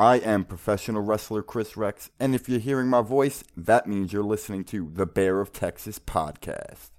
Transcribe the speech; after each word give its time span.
I 0.00 0.18
am 0.18 0.44
professional 0.44 1.02
wrestler 1.02 1.42
Chris 1.42 1.76
Rex, 1.76 2.08
and 2.20 2.32
if 2.32 2.48
you're 2.48 2.60
hearing 2.60 2.86
my 2.86 3.02
voice, 3.02 3.42
that 3.56 3.88
means 3.88 4.12
you're 4.12 4.22
listening 4.22 4.62
to 4.66 4.88
the 4.94 5.06
Bear 5.06 5.40
of 5.40 5.52
Texas 5.52 5.98
podcast. 5.98 6.90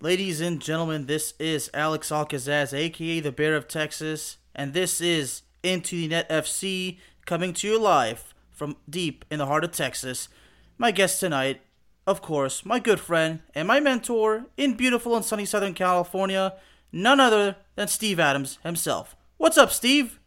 Ladies 0.00 0.40
and 0.40 0.58
gentlemen, 0.58 1.04
this 1.04 1.34
is 1.38 1.68
Alex 1.74 2.10
Alcazaz, 2.10 2.72
aka 2.72 3.20
the 3.20 3.30
Bear 3.30 3.54
of 3.54 3.68
Texas, 3.68 4.38
and 4.54 4.72
this 4.72 5.02
is 5.02 5.42
Into 5.62 5.96
the 5.96 6.08
Net 6.08 6.30
FC, 6.30 6.96
coming 7.26 7.52
to 7.52 7.68
you 7.68 7.78
live 7.78 8.32
from 8.50 8.76
deep 8.88 9.26
in 9.30 9.40
the 9.40 9.46
heart 9.46 9.64
of 9.64 9.72
Texas. 9.72 10.30
My 10.78 10.90
guest 10.90 11.20
tonight, 11.20 11.60
of 12.06 12.22
course, 12.22 12.64
my 12.64 12.78
good 12.78 12.98
friend 12.98 13.40
and 13.54 13.68
my 13.68 13.78
mentor 13.78 14.46
in 14.56 14.72
beautiful 14.72 15.14
and 15.16 15.24
sunny 15.24 15.44
Southern 15.44 15.74
California, 15.74 16.54
none 16.90 17.20
other 17.20 17.56
than 17.74 17.88
Steve 17.88 18.18
Adams 18.18 18.58
himself. 18.62 19.14
What's 19.36 19.58
up, 19.58 19.70
Steve? 19.70 20.19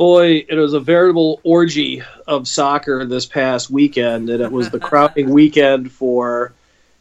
Boy, 0.00 0.46
it 0.48 0.54
was 0.54 0.72
a 0.72 0.80
veritable 0.80 1.40
orgy 1.42 2.02
of 2.26 2.48
soccer 2.48 3.04
this 3.04 3.26
past 3.26 3.68
weekend, 3.68 4.30
and 4.30 4.42
it 4.42 4.50
was 4.50 4.70
the 4.70 4.80
crowning 4.80 5.28
weekend 5.40 5.92
for, 5.92 6.54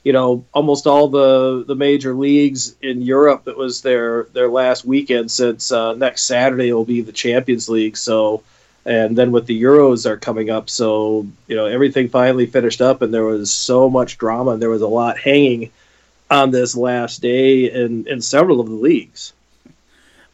you 0.04 0.12
know, 0.12 0.44
almost 0.54 0.86
all 0.86 1.08
the 1.08 1.64
the 1.66 1.76
major 1.76 2.14
leagues 2.14 2.76
in 2.82 3.02
Europe. 3.02 3.48
It 3.48 3.58
was 3.58 3.82
their 3.84 4.24
their 4.34 4.50
last 4.50 4.84
weekend 4.84 5.32
since 5.32 5.72
uh, 5.72 5.94
next 5.94 6.26
Saturday 6.26 6.74
will 6.74 6.84
be 6.84 7.00
the 7.00 7.14
Champions 7.14 7.70
League. 7.70 7.96
So, 7.96 8.44
and 8.84 9.18
then 9.18 9.32
with 9.32 9.46
the 9.46 9.64
Euros 9.64 10.06
are 10.06 10.18
coming 10.18 10.50
up, 10.50 10.70
so 10.70 11.26
you 11.48 11.56
know 11.56 11.68
everything 11.68 12.10
finally 12.10 12.48
finished 12.48 12.82
up, 12.82 13.02
and 13.02 13.14
there 13.14 13.24
was 13.24 13.54
so 13.54 13.90
much 13.90 14.18
drama, 14.18 14.52
and 14.52 14.62
there 14.62 14.70
was 14.70 14.82
a 14.82 14.88
lot 14.88 15.18
hanging 15.18 15.72
on 16.30 16.52
this 16.52 16.76
last 16.76 17.22
day 17.22 17.72
in 17.72 18.08
in 18.08 18.22
several 18.22 18.60
of 18.60 18.68
the 18.68 18.76
leagues. 18.76 19.32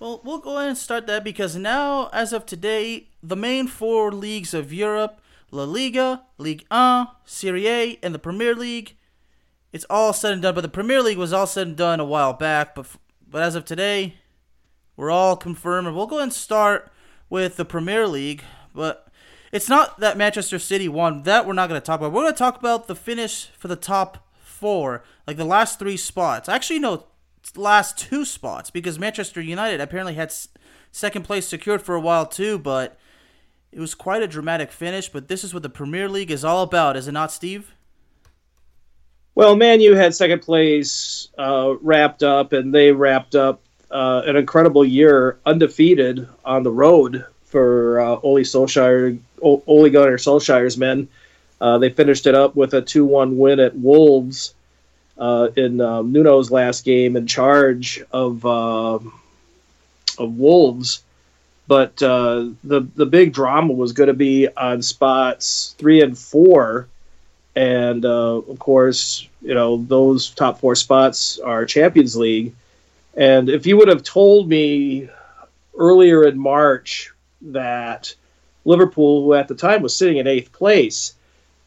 Well, 0.06 0.22
we'll 0.24 0.38
go 0.38 0.58
ahead 0.60 0.70
and 0.70 0.78
start 0.78 1.08
that 1.08 1.24
because 1.24 1.56
now, 1.56 2.10
as 2.14 2.32
of 2.32 2.46
today, 2.46 3.08
the 3.24 3.36
main 3.36 3.66
four 3.66 4.12
leagues 4.12 4.54
of 4.54 4.72
Europe 4.72 5.20
La 5.50 5.64
Liga, 5.64 6.22
Ligue 6.38 6.64
1, 6.70 7.08
Serie 7.26 7.68
A, 7.68 8.00
and 8.04 8.14
the 8.14 8.20
Premier 8.20 8.54
League 8.54 8.98
it's 9.74 9.86
all 9.90 10.14
said 10.14 10.34
and 10.34 10.44
done. 10.44 10.54
But 10.54 10.62
the 10.62 10.70
Premier 10.70 11.02
League 11.02 11.18
was 11.18 11.34
all 11.34 11.48
said 11.48 11.66
and 11.66 11.76
done 11.76 12.00
a 12.00 12.06
while 12.06 12.34
back. 12.34 12.76
But, 12.76 12.86
but 13.28 13.42
as 13.42 13.56
of 13.56 13.66
today, 13.66 14.18
we're 14.96 15.10
all 15.10 15.36
confirmed. 15.36 15.88
And 15.88 15.96
we'll 15.96 16.06
go 16.06 16.18
ahead 16.18 16.26
and 16.26 16.34
start 16.34 16.92
with 17.28 17.56
the 17.56 17.66
Premier 17.66 18.08
League. 18.08 18.44
But 18.76 19.08
it's 19.52 19.70
not 19.70 20.00
that 20.02 20.20
Manchester 20.20 20.60
City 20.60 20.88
won. 20.88 21.24
That 21.24 21.48
we're 21.48 21.54
not 21.54 21.68
going 21.68 21.82
to 21.82 21.86
talk 21.86 22.00
about. 22.00 22.12
We're 22.14 22.22
going 22.22 22.34
to 22.34 22.38
talk 22.38 22.60
about 22.60 22.86
the 22.86 22.96
finish 22.96 23.48
for 23.58 23.70
the 23.70 23.76
top 23.76 24.24
four, 24.40 25.04
like 25.26 25.38
the 25.38 25.46
last 25.46 25.80
three 25.80 25.98
spots. 25.98 26.48
Actually, 26.48 26.78
no, 26.78 27.06
last 27.56 27.98
two 27.98 28.26
spots 28.26 28.70
because 28.70 29.00
Manchester 29.00 29.42
United 29.42 29.82
apparently 29.82 30.16
had 30.16 30.34
second 30.92 31.24
place 31.24 31.48
secured 31.48 31.82
for 31.82 31.96
a 31.96 32.00
while 32.00 32.26
too, 32.26 32.58
but 32.58 32.98
it 33.72 33.80
was 33.80 33.94
quite 33.94 34.24
a 34.24 34.28
dramatic 34.28 34.72
finish. 34.72 35.10
But 35.10 35.28
this 35.28 35.44
is 35.44 35.54
what 35.54 35.64
the 35.64 35.70
Premier 35.70 36.10
League 36.10 36.32
is 36.32 36.46
all 36.46 36.64
about, 36.64 36.96
is 36.96 37.08
it 37.08 37.12
not, 37.12 37.32
Steve? 37.32 37.74
Well, 39.36 39.58
Man 39.58 39.82
U 39.82 39.96
had 39.96 40.16
second 40.16 40.42
place 40.42 41.28
uh, 41.38 41.76
wrapped 41.82 42.24
up, 42.24 42.54
and 42.54 42.74
they 42.74 42.94
wrapped 42.94 43.36
up 43.36 43.62
uh, 43.92 44.24
an 44.26 44.38
incredible 44.38 44.86
year 44.86 45.38
undefeated 45.46 46.28
on 46.46 46.64
the 46.64 46.72
road 46.72 47.26
for 47.44 48.00
uh, 48.00 48.16
Ole 48.24 48.42
Solskjaer, 48.42 49.20
Ole 49.42 49.90
Gunnar 49.90 50.18
Solskjaer's 50.18 50.78
men. 50.78 51.10
Uh, 51.60 51.78
they 51.78 51.90
finished 51.90 52.28
it 52.28 52.36
up 52.36 52.56
with 52.56 52.74
a 52.74 52.82
2 52.82 53.06
1 53.06 53.38
win 53.38 53.60
at 53.60 53.78
Wolves 53.78 54.55
uh, 55.18 55.50
in 55.56 55.82
um, 55.82 56.12
Nuno's 56.12 56.52
last 56.52 56.86
game 56.86 57.16
in 57.16 57.28
charge 57.28 58.04
of 58.12 58.46
uh, 58.46 59.00
of 60.18 60.38
Wolves. 60.38 61.02
But 61.68 62.02
uh, 62.04 62.50
the 62.64 62.82
the 62.96 63.06
big 63.06 63.34
drama 63.34 63.74
was 63.74 63.94
going 63.94 64.08
to 64.08 64.14
be 64.14 64.48
on 64.50 64.82
spots 64.82 65.76
three 65.78 66.02
and 66.02 66.18
four, 66.18 66.88
and 67.56 68.06
uh, 68.06 68.38
of 68.38 68.60
course, 68.60 69.28
you 69.42 69.56
know 69.56 69.78
those 69.78 70.30
top 70.30 70.60
four 70.60 70.76
spots 70.76 71.40
are 71.40 71.66
Champions 71.66 72.16
League. 72.16 72.54
And 73.16 73.50
if 73.50 73.66
you 73.66 73.78
would 73.78 73.88
have 73.88 74.04
told 74.04 74.50
me 74.50 75.10
earlier 75.78 76.28
in 76.28 76.38
March 76.38 77.12
that 77.42 78.14
Liverpool, 78.66 79.24
who 79.24 79.34
at 79.34 79.48
the 79.48 79.56
time 79.56 79.82
was 79.82 79.96
sitting 79.96 80.18
in 80.18 80.28
eighth 80.28 80.52
place, 80.52 81.14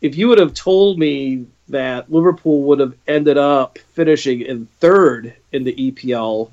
if 0.01 0.17
you 0.17 0.29
would 0.29 0.39
have 0.39 0.55
told 0.55 0.99
me 0.99 1.47
that 1.69 2.11
Liverpool 2.11 2.63
would 2.63 2.81
have 2.81 2.95
ended 3.07 3.39
up 3.39 3.79
finishing 3.93 4.41
in 4.43 4.67
third 4.81 5.35
in 5.53 5.65
the 5.65 5.75
EPL, 5.75 6.51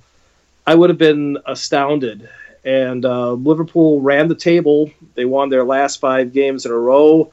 I 0.67 0.75
would 0.75 0.89
have 0.89 0.99
been 0.99 1.37
astounded. 1.45 2.29
And 2.63 3.05
uh, 3.05 3.33
Liverpool 3.33 4.01
ran 4.01 4.27
the 4.27 4.35
table. 4.35 4.89
They 5.13 5.25
won 5.25 5.49
their 5.49 5.63
last 5.63 5.99
five 5.99 6.33
games 6.33 6.65
in 6.65 6.71
a 6.71 6.77
row. 6.77 7.31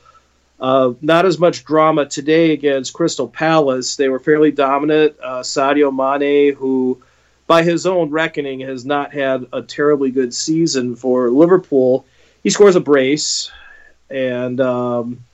Uh, 0.61 0.93
not 1.01 1.27
as 1.27 1.39
much 1.39 1.65
drama 1.65 2.07
today 2.07 2.53
against 2.53 2.93
Crystal 2.93 3.27
Palace. 3.27 3.97
They 3.97 4.09
were 4.09 4.21
fairly 4.21 4.53
dominant. 4.53 5.17
Uh, 5.21 5.41
Sadio 5.41 5.91
Mane, 5.93 6.55
who, 6.55 7.03
by 7.47 7.63
his 7.63 7.87
own 7.87 8.11
reckoning, 8.11 8.61
has 8.61 8.85
not 8.85 9.13
had 9.13 9.47
a 9.53 9.63
terribly 9.63 10.11
good 10.11 10.33
season 10.33 10.95
for 10.95 11.31
Liverpool, 11.31 12.07
he 12.43 12.51
scores 12.51 12.77
a 12.77 12.81
brace. 12.81 13.51
And 14.11 14.61
um, 14.61 15.25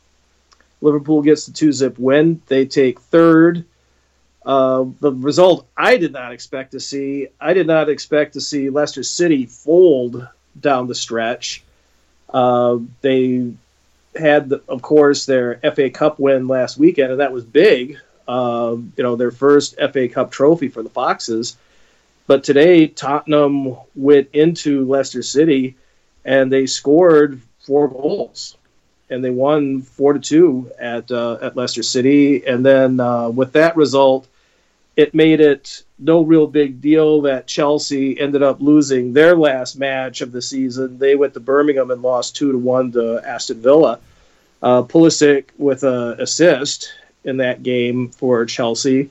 Liverpool 0.81 1.23
gets 1.23 1.47
the 1.47 1.53
two 1.53 1.73
zip 1.73 1.99
win. 1.99 2.41
They 2.47 2.67
take 2.67 3.01
third. 3.01 3.65
Uh, 4.45 4.87
the 5.01 5.13
result 5.13 5.67
I 5.77 5.97
did 5.97 6.13
not 6.13 6.33
expect 6.33 6.73
to 6.73 6.81
see. 6.81 7.29
I 7.41 7.53
did 7.53 7.67
not 7.67 7.89
expect 7.89 8.35
to 8.35 8.41
see 8.41 8.71
Leicester 8.71 9.03
City 9.03 9.47
fold 9.47 10.27
down 10.59 10.87
the 10.87 10.95
stretch. 10.95 11.63
Uh, 12.33 12.79
they 13.01 13.53
had, 14.17 14.53
of 14.69 14.83
course, 14.83 15.27
their 15.27 15.57
FA 15.75 15.91
Cup 15.91 16.19
win 16.19 16.49
last 16.49 16.79
weekend, 16.79 17.11
and 17.11 17.21
that 17.21 17.33
was 17.33 17.45
big. 17.45 17.99
Uh, 18.27 18.77
you 18.97 19.03
know, 19.03 19.17
their 19.17 19.31
first 19.31 19.77
FA 19.77 20.09
Cup 20.09 20.31
trophy 20.31 20.69
for 20.69 20.83
the 20.83 20.91
Foxes. 20.91 21.57
But 22.27 22.45
today, 22.45 22.87
Tottenham 22.87 23.75
went 23.95 24.29
into 24.35 24.85
Leicester 24.85 25.23
City 25.23 25.77
and 26.27 26.53
they 26.53 26.67
scored 26.67 27.41
four 27.61 27.89
goals 27.89 28.58
and 29.11 29.25
they 29.25 29.31
won 29.31 29.83
four 29.83 30.13
to 30.13 30.21
two 30.21 30.71
at 30.79 31.11
uh, 31.11 31.39
at 31.41 31.57
Leicester 31.57 31.83
City. 31.83 32.47
And 32.47 32.65
then 32.65 33.01
uh, 33.01 33.29
with 33.29 33.53
that 33.53 33.77
result, 33.77 34.27
it 34.97 35.15
made 35.15 35.41
it 35.41 35.83
no 35.99 36.23
real 36.23 36.47
big 36.47 36.81
deal 36.81 37.23
that 37.23 37.47
Chelsea 37.47 38.19
ended 38.19 38.43
up 38.43 38.61
losing 38.61 39.13
their 39.13 39.37
last 39.37 39.79
match 39.79 40.21
of 40.21 40.33
the 40.33 40.43
season. 40.43 40.99
They 40.99 41.15
went 41.15 41.35
to 41.35 41.41
Birmingham 41.41 41.91
and 41.91 42.03
lost 42.03 42.37
two 42.37 42.53
to 42.53 42.59
one 42.59 42.93
to 42.93 43.21
Aston 43.25 43.61
Villa. 43.63 44.01
Uh, 44.61 44.83
Pulisic 44.83 45.47
with 45.57 45.85
an 45.85 46.21
assist 46.21 46.93
in 47.25 47.37
that 47.37 47.63
game 47.63 48.09
for 48.09 48.45
Chelsea, 48.45 49.11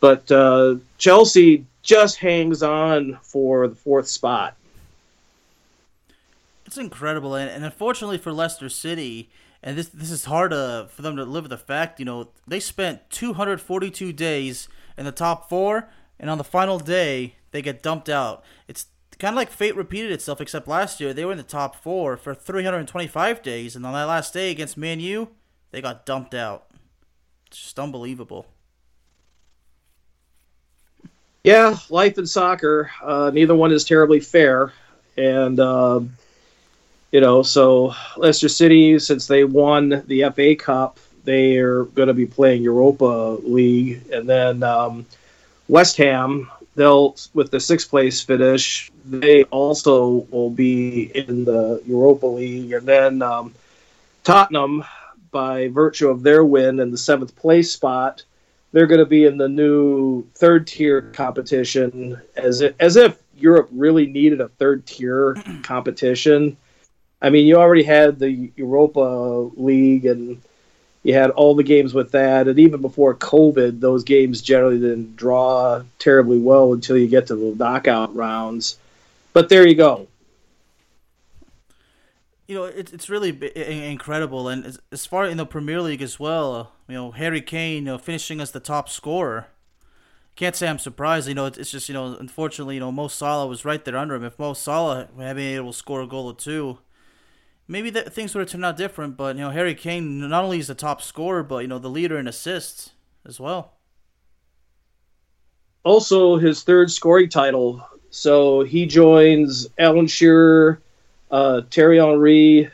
but 0.00 0.30
uh, 0.32 0.76
Chelsea 0.96 1.66
just 1.82 2.16
hangs 2.16 2.62
on 2.62 3.18
for 3.22 3.68
the 3.68 3.74
fourth 3.74 4.08
spot 4.08 4.56
it's 6.70 6.78
incredible, 6.78 7.34
and, 7.34 7.50
and 7.50 7.64
unfortunately 7.64 8.16
for 8.16 8.32
Leicester 8.32 8.68
City, 8.68 9.28
and 9.60 9.76
this 9.76 9.88
this 9.88 10.12
is 10.12 10.26
hard 10.26 10.52
to, 10.52 10.86
for 10.88 11.02
them 11.02 11.16
to 11.16 11.24
live 11.24 11.42
with 11.42 11.50
the 11.50 11.58
fact. 11.58 11.98
You 11.98 12.04
know, 12.04 12.28
they 12.46 12.60
spent 12.60 13.10
242 13.10 14.12
days 14.12 14.68
in 14.96 15.04
the 15.04 15.10
top 15.10 15.48
four, 15.48 15.88
and 16.20 16.30
on 16.30 16.38
the 16.38 16.44
final 16.44 16.78
day 16.78 17.34
they 17.50 17.60
get 17.60 17.82
dumped 17.82 18.08
out. 18.08 18.44
It's 18.68 18.86
kind 19.18 19.34
of 19.34 19.36
like 19.36 19.50
fate 19.50 19.74
repeated 19.74 20.12
itself, 20.12 20.40
except 20.40 20.68
last 20.68 21.00
year 21.00 21.12
they 21.12 21.24
were 21.24 21.32
in 21.32 21.38
the 21.38 21.42
top 21.42 21.74
four 21.74 22.16
for 22.16 22.36
325 22.36 23.42
days, 23.42 23.74
and 23.74 23.84
on 23.84 23.92
that 23.92 24.04
last 24.04 24.32
day 24.32 24.52
against 24.52 24.76
Man 24.76 25.00
U, 25.00 25.30
they 25.72 25.80
got 25.80 26.06
dumped 26.06 26.34
out. 26.34 26.68
It's 27.48 27.60
just 27.60 27.80
unbelievable. 27.80 28.46
Yeah, 31.42 31.76
life 31.88 32.16
in 32.16 32.28
soccer, 32.28 32.92
uh, 33.02 33.32
neither 33.34 33.56
one 33.56 33.72
is 33.72 33.82
terribly 33.82 34.20
fair, 34.20 34.72
and 35.16 35.58
uh, 35.58 36.00
you 37.12 37.20
know, 37.20 37.42
so 37.42 37.94
Leicester 38.16 38.48
City, 38.48 38.98
since 38.98 39.26
they 39.26 39.44
won 39.44 40.02
the 40.06 40.30
FA 40.34 40.54
Cup, 40.54 40.98
they 41.24 41.56
are 41.56 41.84
going 41.84 42.08
to 42.08 42.14
be 42.14 42.26
playing 42.26 42.62
Europa 42.62 43.38
League, 43.42 44.02
and 44.12 44.28
then 44.28 44.62
um, 44.62 45.06
West 45.68 45.96
Ham, 45.98 46.50
they'll 46.76 47.16
with 47.34 47.50
the 47.50 47.60
sixth 47.60 47.90
place 47.90 48.20
finish, 48.20 48.90
they 49.04 49.44
also 49.44 50.26
will 50.30 50.50
be 50.50 51.10
in 51.16 51.44
the 51.44 51.82
Europa 51.84 52.26
League, 52.26 52.72
and 52.72 52.86
then 52.86 53.22
um, 53.22 53.54
Tottenham, 54.24 54.84
by 55.30 55.68
virtue 55.68 56.08
of 56.08 56.22
their 56.22 56.44
win 56.44 56.80
in 56.80 56.90
the 56.90 56.98
seventh 56.98 57.34
place 57.36 57.72
spot, 57.72 58.22
they're 58.72 58.86
going 58.86 59.00
to 59.00 59.06
be 59.06 59.24
in 59.26 59.36
the 59.36 59.48
new 59.48 60.24
third 60.34 60.66
tier 60.66 61.02
competition, 61.02 62.20
as 62.36 62.60
if, 62.60 62.74
as 62.80 62.96
if 62.96 63.20
Europe 63.36 63.68
really 63.72 64.06
needed 64.06 64.40
a 64.40 64.48
third 64.48 64.86
tier 64.86 65.36
competition. 65.62 66.56
I 67.22 67.30
mean, 67.30 67.46
you 67.46 67.56
already 67.56 67.82
had 67.82 68.18
the 68.18 68.50
Europa 68.56 69.50
League 69.56 70.06
and 70.06 70.40
you 71.02 71.14
had 71.14 71.30
all 71.30 71.54
the 71.54 71.62
games 71.62 71.94
with 71.94 72.12
that, 72.12 72.46
and 72.46 72.58
even 72.58 72.82
before 72.82 73.14
COVID, 73.14 73.80
those 73.80 74.04
games 74.04 74.42
generally 74.42 74.78
didn't 74.78 75.16
draw 75.16 75.82
terribly 75.98 76.38
well 76.38 76.74
until 76.74 76.96
you 76.96 77.08
get 77.08 77.28
to 77.28 77.36
the 77.36 77.54
knockout 77.56 78.14
rounds. 78.14 78.78
But 79.32 79.48
there 79.48 79.66
you 79.66 79.74
go. 79.74 80.08
You 82.46 82.56
know, 82.56 82.64
it's 82.64 82.92
it's 82.92 83.08
really 83.08 83.30
incredible, 83.54 84.48
and 84.48 84.78
as, 84.90 85.06
far 85.06 85.24
in 85.24 85.36
the 85.36 85.46
Premier 85.46 85.80
League 85.80 86.02
as 86.02 86.18
well, 86.18 86.72
you 86.88 86.94
know, 86.94 87.12
Harry 87.12 87.40
Kane, 87.40 87.76
you 87.76 87.92
know, 87.92 87.98
finishing 87.98 88.40
as 88.40 88.50
the 88.50 88.60
top 88.60 88.88
scorer. 88.88 89.46
Can't 90.36 90.56
say 90.56 90.68
I'm 90.68 90.78
surprised. 90.78 91.28
You 91.28 91.34
know, 91.34 91.46
it's 91.46 91.70
just 91.70 91.88
you 91.88 91.94
know, 91.94 92.16
unfortunately, 92.18 92.74
you 92.74 92.80
know, 92.80 92.92
Mo 92.92 93.08
Salah 93.08 93.46
was 93.46 93.64
right 93.64 93.84
there 93.84 93.96
under 93.96 94.16
him. 94.16 94.24
If 94.24 94.38
Mo 94.38 94.52
Salah 94.52 95.08
had 95.16 95.36
been 95.36 95.56
able 95.56 95.72
to 95.72 95.78
score 95.78 96.02
a 96.02 96.06
goal 96.06 96.26
or 96.26 96.34
two, 96.34 96.78
maybe 97.70 97.88
that 97.90 98.12
things 98.12 98.34
would 98.34 98.40
have 98.40 98.50
turned 98.50 98.64
out 98.64 98.76
different. 98.76 99.16
But 99.16 99.36
you 99.36 99.42
know, 99.42 99.50
Harry 99.50 99.74
Kane 99.74 100.28
not 100.28 100.44
only 100.44 100.58
is 100.58 100.66
the 100.66 100.74
top 100.74 101.00
scorer, 101.00 101.42
but 101.42 101.58
you 101.58 101.68
know, 101.68 101.78
the 101.78 101.88
leader 101.88 102.18
in 102.18 102.26
assists 102.26 102.90
as 103.24 103.40
well. 103.40 103.72
Also, 105.84 106.36
his 106.36 106.62
third 106.62 106.90
scoring 106.90 107.30
title. 107.30 107.86
So 108.10 108.64
he 108.64 108.86
joins 108.86 109.68
Alan 109.78 110.08
Shearer, 110.08 110.80
uh, 111.30 111.62
Thierry 111.70 111.98
Henry. 111.98 112.68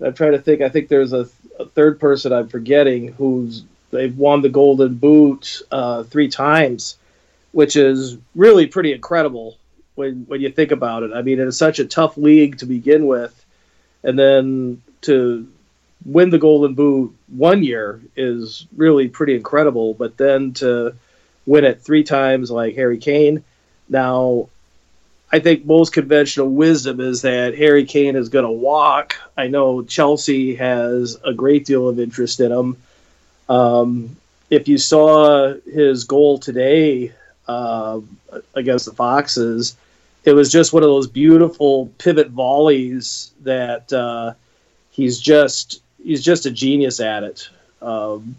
I'm 0.00 0.14
trying 0.14 0.32
to 0.32 0.40
think. 0.40 0.62
I 0.62 0.68
think 0.68 0.88
there's 0.88 1.12
a, 1.12 1.28
a 1.58 1.66
third 1.66 1.98
person 2.00 2.32
I'm 2.32 2.48
forgetting 2.48 3.08
who's 3.14 3.64
they've 3.90 4.16
won 4.16 4.42
the 4.42 4.48
Golden 4.48 4.94
Boot 4.94 5.62
uh, 5.70 6.04
three 6.04 6.28
times, 6.28 6.96
which 7.52 7.76
is 7.76 8.18
really 8.34 8.66
pretty 8.66 8.92
incredible 8.92 9.58
when 9.96 10.24
when 10.28 10.40
you 10.40 10.50
think 10.50 10.70
about 10.70 11.02
it. 11.02 11.12
I 11.12 11.22
mean, 11.22 11.40
it's 11.40 11.56
such 11.58 11.80
a 11.80 11.84
tough 11.84 12.16
league 12.16 12.58
to 12.58 12.66
begin 12.66 13.06
with 13.06 13.45
and 14.06 14.16
then 14.16 14.80
to 15.02 15.46
win 16.04 16.30
the 16.30 16.38
Golden 16.38 16.74
Boot 16.74 17.14
one 17.26 17.64
year 17.64 18.00
is 18.16 18.66
really 18.76 19.08
pretty 19.08 19.34
incredible. 19.34 19.94
But 19.94 20.16
then 20.16 20.52
to 20.54 20.94
win 21.44 21.64
it 21.64 21.82
three 21.82 22.04
times 22.04 22.50
like 22.50 22.76
Harry 22.76 22.98
Kane, 22.98 23.42
now 23.88 24.48
I 25.32 25.40
think 25.40 25.66
most 25.66 25.92
conventional 25.92 26.48
wisdom 26.48 27.00
is 27.00 27.22
that 27.22 27.58
Harry 27.58 27.84
Kane 27.84 28.14
is 28.14 28.28
going 28.28 28.44
to 28.44 28.50
walk. 28.50 29.16
I 29.36 29.48
know 29.48 29.82
Chelsea 29.82 30.54
has 30.54 31.18
a 31.24 31.34
great 31.34 31.66
deal 31.66 31.88
of 31.88 31.98
interest 31.98 32.38
in 32.38 32.52
him. 32.52 32.76
Um, 33.48 34.16
if 34.50 34.68
you 34.68 34.78
saw 34.78 35.54
his 35.64 36.04
goal 36.04 36.38
today 36.38 37.12
uh, 37.48 38.00
against 38.54 38.84
the 38.84 38.92
Foxes, 38.92 39.76
it 40.26 40.34
was 40.34 40.50
just 40.50 40.72
one 40.72 40.82
of 40.82 40.88
those 40.88 41.06
beautiful 41.06 41.86
pivot 41.98 42.30
volleys 42.30 43.32
that 43.42 43.90
uh, 43.92 44.34
he's 44.90 45.20
just 45.20 45.80
he's 46.02 46.22
just 46.22 46.44
a 46.46 46.50
genius 46.50 47.00
at 47.00 47.22
it. 47.22 47.48
Um, 47.80 48.34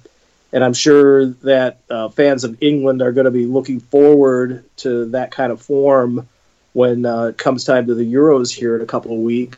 and 0.52 0.64
I'm 0.64 0.74
sure 0.74 1.28
that 1.28 1.80
uh, 1.90 2.10
fans 2.10 2.44
of 2.44 2.62
England 2.62 3.02
are 3.02 3.12
going 3.12 3.26
to 3.26 3.32
be 3.32 3.46
looking 3.46 3.80
forward 3.80 4.66
to 4.78 5.06
that 5.08 5.32
kind 5.32 5.52
of 5.52 5.62
form 5.62 6.28
when 6.74 7.06
uh, 7.06 7.24
it 7.26 7.38
comes 7.38 7.64
time 7.64 7.88
to 7.88 7.96
the 7.96 8.14
Euros 8.14 8.54
here 8.54 8.76
in 8.76 8.82
a 8.82 8.86
couple 8.86 9.14
of 9.14 9.20
weeks. 9.20 9.58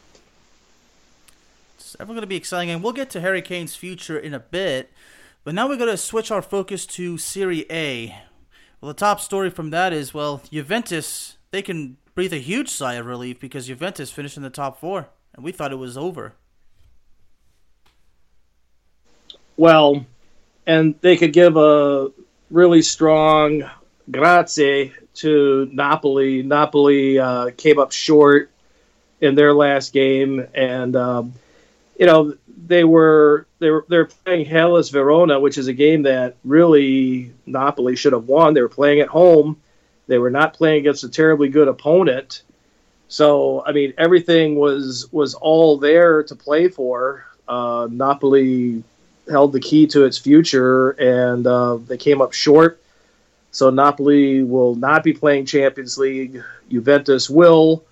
It's 1.77 1.95
ever 1.99 2.13
going 2.13 2.21
to 2.21 2.27
be 2.27 2.35
exciting, 2.35 2.69
and 2.69 2.83
we'll 2.83 2.93
get 2.93 3.09
to 3.11 3.21
Harry 3.21 3.41
Kane's 3.41 3.75
future 3.75 4.17
in 4.17 4.35
a 4.35 4.39
bit. 4.39 4.91
But 5.43 5.55
now 5.55 5.67
we're 5.67 5.77
going 5.77 5.89
to 5.89 5.97
switch 5.97 6.29
our 6.29 6.43
focus 6.43 6.85
to 6.87 7.17
Serie 7.17 7.65
A. 7.71 8.15
Well, 8.81 8.89
the 8.89 8.99
top 8.99 9.19
story 9.19 9.49
from 9.49 9.71
that 9.71 9.93
is 9.93 10.13
well, 10.13 10.41
Juventus 10.51 11.37
they 11.51 11.61
can 11.61 11.97
breathe 12.19 12.33
a 12.33 12.37
huge 12.37 12.67
sigh 12.67 12.95
of 12.95 13.05
relief 13.05 13.39
because 13.39 13.67
Juventus 13.67 14.11
finished 14.11 14.35
in 14.35 14.43
the 14.43 14.49
top 14.49 14.77
four, 14.77 15.07
and 15.33 15.41
we 15.41 15.53
thought 15.53 15.71
it 15.71 15.77
was 15.77 15.97
over. 15.97 16.33
Well, 19.55 20.05
and 20.67 20.95
they 20.99 21.15
could 21.15 21.31
give 21.31 21.55
a 21.55 22.11
really 22.51 22.81
strong 22.81 23.63
grazie 24.11 24.91
to 25.13 25.69
Napoli. 25.71 26.43
Napoli 26.43 27.17
uh, 27.17 27.51
came 27.55 27.79
up 27.79 27.93
short 27.93 28.51
in 29.21 29.35
their 29.35 29.53
last 29.53 29.93
game, 29.93 30.45
and 30.53 30.97
um, 30.97 31.31
you 31.97 32.05
know 32.05 32.35
they 32.67 32.83
were 32.83 33.47
they 33.59 33.69
were 33.69 33.85
they're 33.87 34.07
playing 34.25 34.45
Hellas 34.45 34.89
Verona, 34.89 35.39
which 35.39 35.57
is 35.57 35.67
a 35.67 35.73
game 35.73 36.03
that 36.03 36.35
really 36.43 37.31
Napoli 37.45 37.95
should 37.95 38.11
have 38.11 38.27
won. 38.27 38.55
They 38.55 38.61
were 38.61 38.67
playing 38.67 38.99
at 38.99 39.07
home 39.07 39.61
they 40.09 40.17
were 40.17 40.31
not 40.31 40.53
playing 40.53 40.79
against 40.79 41.03
a 41.03 41.09
terribly 41.09 41.47
good 41.47 41.69
opponent. 41.69 42.41
So 43.07 43.63
I 43.65 43.71
mean, 43.71 43.93
everything 43.97 44.55
was 44.55 45.07
was 45.11 45.35
all 45.35 45.77
there 45.77 46.23
to 46.23 46.35
play 46.35 46.67
for. 46.67 47.25
Uh, 47.47 47.87
Napoli 47.89 48.83
held 49.29 49.53
the 49.53 49.59
key 49.59 49.87
to 49.87 50.03
its 50.03 50.17
future, 50.17 50.91
and 50.91 51.45
uh, 51.47 51.77
they 51.77 51.97
came 51.97 52.21
up 52.21 52.33
short. 52.33 52.81
So 53.51 53.69
Napoli 53.69 54.43
will 54.43 54.75
not 54.75 55.03
be 55.03 55.13
playing 55.13 55.45
Champions 55.45 55.97
League. 55.97 56.43
Juventus 56.69 57.29
will. 57.29 57.83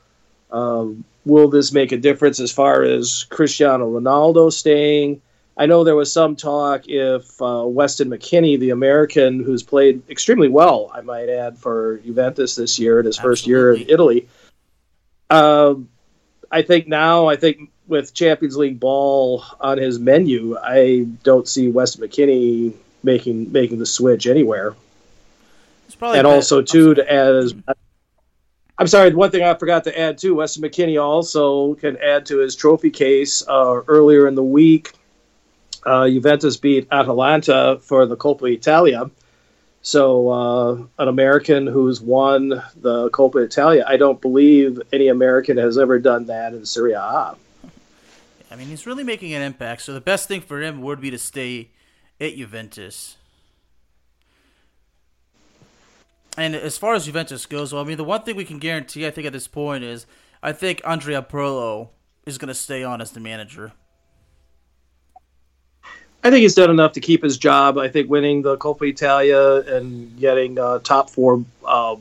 Um, 0.52 1.04
will 1.26 1.50
this 1.50 1.72
make 1.72 1.92
a 1.92 1.98
difference 1.98 2.40
as 2.40 2.52
far 2.52 2.84
as 2.84 3.26
Cristiano 3.30 3.90
Ronaldo 4.00 4.52
staying? 4.52 5.22
I 5.58 5.66
know 5.66 5.84
there 5.84 5.96
was 5.96 6.14
some 6.14 6.36
talk 6.36 6.88
if 6.88 7.42
uh, 7.42 7.64
Weston 7.66 8.10
McKennie, 8.10 8.60
the 8.60 8.70
American 8.70 9.44
who's 9.44 9.64
played 9.64 10.08
extremely 10.08 10.50
well, 10.50 10.92
I 10.94 11.02
might 11.02 11.30
add, 11.30 11.58
for 11.58 11.98
Juventus 12.06 12.56
this 12.56 12.78
year 12.78 13.00
in 13.00 13.08
his 13.08 13.18
Absolutely. 13.18 13.32
first 13.32 13.48
year 13.48 13.74
in 13.74 13.90
Italy. 13.90 14.28
Uh, 15.32 15.76
I 16.52 16.62
think 16.62 16.88
now, 16.88 17.28
I 17.28 17.38
think 17.38 17.72
with 17.88 18.14
Champions 18.14 18.56
League 18.56 18.80
ball 18.80 19.44
on 19.60 19.80
his 19.80 19.98
menu, 19.98 20.58
I 20.60 21.08
don't 21.24 21.48
see 21.48 21.72
Weston 21.72 22.08
McKennie 22.08 22.74
making 23.04 23.52
making 23.52 23.80
the 23.80 23.86
switch 23.86 24.28
anywhere. 24.28 24.76
and 26.02 26.28
also 26.28 26.62
too 26.62 26.94
to 26.94 27.12
add 27.12 27.34
as 27.34 27.56
I'm 28.78 28.86
sorry, 28.88 29.12
one 29.16 29.32
thing 29.32 29.42
I 29.42 29.56
forgot 29.56 29.86
to 29.86 30.00
add 30.00 30.20
too, 30.20 30.36
Weston 30.36 30.62
McKennie 30.62 31.02
also 31.02 31.74
can 31.76 31.98
add 31.98 32.28
to 32.28 32.38
his 32.38 32.56
trophy 32.56 32.92
case 32.92 33.44
uh, 33.48 33.82
earlier 33.88 34.28
in 34.28 34.36
the 34.36 34.44
week 34.44 34.94
uh, 35.88 36.08
Juventus 36.08 36.58
beat 36.58 36.88
Atalanta 36.92 37.80
for 37.82 38.06
the 38.06 38.18
Coppa 38.18 38.52
Italia. 38.52 39.10
So, 39.82 40.30
uh, 40.30 40.74
an 41.00 41.08
American 41.08 41.66
who's 41.66 42.02
won 42.02 42.50
the 42.76 43.10
Coppa 43.12 43.46
Italia, 43.46 43.86
I 43.88 43.96
don't 43.96 44.20
believe 44.20 44.82
any 44.92 45.08
American 45.08 45.56
has 45.58 45.78
ever 45.78 45.98
done 45.98 46.26
that 46.26 46.54
in 46.54 46.66
Serie 46.66 46.92
A. 46.92 47.36
I 48.50 48.56
mean, 48.58 48.68
he's 48.68 48.86
really 48.86 49.06
making 49.06 49.34
an 49.34 49.42
impact. 49.42 49.84
So, 49.84 49.94
the 49.94 50.02
best 50.02 50.28
thing 50.28 50.42
for 50.42 50.62
him 50.62 50.82
would 50.82 51.00
be 51.00 51.10
to 51.10 51.18
stay 51.18 51.70
at 52.20 52.36
Juventus. 52.36 53.16
And 56.36 56.54
as 56.54 56.78
far 56.78 56.96
as 56.96 57.06
Juventus 57.06 57.46
goes, 57.46 57.72
well, 57.72 57.82
I 57.82 57.86
mean, 57.86 57.98
the 57.98 58.04
one 58.04 58.24
thing 58.24 58.36
we 58.36 58.46
can 58.46 58.60
guarantee, 58.60 59.08
I 59.08 59.12
think, 59.12 59.26
at 59.26 59.34
this 59.34 59.48
point 59.48 59.86
is 59.86 60.06
I 60.44 60.52
think 60.52 60.82
Andrea 60.86 61.22
Pirlo 61.22 61.90
is 62.26 62.38
going 62.38 62.50
to 62.50 62.54
stay 62.54 62.84
on 62.84 63.00
as 63.00 63.12
the 63.12 63.22
manager. 63.22 63.72
I 66.28 66.30
think 66.30 66.42
he's 66.42 66.56
done 66.56 66.70
enough 66.70 66.92
to 66.92 67.00
keep 67.00 67.24
his 67.24 67.38
job. 67.38 67.78
I 67.78 67.88
think 67.88 68.10
winning 68.10 68.42
the 68.42 68.58
Coppa 68.58 68.90
Italia 68.90 69.64
and 69.66 70.20
getting 70.20 70.60
a 70.60 70.80
top 70.80 71.10
four 71.10 71.46
uh, 71.66 71.96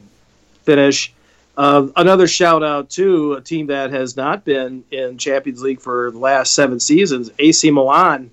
finish. 0.65 1.13
Uh, 1.57 1.87
another 1.95 2.27
shout 2.27 2.65
out 2.65 2.91
to 2.91 3.35
a 3.35 3.41
team 3.41 3.69
that 3.69 3.93
has 3.93 4.17
not 4.17 4.45
been 4.45 4.83
in 4.91 5.17
Champions 5.17 5.63
League 5.63 5.81
for 5.81 6.11
the 6.11 6.19
last 6.19 6.55
seven 6.55 6.81
seasons, 6.81 7.31
AC 7.39 7.71
Milan. 7.71 8.33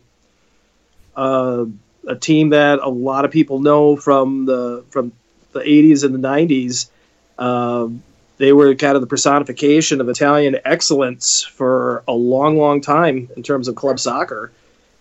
Uh, 1.15 1.65
a 2.07 2.15
team 2.15 2.49
that 2.49 2.79
a 2.79 2.89
lot 2.89 3.23
of 3.23 3.29
people 3.29 3.59
know 3.59 3.95
from 3.95 4.47
the 4.47 4.83
from 4.89 5.11
the 5.51 5.59
80s 5.59 6.03
and 6.03 6.15
the 6.15 6.27
90s. 6.27 6.89
Um, 7.37 8.01
they 8.37 8.51
were 8.51 8.73
kind 8.73 8.95
of 8.95 9.01
the 9.01 9.07
personification 9.07 10.01
of 10.01 10.09
Italian 10.09 10.57
excellence 10.65 11.43
for 11.43 12.03
a 12.07 12.13
long, 12.13 12.57
long 12.57 12.81
time 12.81 13.29
in 13.37 13.43
terms 13.43 13.67
of 13.67 13.75
club 13.75 13.99
soccer. 13.99 14.51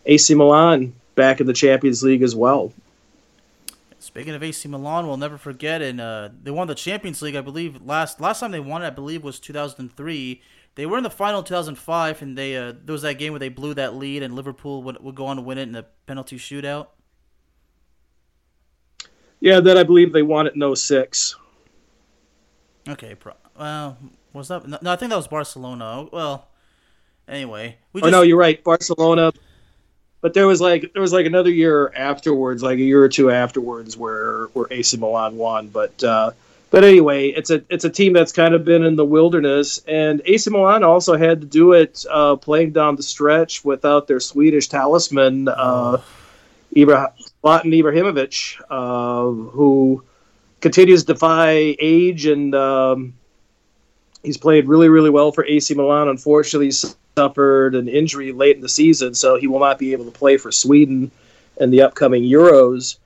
AC 0.06 0.35
Milan 0.35 0.94
back 1.14 1.40
in 1.40 1.47
the 1.47 1.52
Champions 1.52 2.02
League 2.02 2.23
as 2.23 2.35
well. 2.35 2.73
Speaking 3.99 4.35
of 4.35 4.42
AC 4.42 4.68
Milan, 4.68 5.06
we'll 5.06 5.16
never 5.16 5.38
forget, 5.38 5.80
and 5.80 6.00
uh, 6.00 6.30
they 6.42 6.50
won 6.50 6.66
the 6.66 6.75
Champions 6.75 7.23
League, 7.23 7.37
I 7.37 7.40
believe. 7.40 7.80
Last 7.82 8.21
last 8.21 8.40
time 8.40 8.50
they 8.50 8.61
won 8.61 8.82
it, 8.82 8.88
I 8.88 8.90
believe, 8.90 9.23
was 9.23 9.38
2003. 9.38 10.42
They 10.75 10.87
were 10.87 10.97
in 10.97 11.04
the 11.04 11.11
final 11.11 11.38
in 11.38 11.44
2005, 11.44 12.21
and 12.23 12.37
they 12.37 12.56
uh, 12.56 12.73
there 12.85 12.92
was 12.92 13.02
that 13.02 13.18
game 13.18 13.32
where 13.32 13.38
they 13.38 13.49
blew 13.49 13.75
that 13.75 13.94
lead, 13.94 14.23
and 14.23 14.35
Liverpool 14.35 14.82
would, 14.82 15.02
would 15.02 15.14
go 15.14 15.26
on 15.26 15.37
to 15.37 15.42
win 15.42 15.59
it 15.59 15.68
in 15.68 15.76
a 15.76 15.85
penalty 16.06 16.37
shootout. 16.37 16.88
Yeah, 19.38 19.61
then 19.61 19.76
I 19.76 19.82
believe 19.82 20.12
they 20.12 20.23
won 20.23 20.47
it 20.47 20.54
in 20.54 20.76
06. 20.76 21.37
Okay, 22.88 23.14
pro- 23.14 23.35
well, 23.59 23.99
was 24.32 24.49
that? 24.49 24.66
No, 24.66 24.92
I 24.92 24.97
think 24.97 25.11
that 25.11 25.16
was 25.16 25.28
Barcelona. 25.28 26.09
Well, 26.12 26.49
anyway, 27.28 27.78
we. 27.92 28.00
Just, 28.00 28.09
oh 28.09 28.18
no, 28.18 28.23
you're 28.23 28.38
right, 28.38 28.62
Barcelona. 28.64 29.32
But 30.23 30.33
there 30.35 30.47
was 30.47 30.61
like 30.61 30.93
there 30.95 31.02
was 31.02 31.12
like 31.12 31.26
another 31.26 31.50
year 31.50 31.93
afterwards, 31.95 32.62
like 32.62 32.79
a 32.79 32.83
year 32.83 33.02
or 33.02 33.09
two 33.09 33.31
afterwards, 33.31 33.97
where 33.97 34.47
where 34.55 34.67
AC 34.71 34.97
Milan 34.97 35.37
won. 35.37 35.69
But 35.69 36.02
uh, 36.02 36.31
but 36.71 36.85
anyway, 36.85 37.29
it's 37.29 37.50
a 37.50 37.62
it's 37.69 37.85
a 37.85 37.91
team 37.91 38.14
that's 38.14 38.33
kind 38.33 38.55
of 38.55 38.64
been 38.64 38.83
in 38.83 38.97
the 38.97 39.05
wilderness, 39.05 39.83
and 39.87 40.23
AC 40.25 40.49
Milan 40.49 40.85
also 40.85 41.17
had 41.19 41.43
to 41.43 41.47
do 41.47 41.73
it 41.73 42.07
uh, 42.09 42.37
playing 42.37 42.71
down 42.71 42.97
the 42.97 43.02
stretch 43.02 43.62
without 43.62 44.07
their 44.07 44.21
Swedish 44.21 44.69
talisman, 44.69 45.49
uh, 45.49 45.99
Ibrahimovic, 46.75 48.62
uh, 48.71 49.25
who 49.50 50.02
continues 50.61 51.05
to 51.05 51.12
defy 51.12 51.76
age, 51.79 52.25
and 52.26 52.55
um, 52.55 53.14
he's 54.23 54.37
played 54.37 54.69
really 54.69 54.88
really 54.88 55.11
well 55.11 55.33
for 55.33 55.45
AC 55.45 55.75
Milan. 55.75 56.09
Unfortunately, 56.09 56.73
suffered 57.17 57.75
an 57.75 57.88
injury 57.88 58.33
late 58.33 58.57
in 58.57 58.62
the 58.62 58.69
season, 58.69 59.14
so 59.14 59.37
he 59.37 59.47
will 59.47 59.61
not 59.61 59.79
be 59.79 59.93
able 59.93 60.05
to 60.05 60.11
play 60.11 60.37
for 60.37 60.52
Sweden 60.52 61.11
in 61.59 61.71
the 61.71 61.83
upcoming 61.83 62.23
Euros. 62.23 62.99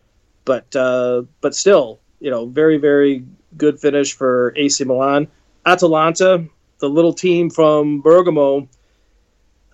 But 0.45 0.75
uh, 0.77 1.23
but 1.41 1.55
still, 1.55 1.99
you 2.21 2.31
know, 2.31 2.47
very 2.47 2.79
very 2.79 3.25
good 3.57 3.81
finish 3.81 4.13
for 4.13 4.53
AC 4.57 4.85
Milan. 4.85 5.29
Atalanta, 5.65 6.45
the 6.79 6.89
little 6.89 7.13
team 7.13 7.51
from 7.51 8.01
Bergamo 8.01 8.69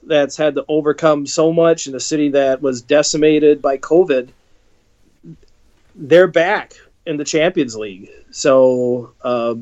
that's 0.04 0.36
had 0.36 0.54
to 0.54 0.64
overcome 0.68 1.26
so 1.26 1.52
much 1.52 1.86
in 1.86 1.94
a 1.94 2.00
city 2.00 2.30
that 2.30 2.60
was 2.60 2.82
decimated 2.82 3.62
by 3.62 3.78
COVID, 3.78 4.30
they're 5.94 6.26
back 6.26 6.74
in 7.06 7.16
the 7.16 7.24
Champions 7.24 7.76
League. 7.76 8.10
So 8.30 9.12
uh, 9.22 9.54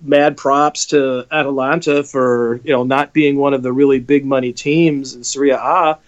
mad 0.00 0.36
props 0.36 0.86
to 0.86 1.26
Atalanta 1.30 2.04
for 2.04 2.60
you 2.64 2.72
know 2.72 2.84
not 2.84 3.12
being 3.12 3.36
one 3.36 3.54
of 3.54 3.62
the 3.62 3.72
really 3.72 4.00
big 4.00 4.24
money 4.24 4.52
teams 4.52 5.14
in 5.14 5.24
Serie 5.24 5.50
A, 5.50 5.98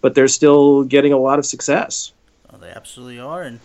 but 0.00 0.14
they're 0.14 0.28
still 0.28 0.84
getting 0.84 1.12
a 1.12 1.18
lot 1.18 1.38
of 1.38 1.46
success. 1.46 2.12
Oh, 2.52 2.58
they 2.58 2.70
absolutely 2.70 3.20
are, 3.20 3.42
and 3.42 3.60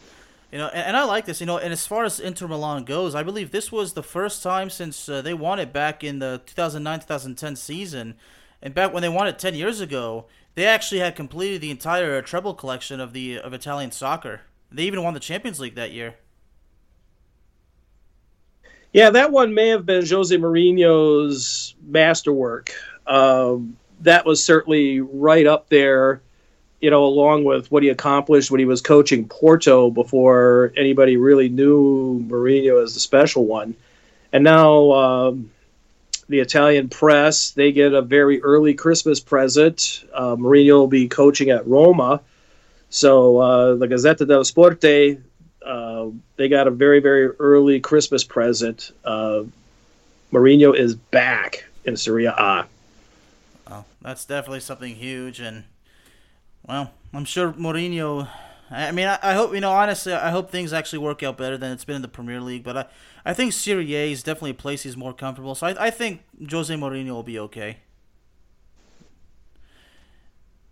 you 0.52 0.58
know, 0.58 0.68
and, 0.68 0.88
and, 0.88 0.98
I 0.98 1.04
like 1.06 1.26
this. 1.26 1.40
You 1.40 1.48
know, 1.48 1.58
and 1.58 1.74
as 1.74 1.88
far 1.88 2.04
as 2.04 2.20
Inter 2.20 2.48
Milan 2.48 2.84
goes, 2.84 3.16
I 3.16 3.24
believe 3.24 3.52
this 3.52 3.72
was 3.72 3.94
the 3.94 4.04
first 4.04 4.44
time 4.44 4.70
since 4.70 5.10
uh, 5.10 5.22
they 5.22 5.34
won 5.34 5.60
it 5.60 5.74
back 5.74 6.04
in 6.04 6.20
the 6.20 6.42
2009-2010 6.48 7.58
season, 7.58 8.16
and 8.62 8.74
back 8.74 8.94
when 8.94 9.02
they 9.02 9.10
won 9.10 9.28
it 9.28 9.40
ten 9.40 9.56
years 9.56 9.82
ago, 9.82 10.26
they 10.56 10.66
actually 10.66 11.00
had 11.00 11.16
completed 11.16 11.62
the 11.62 11.72
entire 11.72 12.22
treble 12.22 12.54
collection 12.54 13.00
of 13.00 13.14
the 13.14 13.40
of 13.40 13.54
Italian 13.54 13.92
soccer. 13.92 14.42
They 14.72 14.84
even 14.84 15.04
won 15.04 15.14
the 15.14 15.20
Champions 15.20 15.60
League 15.60 15.76
that 15.76 15.92
year. 15.92 16.16
Yeah, 18.94 19.10
that 19.10 19.32
one 19.32 19.56
may 19.56 19.70
have 19.70 19.88
been 19.88 20.06
Jose 20.06 20.36
Mourinho's 20.38 21.74
masterwork. 21.82 22.72
Um, 23.08 23.76
that 24.02 24.24
was 24.24 24.46
certainly 24.46 25.02
right 25.02 25.48
up 25.48 25.68
there, 25.70 26.22
you 26.80 26.92
know, 26.92 27.04
along 27.06 27.44
with 27.44 27.72
what 27.72 27.82
he 27.82 27.90
accomplished 27.90 28.52
when 28.52 28.60
he 28.60 28.66
was 28.66 28.82
coaching 28.82 29.28
Porto 29.28 29.90
before 29.90 30.72
anybody 30.78 31.18
really 31.18 31.50
knew 31.50 32.24
Mourinho 32.28 32.84
as 32.84 32.94
the 32.94 33.00
special 33.00 33.48
one. 33.48 33.76
And 34.32 34.44
now 34.44 34.92
um, 34.92 35.52
the 36.30 36.40
Italian 36.40 36.88
press, 36.88 37.50
they 37.52 37.72
get 37.72 37.94
a 37.94 38.02
very 38.04 38.44
early 38.44 38.76
Christmas 38.76 39.20
present. 39.20 40.06
Uh, 40.14 40.36
Mourinho 40.36 40.74
will 40.80 40.88
be 40.88 41.08
coaching 41.08 41.50
at 41.50 41.66
Roma. 41.66 42.22
So 42.90 43.40
uh, 43.40 43.76
the 43.76 43.88
Gazzetta 43.88 44.28
dello 44.28 44.44
Sport 44.44 44.80
uh, 45.66 46.08
they 46.36 46.48
got 46.48 46.68
a 46.68 46.72
very 46.72 47.00
very 47.00 47.28
early 47.40 47.80
Christmas 47.80 48.24
present. 48.24 48.92
Uh, 49.04 49.44
Mourinho 50.32 50.76
is 50.76 50.96
back 50.96 51.66
in 51.86 51.96
Serie 51.96 52.26
A. 52.26 52.66
Well, 53.70 53.86
that's 54.02 54.26
definitely 54.26 54.62
something 54.62 54.96
huge, 54.96 55.40
and 55.40 55.64
well, 56.68 56.92
I'm 57.14 57.26
sure 57.26 57.54
Mourinho. 57.54 58.28
I 58.72 58.92
mean, 58.92 59.08
I, 59.08 59.20
I, 59.22 59.34
hope 59.34 59.54
you 59.54 59.62
know. 59.62 59.72
Honestly, 59.72 60.14
I 60.14 60.32
hope 60.32 60.50
things 60.50 60.74
actually 60.74 61.00
work 61.00 61.22
out 61.22 61.38
better 61.38 61.58
than 61.58 61.72
it's 61.72 61.86
been 61.86 61.98
in 61.98 62.02
the 62.02 62.08
Premier 62.08 62.42
League. 62.42 62.64
But 62.64 62.78
I, 62.78 62.86
I 63.24 63.34
think 63.34 63.54
Serie 63.54 63.96
A 63.96 64.12
is 64.12 64.24
definitely 64.24 64.52
a 64.52 64.56
place 64.56 64.84
he's 64.84 64.98
more 64.98 65.14
comfortable. 65.14 65.54
So 65.54 65.68
I, 65.68 65.88
I 65.88 65.90
think 65.92 66.22
Jose 66.50 66.74
Mourinho 66.74 67.12
will 67.12 67.24
be 67.24 67.38
okay. 67.40 67.78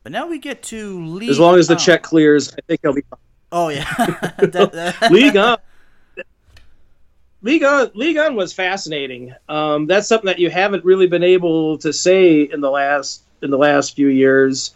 But 0.04 0.12
now 0.12 0.28
we 0.28 0.40
get 0.40 0.64
to 0.64 1.06
league. 1.06 1.30
As 1.30 1.40
long 1.40 1.60
as 1.60 1.68
the 1.68 1.76
check 1.76 2.02
clears, 2.02 2.52
I 2.54 2.62
think 2.68 2.82
he'll 2.82 2.94
be 2.94 3.04
fine. 3.10 3.20
Oh 3.52 3.70
yeah, 3.70 3.86
Ligue 5.12 5.36
1. 5.36 5.58
Ligue 7.44 7.64
1, 7.64 7.92
Ligue 7.96 8.18
1 8.18 8.36
was 8.36 8.54
fascinating. 8.54 9.34
Um, 9.50 9.88
that's 9.88 10.08
something 10.08 10.28
that 10.28 10.40
you 10.40 10.50
haven't 10.50 10.86
really 10.86 11.08
been 11.08 11.24
able 11.24 11.78
to 11.80 11.92
say 11.92 12.42
in 12.44 12.62
the 12.62 12.70
last 12.70 13.24
in 13.42 13.50
the 13.50 13.58
last 13.58 13.96
few 13.96 14.08
years. 14.08 14.74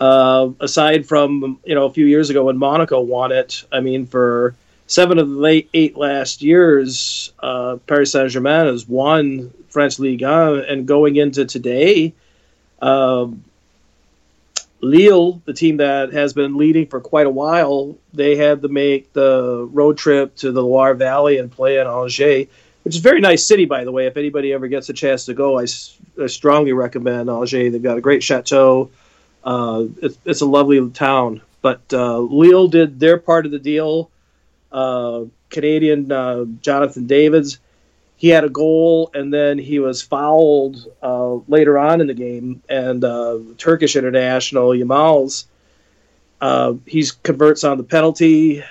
Uh, 0.00 0.50
aside 0.60 1.06
from 1.06 1.58
you 1.64 1.74
know 1.74 1.84
a 1.84 1.92
few 1.92 2.06
years 2.06 2.30
ago 2.30 2.44
when 2.44 2.56
Monaco 2.56 3.00
won 3.00 3.32
it, 3.32 3.64
I 3.70 3.80
mean 3.80 4.06
for 4.06 4.54
seven 4.86 5.18
of 5.18 5.28
the 5.28 5.36
late 5.36 5.68
eight 5.74 5.96
last 5.96 6.42
years, 6.42 7.32
uh, 7.40 7.76
Paris 7.86 8.12
Saint 8.12 8.30
Germain 8.30 8.66
has 8.66 8.88
won 8.88 9.52
French 9.68 9.98
Ligue 9.98 10.22
1, 10.22 10.60
and 10.60 10.86
going 10.86 11.16
into 11.16 11.44
today, 11.44 12.14
um, 12.80 13.44
Lille, 14.82 15.42
the 15.44 15.52
team 15.52 15.76
that 15.78 16.12
has 16.12 16.32
been 16.32 16.56
leading 16.56 16.86
for 16.86 17.00
quite 17.00 17.26
a 17.26 17.30
while, 17.30 17.96
they 18.12 18.36
had 18.36 18.62
to 18.62 18.68
make 18.68 19.12
the 19.12 19.68
road 19.70 19.98
trip 19.98 20.34
to 20.36 20.52
the 20.52 20.62
Loire 20.62 20.94
Valley 20.94 21.38
and 21.38 21.50
play 21.50 21.78
in 21.78 21.86
Angers, 21.86 22.46
which 22.82 22.94
is 22.94 23.00
a 23.00 23.02
very 23.02 23.20
nice 23.20 23.44
city, 23.44 23.66
by 23.66 23.84
the 23.84 23.92
way. 23.92 24.06
If 24.06 24.16
anybody 24.16 24.52
ever 24.52 24.68
gets 24.68 24.88
a 24.88 24.94
chance 24.94 25.26
to 25.26 25.34
go, 25.34 25.58
I, 25.58 25.66
I 26.22 26.26
strongly 26.26 26.72
recommend 26.72 27.28
Angers. 27.28 27.72
They've 27.72 27.82
got 27.82 27.98
a 27.98 28.00
great 28.00 28.22
chateau. 28.22 28.90
Uh, 29.44 29.84
it's, 30.02 30.18
it's, 30.24 30.40
a 30.40 30.46
lovely 30.46 30.90
town. 30.90 31.42
But 31.62 31.82
uh, 31.92 32.18
Lille 32.18 32.68
did 32.68 33.00
their 33.00 33.18
part 33.18 33.46
of 33.46 33.52
the 33.52 33.58
deal. 33.58 34.10
Uh, 34.72 35.24
Canadian 35.50 36.10
uh, 36.10 36.44
Jonathan 36.62 37.06
Davids 37.06 37.58
he 38.20 38.28
had 38.28 38.44
a 38.44 38.50
goal 38.50 39.10
and 39.14 39.32
then 39.32 39.56
he 39.56 39.78
was 39.78 40.02
fouled 40.02 40.86
uh, 41.02 41.36
later 41.48 41.78
on 41.78 42.02
in 42.02 42.06
the 42.06 42.12
game. 42.12 42.62
And 42.68 43.02
uh, 43.02 43.38
Turkish 43.56 43.96
international 43.96 44.68
Yilmaz, 44.72 45.46
uh, 46.42 46.74
he 46.84 47.02
converts 47.22 47.64
on 47.64 47.78
the 47.78 47.82
penalty. 47.82 48.62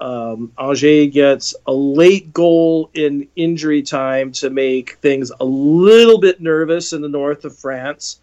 Um, 0.00 0.52
Angers 0.58 1.14
gets 1.14 1.54
a 1.66 1.72
late 1.72 2.34
goal 2.34 2.90
in 2.92 3.26
injury 3.36 3.80
time 3.80 4.32
to 4.32 4.50
make 4.50 4.96
things 4.96 5.32
a 5.40 5.46
little 5.46 6.20
bit 6.20 6.42
nervous 6.42 6.92
in 6.92 7.00
the 7.00 7.08
north 7.08 7.46
of 7.46 7.56
France. 7.56 8.20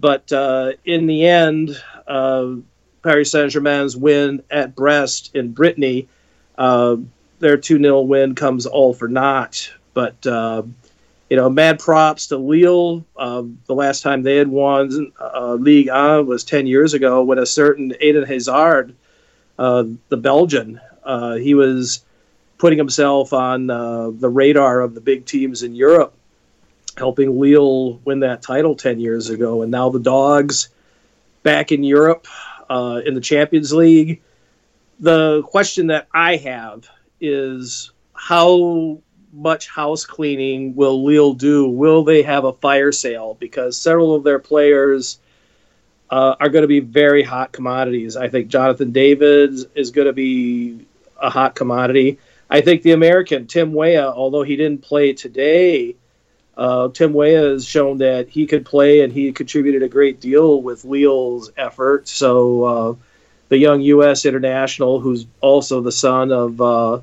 But 0.00 0.32
uh, 0.32 0.72
in 0.86 1.06
the 1.06 1.26
end, 1.26 1.78
uh, 2.06 2.54
Paris 3.02 3.32
Saint 3.32 3.52
Germain's 3.52 3.98
win 3.98 4.42
at 4.50 4.74
Brest 4.74 5.34
in 5.34 5.52
Brittany. 5.52 6.08
Their 7.40 7.56
2 7.56 7.78
0 7.78 8.00
win 8.02 8.34
comes 8.34 8.66
all 8.66 8.94
for 8.94 9.08
naught. 9.08 9.70
But, 9.94 10.26
uh, 10.26 10.62
you 11.28 11.36
know, 11.36 11.50
mad 11.50 11.78
props 11.78 12.28
to 12.28 12.36
Lille. 12.36 13.04
Uh, 13.16 13.44
the 13.66 13.74
last 13.74 14.02
time 14.02 14.22
they 14.22 14.36
had 14.36 14.48
won 14.48 15.12
uh, 15.20 15.54
League 15.54 15.88
A 15.88 16.22
was 16.22 16.44
10 16.44 16.66
years 16.66 16.94
ago 16.94 17.22
when 17.22 17.38
a 17.38 17.46
certain 17.46 17.92
Eden 18.00 18.24
Hazard, 18.24 18.94
uh, 19.58 19.84
the 20.08 20.16
Belgian, 20.16 20.80
uh, 21.04 21.34
he 21.34 21.54
was 21.54 22.04
putting 22.58 22.78
himself 22.78 23.32
on 23.32 23.70
uh, 23.70 24.10
the 24.10 24.28
radar 24.28 24.80
of 24.80 24.94
the 24.94 25.00
big 25.00 25.26
teams 25.26 25.62
in 25.62 25.74
Europe, 25.74 26.14
helping 26.96 27.38
Lille 27.38 27.98
win 28.04 28.20
that 28.20 28.42
title 28.42 28.74
10 28.74 29.00
years 29.00 29.30
ago. 29.30 29.62
And 29.62 29.70
now 29.70 29.90
the 29.90 30.00
Dogs 30.00 30.68
back 31.42 31.72
in 31.72 31.82
Europe 31.82 32.26
in 32.70 33.14
the 33.14 33.20
Champions 33.20 33.72
League. 33.72 34.22
The 35.00 35.42
question 35.42 35.88
that 35.88 36.08
I 36.12 36.36
have 36.36 36.88
is 37.20 37.90
how 38.14 38.98
much 39.32 39.68
house 39.68 40.04
cleaning 40.04 40.74
will 40.74 41.04
Lille 41.04 41.34
do? 41.34 41.68
Will 41.68 42.04
they 42.04 42.22
have 42.22 42.44
a 42.44 42.52
fire 42.54 42.92
sale? 42.92 43.36
Because 43.38 43.80
several 43.80 44.14
of 44.14 44.24
their 44.24 44.38
players 44.38 45.18
uh, 46.10 46.36
are 46.40 46.48
going 46.48 46.62
to 46.62 46.68
be 46.68 46.80
very 46.80 47.22
hot 47.22 47.52
commodities. 47.52 48.16
I 48.16 48.28
think 48.28 48.48
Jonathan 48.48 48.92
Davids 48.92 49.66
is 49.74 49.90
going 49.90 50.06
to 50.06 50.12
be 50.12 50.86
a 51.20 51.30
hot 51.30 51.54
commodity. 51.54 52.18
I 52.50 52.60
think 52.62 52.82
the 52.82 52.92
American 52.92 53.46
Tim 53.46 53.72
Weah, 53.74 54.10
although 54.10 54.42
he 54.42 54.56
didn't 54.56 54.82
play 54.82 55.12
today, 55.12 55.96
uh, 56.56 56.88
Tim 56.88 57.12
Weah 57.12 57.50
has 57.50 57.66
shown 57.66 57.98
that 57.98 58.28
he 58.28 58.46
could 58.46 58.64
play 58.64 59.02
and 59.02 59.12
he 59.12 59.32
contributed 59.32 59.82
a 59.82 59.88
great 59.88 60.20
deal 60.20 60.62
with 60.62 60.84
Lille's 60.84 61.52
effort. 61.56 62.08
So 62.08 62.64
uh, 62.64 62.94
the 63.48 63.58
young 63.58 63.80
U.S. 63.80 64.24
international, 64.24 65.00
who's 65.00 65.26
also 65.40 65.80
the 65.80 65.92
son 65.92 66.32
of 66.32 66.60
uh, 66.60 67.00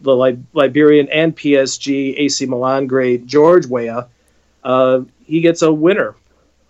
the 0.00 0.16
Li- 0.16 0.44
Liberian 0.52 1.08
and 1.08 1.36
PSG 1.36 2.18
AC 2.18 2.46
Milan 2.46 2.86
great 2.86 3.26
George 3.26 3.66
Weah, 3.66 4.08
uh, 4.64 5.00
he 5.24 5.40
gets 5.40 5.62
a 5.62 5.72
winner, 5.72 6.14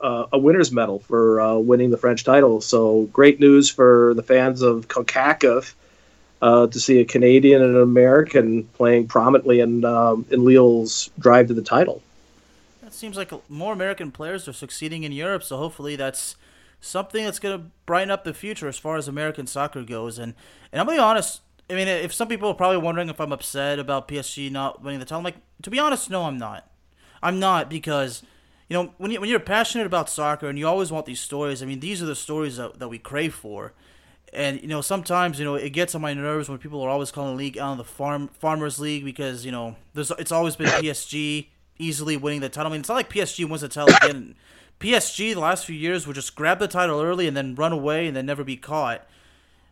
uh, 0.01 0.27
a 0.33 0.39
winner's 0.39 0.73
medal 0.73 1.01
for 1.01 1.41
uh, 1.41 1.55
winning 1.57 1.91
the 1.91 1.97
French 1.97 2.25
title. 2.25 2.61
So 2.61 3.03
great 3.13 3.41
news 3.41 3.69
for 3.71 4.15
the 4.15 4.23
fans 4.23 4.63
of 4.63 4.89
CONCACAF 4.89 5.75
uh, 6.41 6.67
to 6.69 6.81
see 6.81 7.01
a 7.01 7.05
Canadian 7.05 7.63
and 7.63 7.77
an 7.77 7.83
American 7.83 8.65
playing 8.65 9.09
prominently 9.09 9.61
in 9.61 9.85
um, 9.85 10.25
in 10.31 10.45
Lille's 10.45 11.11
drive 11.19 11.49
to 11.49 11.55
the 11.55 11.63
title. 11.63 12.03
It 12.87 12.95
seems 12.95 13.17
like 13.17 13.33
more 13.51 13.73
American 13.73 14.11
players 14.11 14.49
are 14.49 14.53
succeeding 14.53 15.05
in 15.05 15.13
Europe, 15.13 15.43
so 15.43 15.57
hopefully 15.57 15.97
that's 15.97 16.37
something 16.81 17.25
that's 17.25 17.39
going 17.39 17.59
to 17.59 17.67
brighten 17.87 18.11
up 18.11 18.25
the 18.25 18.35
future 18.35 18.69
as 18.69 18.79
far 18.79 18.97
as 18.97 19.09
American 19.09 19.47
soccer 19.47 19.83
goes. 19.83 20.19
And 20.19 20.35
and 20.73 20.81
I'm 20.81 20.87
gonna 20.87 20.99
be 20.99 21.03
honest. 21.03 21.41
I 21.71 21.75
mean, 21.75 21.89
if 21.89 22.15
some 22.15 22.29
people 22.29 22.49
are 22.49 22.55
probably 22.55 22.79
wondering 22.79 23.11
if 23.11 23.21
I'm 23.21 23.33
upset 23.33 23.79
about 23.79 24.09
PSG 24.09 24.51
not 24.51 24.83
winning 24.83 25.01
the 25.01 25.05
title, 25.05 25.19
I'm 25.19 25.25
like, 25.25 25.37
to 25.63 25.71
be 25.71 25.79
honest, 25.79 26.09
no, 26.09 26.25
I'm 26.25 26.39
not. 26.39 26.71
I'm 27.23 27.39
not 27.39 27.69
because, 27.69 28.23
you 28.71 28.75
know, 28.75 28.95
when 28.97 29.11
you 29.11 29.21
when 29.21 29.29
you're 29.29 29.41
passionate 29.41 29.87
about 29.87 30.09
soccer 30.09 30.49
and 30.49 30.59
you 30.59 30.67
always 30.67 30.91
want 30.91 31.07
these 31.07 31.21
stories. 31.21 31.63
I 31.63 31.67
mean, 31.67 31.81
these 31.81 32.03
are 32.03 32.07
the 32.07 32.17
stories 32.17 32.57
that, 32.57 32.79
that 32.79 32.89
we 32.89 32.99
crave 32.99 33.35
for. 33.35 33.75
And 34.33 34.61
you 34.61 34.69
know, 34.69 34.81
sometimes 34.81 35.39
you 35.39 35.45
know 35.45 35.55
it 35.55 35.71
gets 35.71 35.95
on 35.95 36.03
my 36.03 36.15
nerves 36.15 36.49
when 36.49 36.59
people 36.59 36.83
are 36.83 36.91
always 36.91 37.11
calling 37.11 37.33
the 37.33 37.39
league 37.39 37.59
on 37.59 37.79
the 37.79 37.85
farm 37.85 38.29
farmers 38.29 38.79
league 38.79 39.05
because 39.05 39.45
you 39.45 39.53
know 39.53 39.77
there's 39.95 40.11
it's 40.13 40.33
always 40.33 40.55
been 40.55 40.67
PSG 40.69 41.47
easily 41.79 42.17
winning 42.17 42.41
the 42.41 42.49
title. 42.49 42.71
I 42.71 42.73
mean, 42.73 42.81
it's 42.81 42.89
not 42.89 42.97
like 42.97 43.11
PSG 43.11 43.49
wins 43.49 43.63
the 43.63 43.69
title 43.69 43.95
again. 44.03 44.35
PSG 44.81 45.35
the 45.35 45.41
last 45.41 45.67
few 45.67 45.75
years 45.75 46.07
would 46.07 46.15
just 46.15 46.35
grab 46.35 46.59
the 46.59 46.69
title 46.69 47.01
early 47.01 47.27
and 47.27 47.37
then 47.37 47.55
run 47.55 47.73
away 47.73 48.07
and 48.07 48.17
then 48.17 48.27
never 48.27 48.45
be 48.45 48.57
caught. 48.57 49.07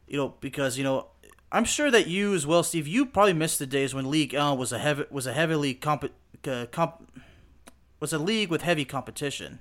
You 0.09 0.17
know, 0.17 0.35
because 0.41 0.79
you 0.79 0.85
know, 0.85 1.07
I'm 1.53 1.65
sure 1.65 1.91
that 1.91 2.07
you 2.07 2.35
as 2.35 2.47
well, 2.47 2.63
Steve. 2.63 2.87
You 2.87 3.07
probably 3.07 3.33
missed 3.33 3.59
the 3.59 3.67
days 3.67 3.95
when 3.95 4.11
League 4.11 4.35
One 4.35 4.59
was 4.59 4.73
a 4.73 4.79
heavy 4.79 5.05
was 5.11 5.27
a 5.27 5.33
heavily 5.33 5.75
comp, 5.75 6.11
uh, 6.47 6.67
comp 6.71 7.09
was 8.01 8.13
a 8.13 8.19
league 8.19 8.51
with 8.51 8.63
heavy 8.63 8.85
competition. 8.85 9.61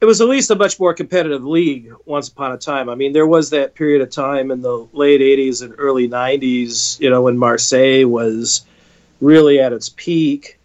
It 0.00 0.04
was 0.04 0.20
at 0.20 0.28
least 0.28 0.50
a 0.50 0.54
much 0.54 0.78
more 0.78 0.94
competitive 0.94 1.44
league 1.44 1.92
once 2.04 2.28
upon 2.28 2.52
a 2.52 2.58
time. 2.58 2.88
I 2.88 2.94
mean, 2.94 3.12
there 3.12 3.26
was 3.26 3.50
that 3.50 3.74
period 3.74 4.00
of 4.00 4.10
time 4.10 4.50
in 4.50 4.60
the 4.60 4.86
late 4.92 5.20
'80s 5.20 5.62
and 5.62 5.74
early 5.78 6.08
'90s, 6.08 7.00
you 7.00 7.08
know, 7.08 7.22
when 7.22 7.38
Marseille 7.38 8.06
was 8.06 8.64
really 9.20 9.58
at 9.60 9.72
its 9.72 9.88
peak 9.88 10.57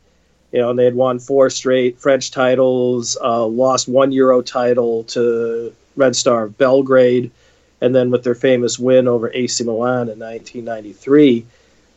you 0.53 0.59
know, 0.59 0.69
and 0.69 0.77
they 0.77 0.85
had 0.85 0.95
won 0.95 1.17
four 1.17 1.49
straight 1.49 1.99
French 1.99 2.29
titles, 2.29 3.17
uh, 3.21 3.45
lost 3.45 3.87
one 3.87 4.11
Euro 4.11 4.41
title 4.43 5.03
to 5.05 5.73
Red 5.95 6.15
Star 6.15 6.43
of 6.43 6.57
Belgrade, 6.57 7.31
and 7.81 7.93
then 7.93 8.11
with 8.11 8.23
their 8.23 8.35
famous 8.35 8.77
win 8.77 9.07
over 9.07 9.31
AC 9.33 9.63
Milan 9.63 10.09
in 10.09 10.19
1993. 10.19 11.45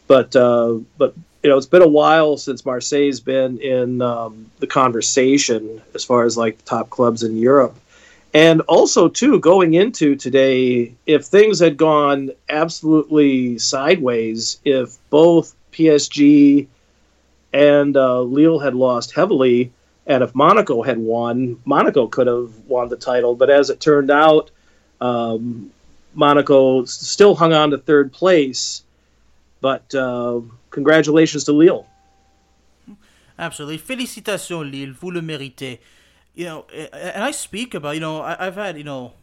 But 0.07 0.35
uh, 0.35 0.79
but 0.97 1.15
you 1.43 1.51
know, 1.51 1.59
it's 1.59 1.67
been 1.67 1.83
a 1.83 1.89
while 1.89 2.39
since 2.39 2.65
Marseille's 2.65 3.21
been 3.21 3.59
in 3.59 4.01
um, 4.01 4.51
the 4.59 4.67
conversation 4.67 5.83
as 5.95 6.03
far 6.03 6.25
as 6.25 6.37
like 6.39 6.57
the 6.57 6.65
top 6.65 6.89
clubs 6.89 7.23
in 7.23 7.37
Europe. 7.37 7.77
And 8.33 8.63
also, 8.63 9.09
too, 9.09 9.39
going 9.39 9.75
into 9.75 10.17
today, 10.17 10.95
if 11.07 11.25
things 11.25 11.61
had 11.61 11.77
gone 11.77 12.31
absolutely 12.49 13.59
sideways, 13.59 14.61
if 14.65 14.97
both 15.11 15.55
PSG 15.73 16.67
and 17.53 17.97
uh, 17.97 18.21
Lille 18.23 18.59
had 18.59 18.75
lost 18.75 19.15
heavily. 19.15 19.73
And 20.07 20.23
if 20.23 20.35
Monaco 20.35 20.83
had 20.83 20.99
won, 20.99 21.61
Monaco 21.65 22.07
could 22.07 22.29
have 22.29 22.57
won 22.66 22.88
the 22.88 22.97
title. 22.97 23.35
But 23.35 23.51
as 23.51 23.70
it 23.70 23.81
turned 23.81 24.11
out, 24.11 24.51
um, 25.01 25.73
Monaco 26.14 26.85
still 26.85 27.35
hung 27.35 27.53
on 27.53 27.70
to 27.70 27.79
third 27.79 28.12
place. 28.12 28.83
But 29.61 29.92
uh, 29.94 30.42
congratulations 30.70 31.44
to 31.44 31.53
Lille. 31.53 31.87
Absolutely. 33.38 33.79
Félicitations, 33.79 34.70
Lille. 34.70 34.92
Vous 34.92 35.11
le 35.11 35.20
méritez. 35.20 35.79
You 36.35 36.44
know, 36.44 36.66
and 36.92 37.25
I 37.25 37.31
speak 37.31 37.75
about, 37.75 37.94
you 37.94 38.01
know, 38.01 38.20
I've 38.23 38.57
had, 38.57 38.77
you 38.77 38.85
know, 38.85 39.14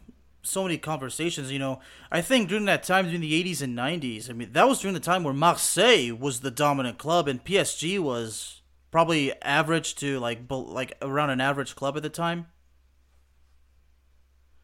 so 0.44 0.62
many 0.62 0.78
conversations. 0.78 1.50
You 1.50 1.58
know, 1.58 1.80
I 2.10 2.20
think 2.20 2.48
during 2.48 2.66
that 2.66 2.82
time, 2.82 3.06
during 3.06 3.20
the 3.20 3.44
80s 3.44 3.62
and 3.62 3.76
90s, 3.76 4.30
I 4.30 4.32
mean, 4.32 4.52
that 4.52 4.68
was 4.68 4.80
during 4.80 4.94
the 4.94 5.00
time 5.00 5.24
where 5.24 5.34
Marseille 5.34 6.14
was 6.14 6.40
the 6.40 6.50
dominant 6.50 6.98
club 6.98 7.28
and 7.28 7.44
PSG 7.44 7.98
was 7.98 8.62
probably 8.90 9.32
average 9.42 9.96
to 9.96 10.20
like 10.20 10.38
like 10.48 10.96
around 11.02 11.30
an 11.30 11.40
average 11.40 11.74
club 11.74 11.96
at 11.96 12.02
the 12.02 12.08
time. 12.08 12.46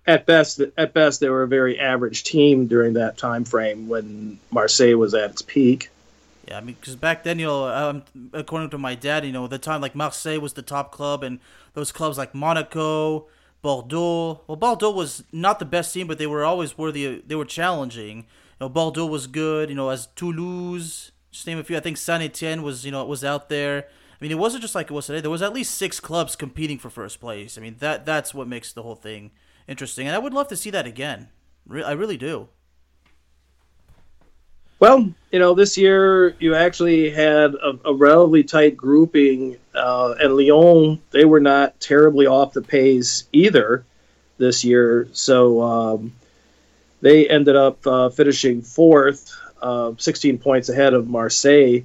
At 0.06 0.24
best, 0.24 0.60
at 0.78 0.94
best, 0.94 1.20
they 1.20 1.28
were 1.28 1.42
a 1.42 1.48
very 1.48 1.78
average 1.78 2.24
team 2.24 2.66
during 2.66 2.94
that 2.94 3.18
time 3.18 3.44
frame 3.44 3.88
when 3.88 4.38
Marseille 4.50 4.96
was 4.96 5.14
at 5.14 5.30
its 5.30 5.42
peak. 5.42 5.90
Yeah, 6.48 6.58
I 6.58 6.60
mean, 6.62 6.76
because 6.80 6.96
back 6.96 7.22
then, 7.22 7.38
you 7.38 7.46
know, 7.46 7.66
um, 7.68 8.02
according 8.32 8.70
to 8.70 8.78
my 8.78 8.94
dad, 8.94 9.24
you 9.24 9.32
know, 9.32 9.46
the 9.46 9.58
time 9.58 9.80
like 9.80 9.94
Marseille 9.94 10.40
was 10.40 10.54
the 10.54 10.62
top 10.62 10.90
club, 10.90 11.22
and 11.22 11.38
those 11.74 11.92
clubs 11.92 12.18
like 12.18 12.34
Monaco, 12.34 13.26
Bordeaux. 13.62 14.40
Well, 14.46 14.56
Bordeaux 14.56 14.90
was 14.90 15.24
not 15.32 15.58
the 15.58 15.64
best 15.64 15.92
team, 15.92 16.06
but 16.06 16.18
they 16.18 16.26
were 16.26 16.44
always 16.44 16.78
worthy. 16.78 17.22
They 17.26 17.34
were 17.34 17.44
challenging. 17.44 18.18
You 18.18 18.24
know, 18.60 18.68
Bordeaux 18.68 19.06
was 19.06 19.26
good. 19.26 19.68
You 19.68 19.74
know, 19.74 19.90
as 19.90 20.08
Toulouse, 20.16 21.12
just 21.30 21.46
name 21.46 21.58
a 21.58 21.64
few. 21.64 21.76
I 21.76 21.80
think 21.80 21.96
Saint 21.96 22.22
Etienne 22.22 22.62
was 22.62 22.84
you 22.84 22.90
know 22.90 23.04
was 23.04 23.24
out 23.24 23.48
there. 23.48 23.86
I 23.86 24.24
mean, 24.24 24.32
it 24.32 24.38
wasn't 24.38 24.62
just 24.62 24.74
like 24.74 24.90
it 24.90 24.94
was 24.94 25.06
today. 25.06 25.20
There 25.20 25.30
was 25.30 25.42
at 25.42 25.54
least 25.54 25.74
six 25.74 25.98
clubs 25.98 26.36
competing 26.36 26.78
for 26.78 26.90
first 26.90 27.20
place. 27.20 27.56
I 27.56 27.60
mean, 27.60 27.76
that 27.78 28.04
that's 28.04 28.34
what 28.34 28.48
makes 28.48 28.72
the 28.72 28.82
whole 28.82 28.96
thing 28.96 29.30
interesting, 29.68 30.06
and 30.06 30.16
I 30.16 30.18
would 30.18 30.34
love 30.34 30.48
to 30.48 30.56
see 30.56 30.70
that 30.70 30.86
again. 30.86 31.28
I 31.70 31.92
really 31.92 32.16
do. 32.16 32.48
Well, 34.80 35.12
you 35.30 35.38
know, 35.38 35.52
this 35.52 35.76
year 35.76 36.34
you 36.40 36.54
actually 36.54 37.10
had 37.10 37.54
a, 37.54 37.78
a 37.84 37.94
relatively 37.94 38.42
tight 38.42 38.78
grouping, 38.78 39.58
uh, 39.74 40.14
and 40.18 40.34
Lyon 40.34 41.02
they 41.10 41.26
were 41.26 41.38
not 41.38 41.78
terribly 41.80 42.26
off 42.26 42.54
the 42.54 42.62
pace 42.62 43.24
either 43.30 43.84
this 44.38 44.64
year. 44.64 45.06
So 45.12 45.60
um, 45.60 46.14
they 47.02 47.28
ended 47.28 47.56
up 47.56 47.86
uh, 47.86 48.08
finishing 48.08 48.62
fourth, 48.62 49.30
uh, 49.60 49.92
16 49.98 50.38
points 50.38 50.70
ahead 50.70 50.94
of 50.94 51.08
Marseille. 51.08 51.82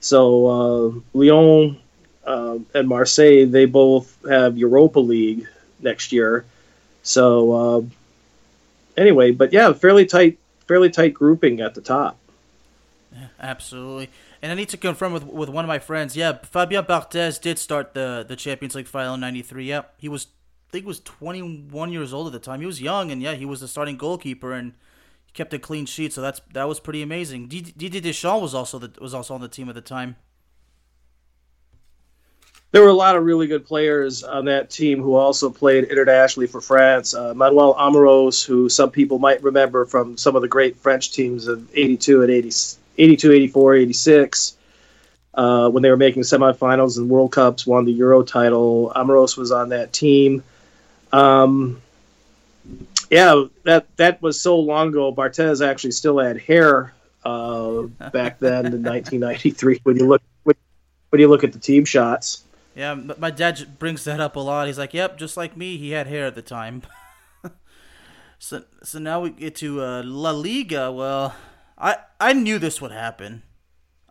So 0.00 0.46
uh, 0.46 1.00
Lyon 1.14 1.80
uh, 2.26 2.58
and 2.74 2.86
Marseille 2.86 3.46
they 3.46 3.64
both 3.64 4.14
have 4.28 4.58
Europa 4.58 5.00
League 5.00 5.48
next 5.80 6.12
year. 6.12 6.44
So 7.02 7.52
uh, 7.52 7.82
anyway, 8.94 9.30
but 9.30 9.54
yeah, 9.54 9.72
fairly 9.72 10.04
tight, 10.04 10.38
fairly 10.68 10.90
tight 10.90 11.14
grouping 11.14 11.62
at 11.62 11.74
the 11.74 11.80
top. 11.80 12.18
Absolutely. 13.40 14.10
And 14.42 14.52
I 14.52 14.54
need 14.54 14.68
to 14.70 14.76
confirm 14.76 15.12
with 15.12 15.24
with 15.24 15.48
one 15.48 15.64
of 15.64 15.68
my 15.68 15.78
friends. 15.78 16.16
Yeah, 16.16 16.38
Fabien 16.42 16.84
Barthez 16.84 17.40
did 17.40 17.58
start 17.58 17.94
the 17.94 18.24
the 18.26 18.36
Champions 18.36 18.74
League 18.74 18.88
final 18.88 19.14
in 19.14 19.20
'93. 19.20 19.64
Yep, 19.66 19.94
he 19.98 20.08
was 20.08 20.28
I 20.68 20.72
think 20.72 20.86
was 20.86 21.00
21 21.00 21.92
years 21.92 22.12
old 22.12 22.26
at 22.26 22.32
the 22.32 22.38
time. 22.38 22.60
He 22.60 22.66
was 22.66 22.80
young, 22.80 23.10
and 23.10 23.22
yeah, 23.22 23.34
he 23.34 23.44
was 23.44 23.60
the 23.60 23.68
starting 23.68 23.96
goalkeeper, 23.96 24.52
and 24.52 24.72
he 25.24 25.32
kept 25.32 25.54
a 25.54 25.58
clean 25.58 25.86
sheet. 25.86 26.12
So 26.12 26.20
that's 26.20 26.40
that 26.52 26.68
was 26.68 26.80
pretty 26.80 27.02
amazing. 27.02 27.48
Didier 27.48 28.00
Deschamps 28.00 28.42
was 28.42 28.54
also 28.54 28.78
the, 28.78 28.92
was 29.00 29.14
also 29.14 29.34
on 29.34 29.40
the 29.40 29.48
team 29.48 29.68
at 29.68 29.74
the 29.74 29.80
time. 29.80 30.16
There 32.72 32.82
were 32.82 32.90
a 32.90 32.94
lot 32.94 33.16
of 33.16 33.24
really 33.24 33.46
good 33.46 33.64
players 33.64 34.24
on 34.24 34.46
that 34.46 34.70
team 34.70 35.00
who 35.00 35.14
also 35.14 35.48
played 35.48 35.84
internationally 35.84 36.48
for 36.48 36.60
France. 36.60 37.14
Uh, 37.14 37.32
Manuel 37.32 37.74
Amoros, 37.74 38.44
who 38.44 38.68
some 38.68 38.90
people 38.90 39.18
might 39.18 39.42
remember 39.42 39.86
from 39.86 40.18
some 40.18 40.34
of 40.36 40.42
the 40.42 40.48
great 40.48 40.76
French 40.76 41.12
teams 41.12 41.46
of 41.46 41.66
'82 41.74 42.22
and 42.22 42.30
'80. 42.30 42.50
82, 42.98 43.32
84, 43.32 43.74
86. 43.74 44.56
Uh, 45.34 45.68
when 45.68 45.82
they 45.82 45.90
were 45.90 45.98
making 45.98 46.22
semifinals 46.22 46.96
and 46.96 47.10
World 47.10 47.32
Cups, 47.32 47.66
won 47.66 47.84
the 47.84 47.92
Euro 47.92 48.22
title. 48.22 48.90
Amoros 48.96 49.36
was 49.36 49.52
on 49.52 49.68
that 49.68 49.92
team. 49.92 50.42
Um, 51.12 51.82
yeah, 53.10 53.44
that 53.64 53.94
that 53.96 54.22
was 54.22 54.40
so 54.40 54.58
long 54.58 54.88
ago. 54.88 55.12
Barthez 55.12 55.66
actually 55.66 55.92
still 55.92 56.18
had 56.18 56.38
hair 56.38 56.94
uh, 57.24 57.82
back 58.12 58.38
then 58.38 58.66
in 58.66 58.82
1993. 58.82 59.80
When 59.82 59.96
you 59.96 60.06
look 60.06 60.22
when, 60.44 60.56
when 61.10 61.20
you 61.20 61.28
look 61.28 61.44
at 61.44 61.52
the 61.52 61.58
team 61.58 61.84
shots. 61.84 62.44
Yeah, 62.74 62.94
my 62.94 63.30
dad 63.30 63.78
brings 63.78 64.04
that 64.04 64.20
up 64.20 64.36
a 64.36 64.40
lot. 64.40 64.66
He's 64.66 64.78
like, 64.78 64.92
"Yep, 64.92 65.18
just 65.18 65.36
like 65.36 65.56
me, 65.56 65.78
he 65.78 65.92
had 65.92 66.06
hair 66.06 66.26
at 66.26 66.34
the 66.34 66.42
time." 66.42 66.82
so 68.38 68.64
so 68.82 68.98
now 68.98 69.20
we 69.20 69.30
get 69.30 69.54
to 69.56 69.82
uh, 69.82 70.02
La 70.04 70.30
Liga. 70.30 70.92
Well, 70.92 71.34
I 71.78 71.96
I 72.20 72.32
knew 72.32 72.58
this 72.58 72.80
would 72.80 72.92
happen. 72.92 73.42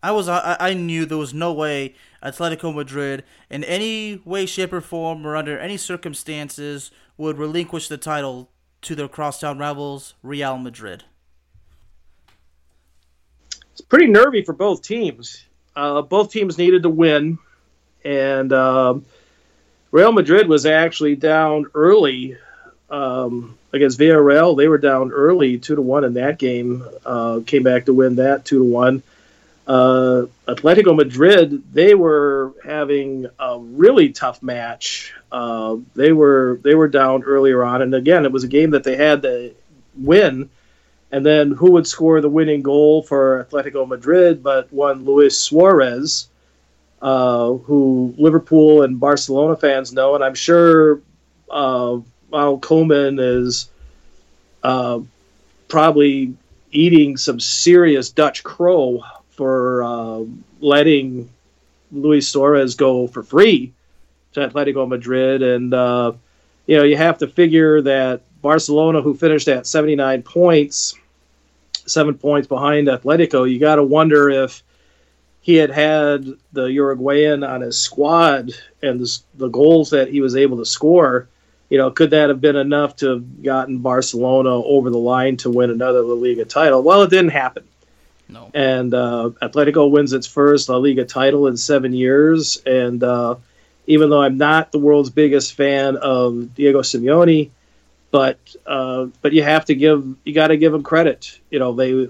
I 0.03 0.11
was 0.11 0.29
I, 0.29 0.57
I 0.59 0.73
knew 0.73 1.05
there 1.05 1.17
was 1.17 1.33
no 1.33 1.51
way 1.51 1.95
Atletico 2.23 2.73
Madrid 2.73 3.23
in 3.49 3.63
any 3.63 4.21
way, 4.25 4.45
shape, 4.45 4.73
or 4.73 4.81
form, 4.81 5.25
or 5.25 5.35
under 5.35 5.57
any 5.57 5.77
circumstances, 5.77 6.91
would 7.17 7.37
relinquish 7.37 7.87
the 7.87 7.97
title 7.97 8.51
to 8.81 8.93
their 8.93 9.07
crosstown 9.07 9.57
rivals, 9.57 10.13
Real 10.21 10.57
Madrid. 10.57 11.05
it's 13.75 13.81
pretty 13.81 14.07
nervy 14.07 14.41
for 14.41 14.53
both 14.53 14.81
teams. 14.81 15.45
Uh, 15.75 16.01
both 16.01 16.31
teams 16.31 16.57
needed 16.57 16.83
to 16.83 16.89
win, 16.89 17.37
and 18.05 18.53
um, 18.53 19.05
Real 19.91 20.13
Madrid 20.13 20.47
was 20.47 20.65
actually 20.65 21.17
down 21.17 21.65
early 21.73 22.37
um, 22.89 23.57
against 23.75 23.99
Villarreal. 23.99 24.57
They 24.57 24.67
were 24.67 24.77
down 24.77 25.11
early, 25.11 25.57
two 25.57 25.75
to 25.75 25.81
one 25.81 26.03
in 26.03 26.13
that 26.15 26.39
game. 26.39 26.83
Uh, 27.05 27.41
came 27.45 27.63
back 27.63 27.85
to 27.85 27.93
win 27.93 28.15
that 28.15 28.45
two 28.45 28.59
to 28.59 28.63
one. 28.63 29.03
Uh, 29.67 30.25
Atletico 30.47 30.95
Madrid, 30.95 31.63
they 31.73 31.95
were 31.95 32.53
having 32.63 33.25
a 33.39 33.59
really 33.59 34.09
tough 34.09 34.43
match. 34.43 35.13
Uh, 35.31 35.77
they 35.95 36.11
were 36.11 36.59
they 36.63 36.75
were 36.75 36.87
down 36.87 37.23
earlier 37.23 37.63
on, 37.63 37.81
and 37.81 37.93
again, 37.95 38.25
it 38.25 38.31
was 38.31 38.43
a 38.43 38.47
game 38.47 38.71
that 38.71 38.83
they 38.83 38.95
had 38.95 39.23
to 39.23 39.53
win. 39.97 40.49
And 41.11 41.25
then 41.25 41.51
who 41.51 41.71
would 41.71 41.87
score 41.87 42.19
the 42.21 42.29
winning 42.29 42.61
goal 42.61 43.01
for 43.03 43.45
Atletico 43.45 43.87
Madrid 43.87 44.43
but 44.43 44.71
one 44.73 45.05
Luis 45.05 45.37
Suarez, 45.37 46.27
uh, 47.01 47.53
who 47.53 48.13
Liverpool 48.17 48.83
and 48.83 48.99
Barcelona 48.99 49.55
fans 49.55 49.93
know, 49.93 50.15
and 50.15 50.23
I'm 50.23 50.35
sure 50.35 51.01
uh, 52.33 52.55
Koeman 52.57 53.19
is 53.19 53.69
uh, 54.63 54.99
probably 55.67 56.33
eating 56.71 57.17
some 57.17 57.39
serious 57.39 58.09
Dutch 58.09 58.43
crow 58.43 59.03
for 59.31 59.83
uh, 59.83 60.23
letting 60.59 61.29
Luis 61.91 62.27
Suarez 62.27 62.75
go 62.75 63.07
for 63.07 63.23
free 63.23 63.73
to 64.33 64.47
Atletico 64.47 64.87
Madrid, 64.87 65.41
and 65.41 65.73
uh, 65.73 66.13
you 66.67 66.77
know 66.77 66.83
you 66.83 66.97
have 66.97 67.17
to 67.19 67.27
figure 67.27 67.81
that 67.81 68.21
Barcelona, 68.41 69.01
who 69.01 69.15
finished 69.15 69.47
at 69.47 69.65
79 69.67 70.21
points, 70.23 70.95
seven 71.85 72.15
points 72.15 72.47
behind 72.47 72.87
Atletico, 72.87 73.49
you 73.49 73.59
got 73.59 73.75
to 73.75 73.83
wonder 73.83 74.29
if 74.29 74.61
he 75.41 75.55
had 75.55 75.69
had 75.69 76.27
the 76.53 76.65
Uruguayan 76.65 77.43
on 77.43 77.61
his 77.61 77.77
squad 77.77 78.51
and 78.81 79.07
the 79.35 79.47
goals 79.47 79.91
that 79.91 80.07
he 80.07 80.21
was 80.21 80.35
able 80.35 80.57
to 80.57 80.65
score. 80.65 81.27
You 81.69 81.77
know, 81.79 81.91
could 81.91 82.11
that 82.11 82.29
have 82.29 82.41
been 82.41 82.55
enough 82.55 82.97
to 82.97 83.09
have 83.09 83.43
gotten 83.43 83.79
Barcelona 83.79 84.51
over 84.51 84.89
the 84.89 84.97
line 84.97 85.37
to 85.37 85.49
win 85.49 85.71
another 85.71 86.01
La 86.01 86.13
Liga 86.13 86.45
title? 86.45 86.83
Well, 86.83 87.01
it 87.01 87.09
didn't 87.09 87.31
happen. 87.31 87.63
No. 88.29 88.51
And 88.53 88.93
uh, 88.93 89.31
Atletico 89.41 89.89
wins 89.89 90.13
its 90.13 90.27
first 90.27 90.69
La 90.69 90.77
Liga 90.77 91.05
title 91.05 91.47
in 91.47 91.57
seven 91.57 91.93
years. 91.93 92.61
And 92.65 93.03
uh, 93.03 93.35
even 93.87 94.09
though 94.09 94.21
I'm 94.21 94.37
not 94.37 94.71
the 94.71 94.79
world's 94.79 95.09
biggest 95.09 95.53
fan 95.53 95.97
of 95.97 96.53
Diego 96.55 96.81
Simeone, 96.81 97.49
but 98.11 98.39
uh, 98.65 99.07
but 99.21 99.33
you 99.33 99.43
have 99.43 99.65
to 99.65 99.75
give 99.75 100.05
you 100.23 100.33
got 100.33 100.47
to 100.47 100.57
give 100.57 100.71
them 100.71 100.83
credit. 100.83 101.37
You 101.49 101.59
know 101.59 101.73
they 101.73 102.09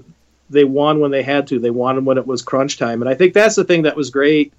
they 0.49 0.63
won 0.63 0.99
when 0.99 1.11
they 1.11 1.23
had 1.23 1.47
to. 1.47 1.59
They 1.59 1.71
won 1.71 2.05
when 2.05 2.17
it 2.17 2.27
was 2.27 2.41
crunch 2.41 2.77
time, 2.77 3.01
and 3.01 3.09
I 3.09 3.15
think 3.15 3.33
that's 3.33 3.55
the 3.55 3.63
thing 3.63 3.83
that 3.83 3.95
was 3.95 4.09
great. 4.09 4.53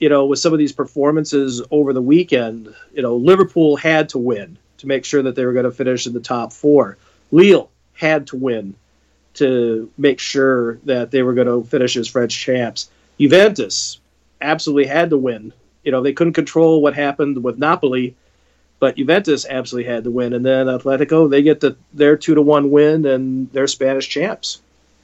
You 0.00 0.08
know, 0.08 0.26
with 0.26 0.38
some 0.38 0.52
of 0.52 0.58
these 0.58 0.72
performances 0.72 1.62
over 1.70 1.92
the 1.92 2.02
weekend, 2.02 2.74
you 2.92 3.02
know, 3.02 3.16
Liverpool 3.16 3.76
had 3.76 4.08
to 4.10 4.18
win 4.18 4.58
to 4.78 4.86
make 4.86 5.04
sure 5.04 5.22
that 5.22 5.34
they 5.36 5.44
were 5.44 5.52
going 5.52 5.66
to 5.66 5.70
finish 5.70 6.06
in 6.06 6.14
the 6.14 6.20
top 6.20 6.52
four. 6.52 6.96
Lille 7.30 7.70
had 7.92 8.26
to 8.28 8.36
win 8.36 8.74
to 9.34 9.90
make 9.98 10.18
sure 10.18 10.78
that 10.84 11.10
they 11.10 11.22
were 11.22 11.34
going 11.34 11.46
to 11.46 11.68
finish 11.68 11.96
as 11.96 12.08
French 12.08 12.36
champs. 12.36 12.90
Juventus 13.20 14.00
absolutely 14.40 14.86
had 14.86 15.10
to 15.10 15.18
win. 15.18 15.52
You 15.84 15.92
know, 15.92 16.02
they 16.02 16.14
couldn't 16.14 16.32
control 16.32 16.80
what 16.80 16.94
happened 16.94 17.44
with 17.44 17.58
Napoli, 17.58 18.16
but 18.78 18.96
Juventus 18.96 19.44
absolutely 19.48 19.92
had 19.92 20.04
to 20.04 20.10
win. 20.10 20.32
And 20.32 20.44
then 20.44 20.66
Atletico, 20.66 21.28
they 21.28 21.42
get 21.42 21.60
the, 21.60 21.76
their 21.92 22.16
two 22.16 22.34
to 22.34 22.42
one 22.42 22.70
win, 22.70 23.04
and 23.04 23.52
they're 23.52 23.66
Spanish 23.66 24.08
champs. 24.08 24.62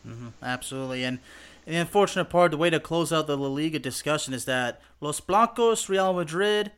Mm-hmm, 0.08 0.28
absolutely, 0.42 1.04
and. 1.04 1.18
And 1.66 1.74
the 1.74 1.80
unfortunate 1.80 2.26
part, 2.26 2.52
the 2.52 2.56
way 2.56 2.70
to 2.70 2.78
close 2.78 3.12
out 3.12 3.26
the 3.26 3.36
La 3.36 3.48
Liga 3.48 3.80
discussion 3.80 4.32
is 4.32 4.44
that 4.44 4.80
Los 5.00 5.20
Blancos, 5.20 5.88
Real 5.88 6.12
Madrid, 6.12 6.70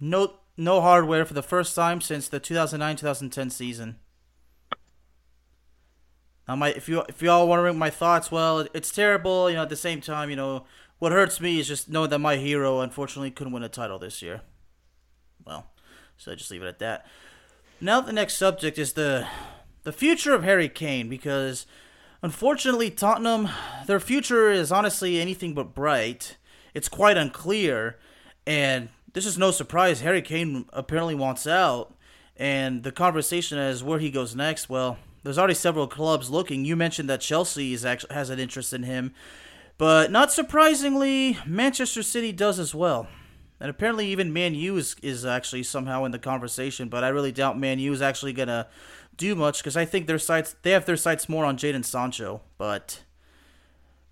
no 0.00 0.40
no 0.56 0.80
hardware 0.80 1.24
for 1.24 1.34
the 1.34 1.42
first 1.42 1.76
time 1.76 2.00
since 2.00 2.28
the 2.28 2.40
2009-2010 2.40 3.52
season. 3.52 3.98
Now, 6.48 6.56
my 6.56 6.70
if 6.70 6.88
you 6.88 7.02
if 7.08 7.22
you 7.22 7.30
all 7.30 7.46
wondering 7.46 7.78
my 7.78 7.90
thoughts, 7.90 8.32
well, 8.32 8.66
it's 8.74 8.90
terrible. 8.90 9.48
You 9.48 9.56
know, 9.56 9.62
at 9.62 9.68
the 9.68 9.76
same 9.76 10.00
time, 10.00 10.30
you 10.30 10.36
know, 10.36 10.64
what 10.98 11.12
hurts 11.12 11.40
me 11.40 11.60
is 11.60 11.68
just 11.68 11.88
knowing 11.88 12.10
that 12.10 12.18
my 12.18 12.36
hero 12.36 12.80
unfortunately 12.80 13.30
couldn't 13.30 13.52
win 13.52 13.62
a 13.62 13.68
title 13.68 13.98
this 13.98 14.22
year. 14.22 14.42
Well, 15.44 15.66
so 16.16 16.32
I 16.32 16.34
just 16.34 16.50
leave 16.50 16.62
it 16.62 16.68
at 16.68 16.78
that. 16.80 17.06
Now 17.80 18.00
the 18.00 18.12
next 18.12 18.36
subject 18.36 18.78
is 18.78 18.94
the 18.94 19.26
the 19.82 19.92
future 19.92 20.34
of 20.34 20.42
Harry 20.42 20.68
Kane 20.68 21.08
because 21.08 21.66
unfortunately 22.22 22.90
Tottenham 22.90 23.48
their 23.86 24.00
future 24.00 24.50
is 24.50 24.72
honestly 24.72 25.20
anything 25.20 25.54
but 25.54 25.74
bright. 25.74 26.36
It's 26.74 26.88
quite 26.88 27.16
unclear 27.16 27.98
and 28.46 28.88
this 29.12 29.26
is 29.26 29.38
no 29.38 29.50
surprise 29.50 30.00
Harry 30.00 30.22
Kane 30.22 30.66
apparently 30.72 31.14
wants 31.14 31.46
out 31.46 31.94
and 32.36 32.82
the 32.82 32.92
conversation 32.92 33.58
is 33.58 33.82
where 33.82 33.98
he 33.98 34.10
goes 34.10 34.34
next. 34.34 34.68
Well, 34.68 34.98
there's 35.22 35.38
already 35.38 35.54
several 35.54 35.88
clubs 35.88 36.30
looking. 36.30 36.64
You 36.64 36.76
mentioned 36.76 37.10
that 37.10 37.20
Chelsea 37.20 37.72
is 37.72 37.84
actually 37.84 38.14
has 38.14 38.30
an 38.30 38.38
interest 38.38 38.72
in 38.72 38.84
him, 38.84 39.12
but 39.78 40.10
not 40.10 40.32
surprisingly, 40.32 41.38
Manchester 41.44 42.02
City 42.02 42.32
does 42.32 42.58
as 42.58 42.74
well. 42.74 43.08
And 43.58 43.70
apparently, 43.70 44.06
even 44.08 44.32
Man 44.32 44.54
U 44.54 44.76
is, 44.76 44.96
is 45.02 45.24
actually 45.24 45.62
somehow 45.62 46.04
in 46.04 46.12
the 46.12 46.18
conversation. 46.18 46.88
But 46.88 47.04
I 47.04 47.08
really 47.08 47.32
doubt 47.32 47.58
Man 47.58 47.78
U 47.78 47.92
is 47.92 48.02
actually 48.02 48.34
gonna 48.34 48.68
do 49.16 49.34
much 49.34 49.58
because 49.58 49.76
I 49.76 49.84
think 49.84 50.06
their 50.06 50.18
sights 50.18 50.56
they 50.62 50.70
have 50.72 50.86
their 50.86 50.96
sights 50.96 51.28
more 51.28 51.44
on 51.44 51.56
Jadon 51.56 51.84
Sancho. 51.84 52.42
But 52.58 53.02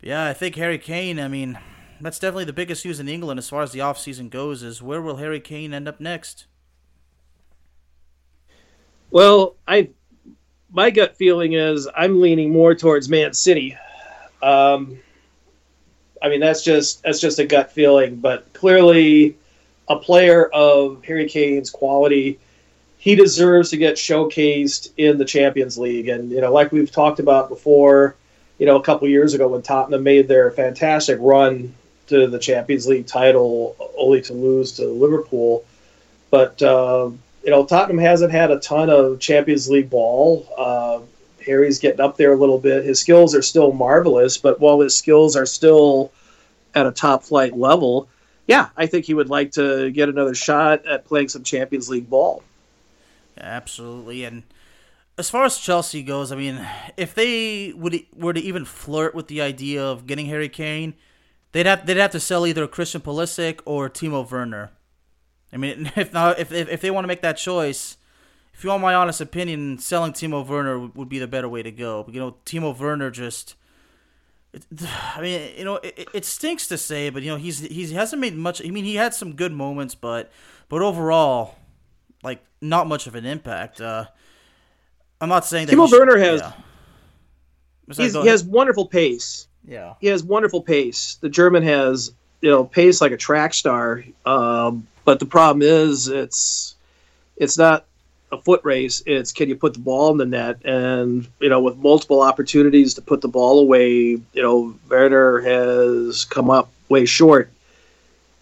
yeah, 0.00 0.26
I 0.26 0.32
think 0.32 0.56
Harry 0.56 0.78
Kane. 0.78 1.18
I 1.18 1.28
mean, 1.28 1.58
that's 2.00 2.18
definitely 2.18 2.44
the 2.44 2.52
biggest 2.52 2.84
news 2.84 3.00
in 3.00 3.08
England 3.08 3.38
as 3.38 3.48
far 3.48 3.62
as 3.62 3.72
the 3.72 3.80
off 3.80 3.98
season 3.98 4.28
goes. 4.28 4.62
Is 4.62 4.82
where 4.82 5.02
will 5.02 5.16
Harry 5.16 5.40
Kane 5.40 5.74
end 5.74 5.88
up 5.88 6.00
next? 6.00 6.46
Well, 9.10 9.56
I 9.66 9.90
my 10.72 10.90
gut 10.90 11.16
feeling 11.16 11.52
is 11.52 11.88
I'm 11.96 12.20
leaning 12.20 12.50
more 12.50 12.74
towards 12.74 13.08
Man 13.08 13.32
City. 13.32 13.76
Um, 14.42 14.98
I 16.20 16.28
mean, 16.28 16.40
that's 16.40 16.62
just 16.62 17.02
that's 17.02 17.20
just 17.20 17.38
a 17.38 17.46
gut 17.46 17.70
feeling, 17.70 18.16
but 18.16 18.52
clearly, 18.52 19.36
a 19.88 19.96
player 19.96 20.46
of 20.46 21.04
Harry 21.04 21.28
Kane's 21.28 21.70
quality, 21.70 22.38
he 23.04 23.14
deserves 23.14 23.68
to 23.68 23.76
get 23.76 23.96
showcased 23.96 24.88
in 24.96 25.18
the 25.18 25.26
Champions 25.26 25.76
League. 25.76 26.08
And 26.08 26.30
you 26.30 26.40
know, 26.40 26.50
like 26.50 26.72
we've 26.72 26.90
talked 26.90 27.20
about 27.20 27.50
before, 27.50 28.16
you 28.56 28.64
know, 28.64 28.76
a 28.76 28.82
couple 28.82 29.06
years 29.06 29.34
ago 29.34 29.46
when 29.46 29.60
Tottenham 29.60 30.02
made 30.02 30.26
their 30.26 30.50
fantastic 30.50 31.18
run 31.20 31.74
to 32.06 32.26
the 32.26 32.38
Champions 32.38 32.86
League 32.86 33.06
title, 33.06 33.76
only 33.98 34.22
to 34.22 34.32
lose 34.32 34.72
to 34.72 34.86
Liverpool. 34.86 35.66
But 36.30 36.62
uh, 36.62 37.10
you 37.44 37.50
know, 37.50 37.66
Tottenham 37.66 37.98
hasn't 37.98 38.32
had 38.32 38.50
a 38.50 38.58
ton 38.58 38.88
of 38.88 39.20
Champions 39.20 39.68
League 39.68 39.90
ball. 39.90 40.48
Uh, 40.56 41.00
Harry's 41.44 41.78
getting 41.78 42.00
up 42.00 42.16
there 42.16 42.32
a 42.32 42.36
little 42.36 42.58
bit. 42.58 42.86
His 42.86 43.00
skills 43.00 43.34
are 43.34 43.42
still 43.42 43.70
marvelous, 43.72 44.38
but 44.38 44.60
while 44.60 44.80
his 44.80 44.96
skills 44.96 45.36
are 45.36 45.44
still 45.44 46.10
at 46.74 46.86
a 46.86 46.90
top 46.90 47.22
flight 47.22 47.54
level, 47.54 48.08
yeah, 48.48 48.70
I 48.78 48.86
think 48.86 49.04
he 49.04 49.12
would 49.12 49.28
like 49.28 49.52
to 49.52 49.90
get 49.90 50.08
another 50.08 50.34
shot 50.34 50.86
at 50.86 51.04
playing 51.04 51.28
some 51.28 51.42
Champions 51.42 51.90
League 51.90 52.08
ball. 52.08 52.42
Absolutely, 53.38 54.24
and 54.24 54.44
as 55.16 55.30
far 55.30 55.44
as 55.44 55.58
Chelsea 55.58 56.02
goes, 56.02 56.32
I 56.32 56.36
mean, 56.36 56.66
if 56.96 57.14
they 57.14 57.72
would 57.72 58.04
were 58.14 58.32
to 58.32 58.40
even 58.40 58.64
flirt 58.64 59.14
with 59.14 59.28
the 59.28 59.40
idea 59.40 59.82
of 59.84 60.06
getting 60.06 60.26
Harry 60.26 60.48
Kane, 60.48 60.94
they'd 61.52 61.66
have 61.66 61.86
they'd 61.86 61.96
have 61.96 62.10
to 62.12 62.20
sell 62.20 62.46
either 62.46 62.66
Christian 62.66 63.00
Pulisic 63.00 63.60
or 63.64 63.88
Timo 63.88 64.28
Werner. 64.28 64.70
I 65.52 65.56
mean, 65.56 65.92
if 65.96 66.12
not, 66.12 66.38
if 66.38 66.52
if, 66.52 66.68
if 66.68 66.80
they 66.80 66.90
want 66.90 67.04
to 67.04 67.08
make 67.08 67.22
that 67.22 67.36
choice, 67.36 67.96
if 68.52 68.64
you 68.64 68.70
want 68.70 68.82
my 68.82 68.94
honest 68.94 69.20
opinion, 69.20 69.78
selling 69.78 70.12
Timo 70.12 70.46
Werner 70.46 70.78
would, 70.78 70.96
would 70.96 71.08
be 71.08 71.18
the 71.18 71.28
better 71.28 71.48
way 71.48 71.62
to 71.62 71.70
go. 71.70 72.04
You 72.10 72.20
know, 72.20 72.36
Timo 72.44 72.76
Werner 72.76 73.10
just. 73.10 73.54
I 75.16 75.20
mean, 75.20 75.50
you 75.56 75.64
know, 75.64 75.76
it, 75.76 76.08
it 76.12 76.24
stinks 76.24 76.66
to 76.68 76.78
say, 76.78 77.10
but 77.10 77.22
you 77.22 77.30
know, 77.30 77.36
he's 77.36 77.60
he's 77.60 77.90
he 77.90 77.94
hasn't 77.94 78.20
made 78.20 78.34
much. 78.34 78.64
I 78.64 78.70
mean, 78.70 78.84
he 78.84 78.96
had 78.96 79.14
some 79.14 79.34
good 79.36 79.52
moments, 79.52 79.94
but 79.94 80.32
but 80.68 80.82
overall, 80.82 81.56
like 82.24 82.44
not 82.60 82.86
much 82.86 83.06
of 83.06 83.14
an 83.14 83.26
impact. 83.26 83.80
Uh, 83.80 84.06
I'm 85.20 85.28
not 85.28 85.44
saying 85.44 85.66
that 85.66 85.76
Timo 85.76 85.90
Werner 85.90 86.18
has. 86.18 86.40
Yeah. 86.40 86.52
He's, 87.94 88.14
he 88.14 88.26
has 88.26 88.42
wonderful 88.42 88.86
pace. 88.86 89.46
Yeah. 89.66 89.94
He 90.00 90.06
has 90.08 90.24
wonderful 90.24 90.62
pace. 90.62 91.16
The 91.20 91.28
German 91.28 91.62
has 91.62 92.12
you 92.40 92.50
know 92.50 92.64
pace 92.64 93.00
like 93.00 93.12
a 93.12 93.16
track 93.16 93.54
star. 93.54 94.04
Um, 94.26 94.86
but 95.04 95.20
the 95.20 95.26
problem 95.26 95.62
is, 95.62 96.08
it's 96.08 96.74
it's 97.36 97.58
not 97.58 97.86
a 98.32 98.38
foot 98.38 98.60
race. 98.64 99.02
It's 99.06 99.32
can 99.32 99.48
you 99.48 99.56
put 99.56 99.74
the 99.74 99.80
ball 99.80 100.10
in 100.10 100.18
the 100.18 100.26
net? 100.26 100.64
And 100.64 101.28
you 101.40 101.48
know, 101.48 101.60
with 101.60 101.76
multiple 101.76 102.20
opportunities 102.20 102.94
to 102.94 103.02
put 103.02 103.20
the 103.20 103.28
ball 103.28 103.60
away, 103.60 103.90
you 103.92 104.42
know, 104.42 104.74
Werner 104.88 105.40
has 105.40 106.24
come 106.24 106.50
up 106.50 106.70
way 106.88 107.06
short. 107.06 107.50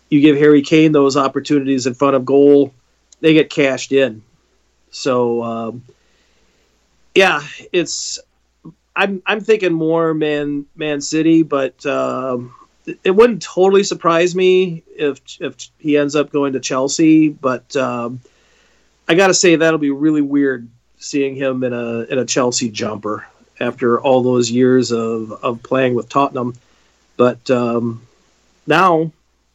You 0.09 0.21
give 0.21 0.37
Harry 0.37 0.63
Kane 0.63 0.93
those 0.93 1.17
opportunities 1.17 1.87
in 1.87 1.95
front 1.95 2.17
of 2.17 2.25
goal, 2.25 2.75
they 3.23 3.33
get 3.33 3.49
cashed 3.49 3.93
in. 3.93 4.23
So, 4.91 5.43
um, 5.43 5.85
yeah, 7.15 7.41
it's. 7.73 8.19
I'm 8.95 9.23
I'm 9.25 9.41
thinking 9.41 9.73
more 9.73 10.13
Man 10.13 10.67
Man 10.77 11.01
City, 11.01 11.43
but 11.43 11.87
um, 11.87 12.55
it, 13.05 13.13
wouldn't 13.13 13.41
totally 13.43 13.85
surprise 13.85 14.35
me 14.35 14.83
if 14.95 15.21
if 15.41 15.57
he 15.79 15.97
ends 15.97 16.15
up 16.15 16.31
going 16.31 16.53
to 16.53 16.61
Chelsea. 16.61 17.31
But 17.31 17.75
um, 17.75 18.21
I 19.09 19.15
got 19.15 19.29
to 19.29 19.35
say 19.35 19.57
that'll 19.57 19.79
be 19.79 19.91
really 19.91 20.21
weird 20.21 20.69
seeing 20.99 21.35
him 21.35 21.65
in 21.65 21.73
a 21.73 22.01
in 22.01 22.19
a 22.19 22.27
Chelsea 22.27 22.69
jumper 22.69 23.27
after 23.61 23.99
all 23.99 24.23
those 24.23 24.51
years 24.51 24.93
of 24.93 25.33
of 25.33 25.63
playing 25.63 25.95
with 25.95 26.11
Tottenham. 26.11 26.55
But 27.17 27.51
um, 27.51 28.07
now, 28.67 29.11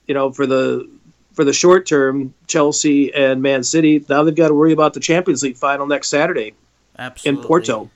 you 0.08 0.16
know, 0.16 0.32
for 0.32 0.48
the 0.48 0.90
for 1.38 1.46
the 1.46 1.54
short 1.54 1.86
term, 1.88 2.34
Chelsea 2.48 3.14
and 3.14 3.42
Man 3.42 3.64
City 3.64 4.04
now 4.10 4.24
they've 4.24 4.36
got 4.36 4.50
to 4.50 4.54
worry 4.56 4.74
about 4.74 4.94
the 4.96 5.00
Champions 5.00 5.44
League 5.44 5.56
final 5.56 5.86
next 5.86 6.10
Saturday 6.10 6.54
Absolutely. 6.98 7.42
in 7.42 7.48
Porto. 7.48 7.90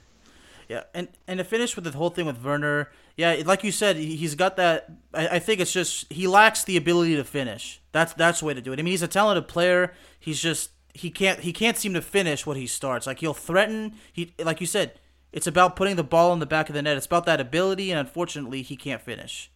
Yeah, 0.69 0.83
and 0.93 1.09
and 1.27 1.39
to 1.39 1.43
finish 1.43 1.75
with 1.75 1.83
the 1.85 1.91
whole 1.91 2.11
thing 2.11 2.27
with 2.27 2.41
Werner, 2.41 2.89
yeah, 3.17 3.41
like 3.45 3.63
you 3.63 3.71
said, 3.73 3.97
he- 3.97 4.15
he's 4.15 4.35
got 4.35 4.55
that. 4.55 4.89
I, 5.13 5.27
I 5.27 5.39
think 5.39 5.59
it's 5.59 5.73
just 5.73 6.11
he 6.13 6.27
lacks 6.27 6.63
the 6.63 6.77
ability 6.77 7.15
to 7.17 7.23
finish. 7.25 7.81
That's 7.91 8.13
that's 8.13 8.39
the 8.39 8.45
way 8.45 8.53
to 8.53 8.61
do 8.61 8.71
it. 8.71 8.79
I 8.79 8.83
mean, 8.83 8.91
he's 8.93 9.01
a 9.01 9.07
talented 9.09 9.47
player. 9.49 9.93
He's 10.19 10.39
just 10.39 10.69
he 10.93 11.09
can't 11.09 11.39
he 11.39 11.51
can't 11.51 11.75
seem 11.77 11.93
to 11.95 12.01
finish 12.01 12.45
what 12.45 12.55
he 12.57 12.67
starts. 12.67 13.07
Like 13.07 13.19
he'll 13.19 13.33
threaten. 13.33 13.95
He 14.13 14.33
like 14.39 14.61
you 14.61 14.67
said, 14.67 14.93
it's 15.33 15.47
about 15.47 15.75
putting 15.75 15.95
the 15.95 16.03
ball 16.03 16.31
in 16.31 16.39
the 16.39 16.45
back 16.45 16.69
of 16.69 16.75
the 16.75 16.81
net. 16.81 16.95
It's 16.95 17.05
about 17.07 17.25
that 17.25 17.41
ability, 17.41 17.91
and 17.91 17.99
unfortunately, 17.99 18.61
he 18.61 18.77
can't 18.77 19.01
finish. 19.01 19.49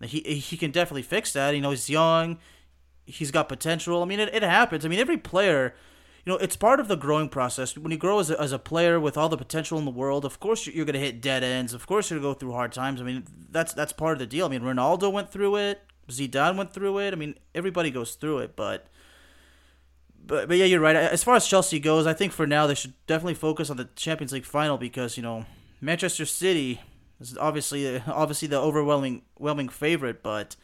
He 0.00 0.20
he 0.20 0.56
can 0.56 0.70
definitely 0.70 1.02
fix 1.02 1.32
that. 1.34 1.54
You 1.54 1.60
know, 1.60 1.70
he's 1.70 1.90
young. 1.90 2.38
He's 3.06 3.30
got 3.30 3.48
potential. 3.48 4.02
I 4.02 4.06
mean, 4.06 4.20
it, 4.20 4.34
it 4.34 4.42
happens. 4.42 4.84
I 4.84 4.88
mean, 4.88 4.98
every 4.98 5.18
player 5.18 5.74
you 6.24 6.32
know, 6.32 6.38
it's 6.38 6.56
part 6.56 6.80
of 6.80 6.88
the 6.88 6.96
growing 6.96 7.28
process. 7.28 7.76
When 7.76 7.92
you 7.92 7.98
grow 7.98 8.18
as 8.18 8.30
a, 8.30 8.40
as 8.40 8.52
a 8.52 8.58
player 8.58 8.98
with 8.98 9.18
all 9.18 9.28
the 9.28 9.36
potential 9.36 9.78
in 9.78 9.84
the 9.84 9.90
world, 9.90 10.24
of 10.24 10.40
course 10.40 10.66
you're, 10.66 10.86
going 10.86 10.94
to 10.94 11.00
hit 11.00 11.20
dead 11.20 11.44
ends. 11.44 11.74
Of 11.74 11.86
course 11.86 12.10
you're 12.10 12.18
going 12.18 12.32
to 12.32 12.34
go 12.34 12.38
through 12.38 12.52
hard 12.52 12.72
times. 12.72 13.00
I 13.00 13.04
mean, 13.04 13.24
that's 13.50 13.74
that's 13.74 13.92
part 13.92 14.14
of 14.14 14.18
the 14.20 14.26
deal. 14.26 14.46
I 14.46 14.48
mean, 14.48 14.62
Ronaldo 14.62 15.12
went 15.12 15.30
through 15.30 15.56
it. 15.56 15.82
Zidane 16.08 16.56
went 16.56 16.72
through 16.72 16.98
it. 16.98 17.12
I 17.12 17.16
mean, 17.16 17.34
everybody 17.54 17.90
goes 17.90 18.14
through 18.14 18.38
it, 18.38 18.56
but 18.56 18.86
but 20.26 20.48
but 20.48 20.56
yeah, 20.56 20.64
you're 20.64 20.80
right. 20.80 20.96
As 20.96 21.22
far 21.22 21.36
as 21.36 21.46
Chelsea 21.46 21.78
goes, 21.78 22.06
I 22.06 22.14
think 22.14 22.32
for 22.32 22.46
now 22.46 22.66
they 22.66 22.74
should 22.74 22.94
definitely 23.06 23.34
focus 23.34 23.68
on 23.68 23.76
the 23.76 23.88
Champions 23.94 24.32
League 24.32 24.46
final 24.46 24.78
because 24.78 25.18
you 25.18 25.22
know 25.22 25.44
Manchester 25.82 26.24
City 26.24 26.80
is 27.20 27.36
obviously 27.36 28.00
obviously 28.06 28.48
the 28.48 28.58
overwhelming 28.58 29.22
overwhelming 29.36 29.68
favorite, 29.68 30.22
but 30.22 30.56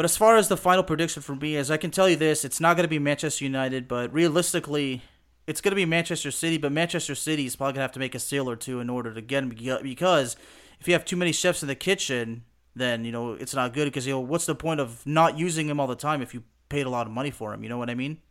but 0.00 0.06
as 0.06 0.16
far 0.16 0.38
as 0.38 0.48
the 0.48 0.56
final 0.56 0.82
prediction 0.82 1.20
for 1.20 1.36
me 1.36 1.56
is, 1.56 1.70
I 1.70 1.76
can 1.76 1.90
tell 1.90 2.08
you 2.08 2.16
this: 2.16 2.42
it's 2.42 2.58
not 2.58 2.74
going 2.74 2.84
to 2.84 2.88
be 2.88 2.98
Manchester 2.98 3.44
United, 3.44 3.86
but 3.86 4.10
realistically, 4.14 5.02
it's 5.46 5.60
going 5.60 5.72
to 5.72 5.76
be 5.76 5.84
Manchester 5.84 6.30
City. 6.30 6.56
But 6.56 6.72
Manchester 6.72 7.14
City 7.14 7.44
is 7.44 7.54
probably 7.54 7.72
going 7.72 7.80
to 7.80 7.82
have 7.82 7.92
to 7.92 7.98
make 7.98 8.14
a 8.14 8.18
sale 8.18 8.48
or 8.48 8.56
two 8.56 8.80
in 8.80 8.88
order 8.88 9.12
to 9.12 9.20
get 9.20 9.42
them 9.42 9.50
because 9.82 10.36
if 10.80 10.88
you 10.88 10.94
have 10.94 11.04
too 11.04 11.16
many 11.16 11.32
chefs 11.32 11.60
in 11.60 11.68
the 11.68 11.74
kitchen, 11.74 12.44
then 12.74 13.04
you 13.04 13.12
know 13.12 13.34
it's 13.34 13.54
not 13.54 13.74
good. 13.74 13.84
Because 13.84 14.06
you 14.06 14.14
know 14.14 14.20
what's 14.20 14.46
the 14.46 14.54
point 14.54 14.80
of 14.80 15.06
not 15.06 15.38
using 15.38 15.68
him 15.68 15.78
all 15.78 15.86
the 15.86 15.94
time 15.94 16.22
if 16.22 16.32
you 16.32 16.44
paid 16.70 16.86
a 16.86 16.88
lot 16.88 17.06
of 17.06 17.12
money 17.12 17.30
for 17.30 17.52
him? 17.52 17.62
You 17.62 17.68
know 17.68 17.76
what 17.76 17.90
I 17.90 17.94
mean? 17.94 18.22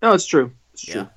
No, 0.00 0.12
it's 0.12 0.26
true. 0.26 0.52
It's 0.74 0.84
true. 0.84 1.08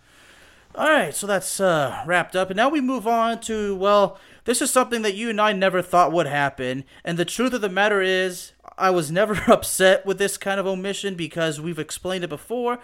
All 0.76 0.90
right, 0.90 1.14
so 1.14 1.28
that's 1.28 1.60
uh, 1.60 2.04
wrapped 2.08 2.36
up, 2.36 2.50
and 2.50 2.58
now 2.58 2.68
we 2.68 2.82
move 2.82 3.06
on 3.06 3.40
to 3.42 3.76
well, 3.76 4.18
this 4.46 4.60
is 4.60 4.72
something 4.72 5.04
that 5.04 5.14
you 5.14 5.30
and 5.30 5.40
I 5.40 5.54
never 5.54 5.84
thought 5.84 6.12
would 6.12 6.26
happen, 6.26 6.84
and 7.06 7.18
the 7.18 7.26
truth 7.26 7.54
of 7.54 7.62
the 7.62 7.70
matter 7.70 8.02
is, 8.02 8.54
I 8.76 8.90
was 8.90 9.12
never 9.12 9.36
upset 9.52 10.04
with 10.04 10.18
this 10.18 10.36
kind 10.36 10.60
of 10.60 10.66
omission 10.66 11.14
because 11.14 11.62
we've 11.62 11.78
explained 11.78 12.24
it 12.24 12.30
before, 12.30 12.80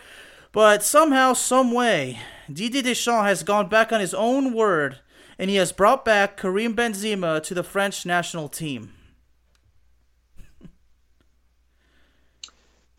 but 0.52 0.84
somehow, 0.84 1.34
some 1.34 1.72
way, 1.72 2.20
Didier 2.52 2.84
Deschamps 2.84 3.28
has 3.28 3.42
gone 3.42 3.70
back 3.70 3.92
on 3.92 4.00
his 4.00 4.14
own 4.14 4.54
word, 4.54 5.00
and 5.40 5.50
he 5.50 5.56
has 5.56 5.72
brought 5.72 6.06
back 6.06 6.38
Karim 6.38 6.76
Benzema 6.76 7.42
to 7.42 7.56
the 7.56 7.64
French 7.64 8.06
national 8.06 8.50
team. 8.50 8.94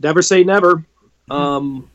Never 0.01 0.23
say 0.23 0.43
never. 0.43 0.85
Um, 1.31 1.89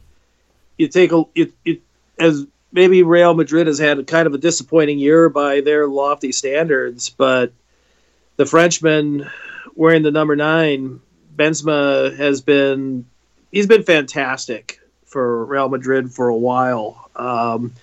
you 0.78 0.88
take 0.88 1.12
a 1.12 1.26
it, 1.36 1.52
it 1.66 1.82
as 2.20 2.46
maybe 2.76 3.04
Real 3.04 3.34
Madrid 3.34 3.68
has 3.68 3.80
had 3.80 4.06
kind 4.06 4.28
of 4.28 4.34
a 4.34 4.38
disappointing 4.38 5.00
year 5.00 5.30
by 5.30 5.62
their 5.62 5.88
lofty 5.88 6.34
standards, 6.34 7.10
but 7.10 7.54
the 8.36 8.46
Frenchman 8.46 9.30
wearing 9.76 10.04
the 10.04 10.12
number 10.12 10.36
nine, 10.36 11.00
Benzema 11.34 12.16
has 12.18 12.42
been 12.42 13.06
he's 13.50 13.66
been 13.66 13.84
fantastic 13.84 14.80
for 15.06 15.46
Real 15.46 15.70
Madrid 15.70 16.12
for 16.12 16.28
a 16.28 16.36
while. 16.36 17.10
Um, 17.16 17.74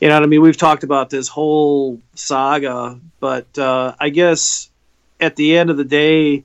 you 0.00 0.06
know 0.06 0.14
what 0.14 0.22
I 0.22 0.26
mean? 0.26 0.40
We've 0.40 0.56
talked 0.56 0.84
about 0.84 1.10
this 1.10 1.26
whole 1.26 2.00
saga, 2.14 3.00
but 3.18 3.58
uh, 3.58 3.96
I 3.98 4.10
guess 4.10 4.70
at 5.18 5.34
the 5.34 5.58
end 5.58 5.70
of 5.70 5.76
the 5.76 5.84
day, 5.84 6.44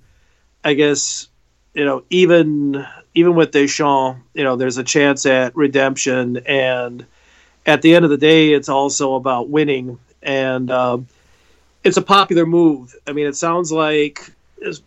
I 0.64 0.74
guess 0.74 1.28
you 1.76 1.86
know 1.86 2.04
even 2.10 2.88
even 3.14 3.36
with 3.36 3.52
Deschamps, 3.52 4.20
you 4.34 4.44
know, 4.44 4.56
there's 4.56 4.80
a 4.80 4.84
chance 4.84 5.28
at 5.28 5.56
redemption 5.56 6.38
and 6.38 7.06
at 7.66 7.82
the 7.82 7.96
end 7.96 8.06
of 8.06 8.12
the 8.12 8.18
day, 8.18 8.54
it's 8.54 8.70
also 8.70 9.16
about 9.16 9.50
winning, 9.50 10.00
and 10.22 10.70
uh, 10.70 10.98
it's 11.84 11.98
a 11.98 12.02
popular 12.02 12.46
move. 12.46 12.96
I 13.08 13.14
mean, 13.14 13.28
it 13.28 13.36
sounds 13.36 13.72
like 13.72 14.32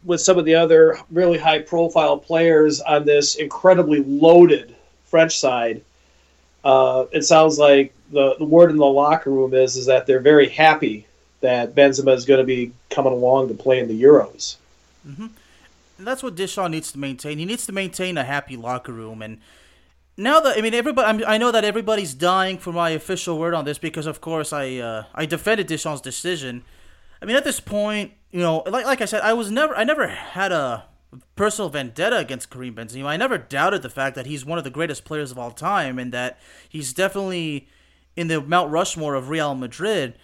with 0.05 0.21
some 0.21 0.39
of 0.39 0.45
the 0.45 0.55
other 0.55 0.99
really 1.11 1.39
high-profile 1.39 2.19
players 2.19 2.81
on 2.81 3.05
this 3.05 3.35
incredibly 3.35 4.03
loaded 4.03 4.75
French 5.07 5.39
side, 5.39 5.83
uh, 6.65 7.07
it 7.13 7.23
sounds 7.25 7.59
like 7.59 7.93
the, 8.11 8.37
the 8.39 8.45
word 8.45 8.71
in 8.71 8.77
the 8.77 8.85
locker 8.87 9.31
room 9.31 9.55
is 9.55 9.77
is 9.77 9.87
that 9.87 10.07
they're 10.07 10.21
very 10.21 10.49
happy 10.49 11.07
that 11.41 11.75
Benzema 11.75 12.15
is 12.15 12.25
going 12.25 12.41
to 12.41 12.45
be 12.45 12.73
coming 12.91 13.13
along 13.13 13.49
to 13.49 13.55
play 13.55 13.79
in 13.79 13.89
the 13.89 14.03
Euros. 14.03 14.57
Mm-hmm. 15.07 15.27
And 15.99 16.07
that's 16.07 16.23
what 16.23 16.35
Deschamps 16.35 16.71
needs 16.71 16.93
to 16.93 16.99
maintain. 16.99 17.39
He 17.39 17.45
needs 17.45 17.67
to 17.67 17.73
maintain 17.73 18.19
a 18.19 18.25
happy 18.25 18.57
locker 18.57 18.93
room 18.93 19.23
and 19.23 19.41
now 20.17 20.41
that 20.41 20.57
I 20.57 20.61
mean 20.61 20.75
everybody, 20.75 21.25
i 21.25 21.39
know 21.39 21.51
that 21.53 21.65
everybody's 21.65 22.15
dying 22.15 22.59
for 22.59 22.73
my 22.73 22.91
official 22.91 23.39
word 23.39 23.55
on 23.55 23.65
this 23.65 23.79
because, 23.79 24.07
of 24.07 24.21
course, 24.21 24.53
I 24.53 24.77
uh, 24.77 25.05
I 25.15 25.27
defended 25.27 25.67
Deschamps' 25.67 26.01
decision. 26.01 26.65
I 27.21 27.27
mean, 27.27 27.37
at 27.37 27.45
this 27.45 27.61
point, 27.61 28.13
you 28.31 28.41
know, 28.41 28.63
like 28.67 28.87
like 28.87 29.01
I 29.01 29.05
said, 29.05 29.23
I 29.23 29.33
was 29.33 29.51
never 29.51 29.77
I 29.77 29.85
never 29.85 30.09
had 30.09 30.53
a 30.53 30.85
personal 31.35 31.69
vendetta 31.69 32.19
against 32.19 32.51
Karim 32.51 32.75
Benzema. 32.75 33.07
I 33.07 33.17
never 33.17 33.39
doubted 33.39 33.83
the 33.83 33.91
fact 33.91 34.17
that 34.17 34.27
he's 34.27 34.45
one 34.45 34.59
of 34.59 34.65
the 34.65 34.71
greatest 34.71 35.05
players 35.05 35.31
of 35.31 35.39
all 35.39 35.51
time 35.51 35.99
and 35.99 36.13
that 36.13 36.39
he's 36.69 36.93
definitely 36.93 37.69
in 38.17 38.29
the 38.29 38.41
Mount 38.41 38.71
Rushmore 38.71 39.15
of 39.15 39.29
Real 39.29 39.55
Madrid. 39.55 40.15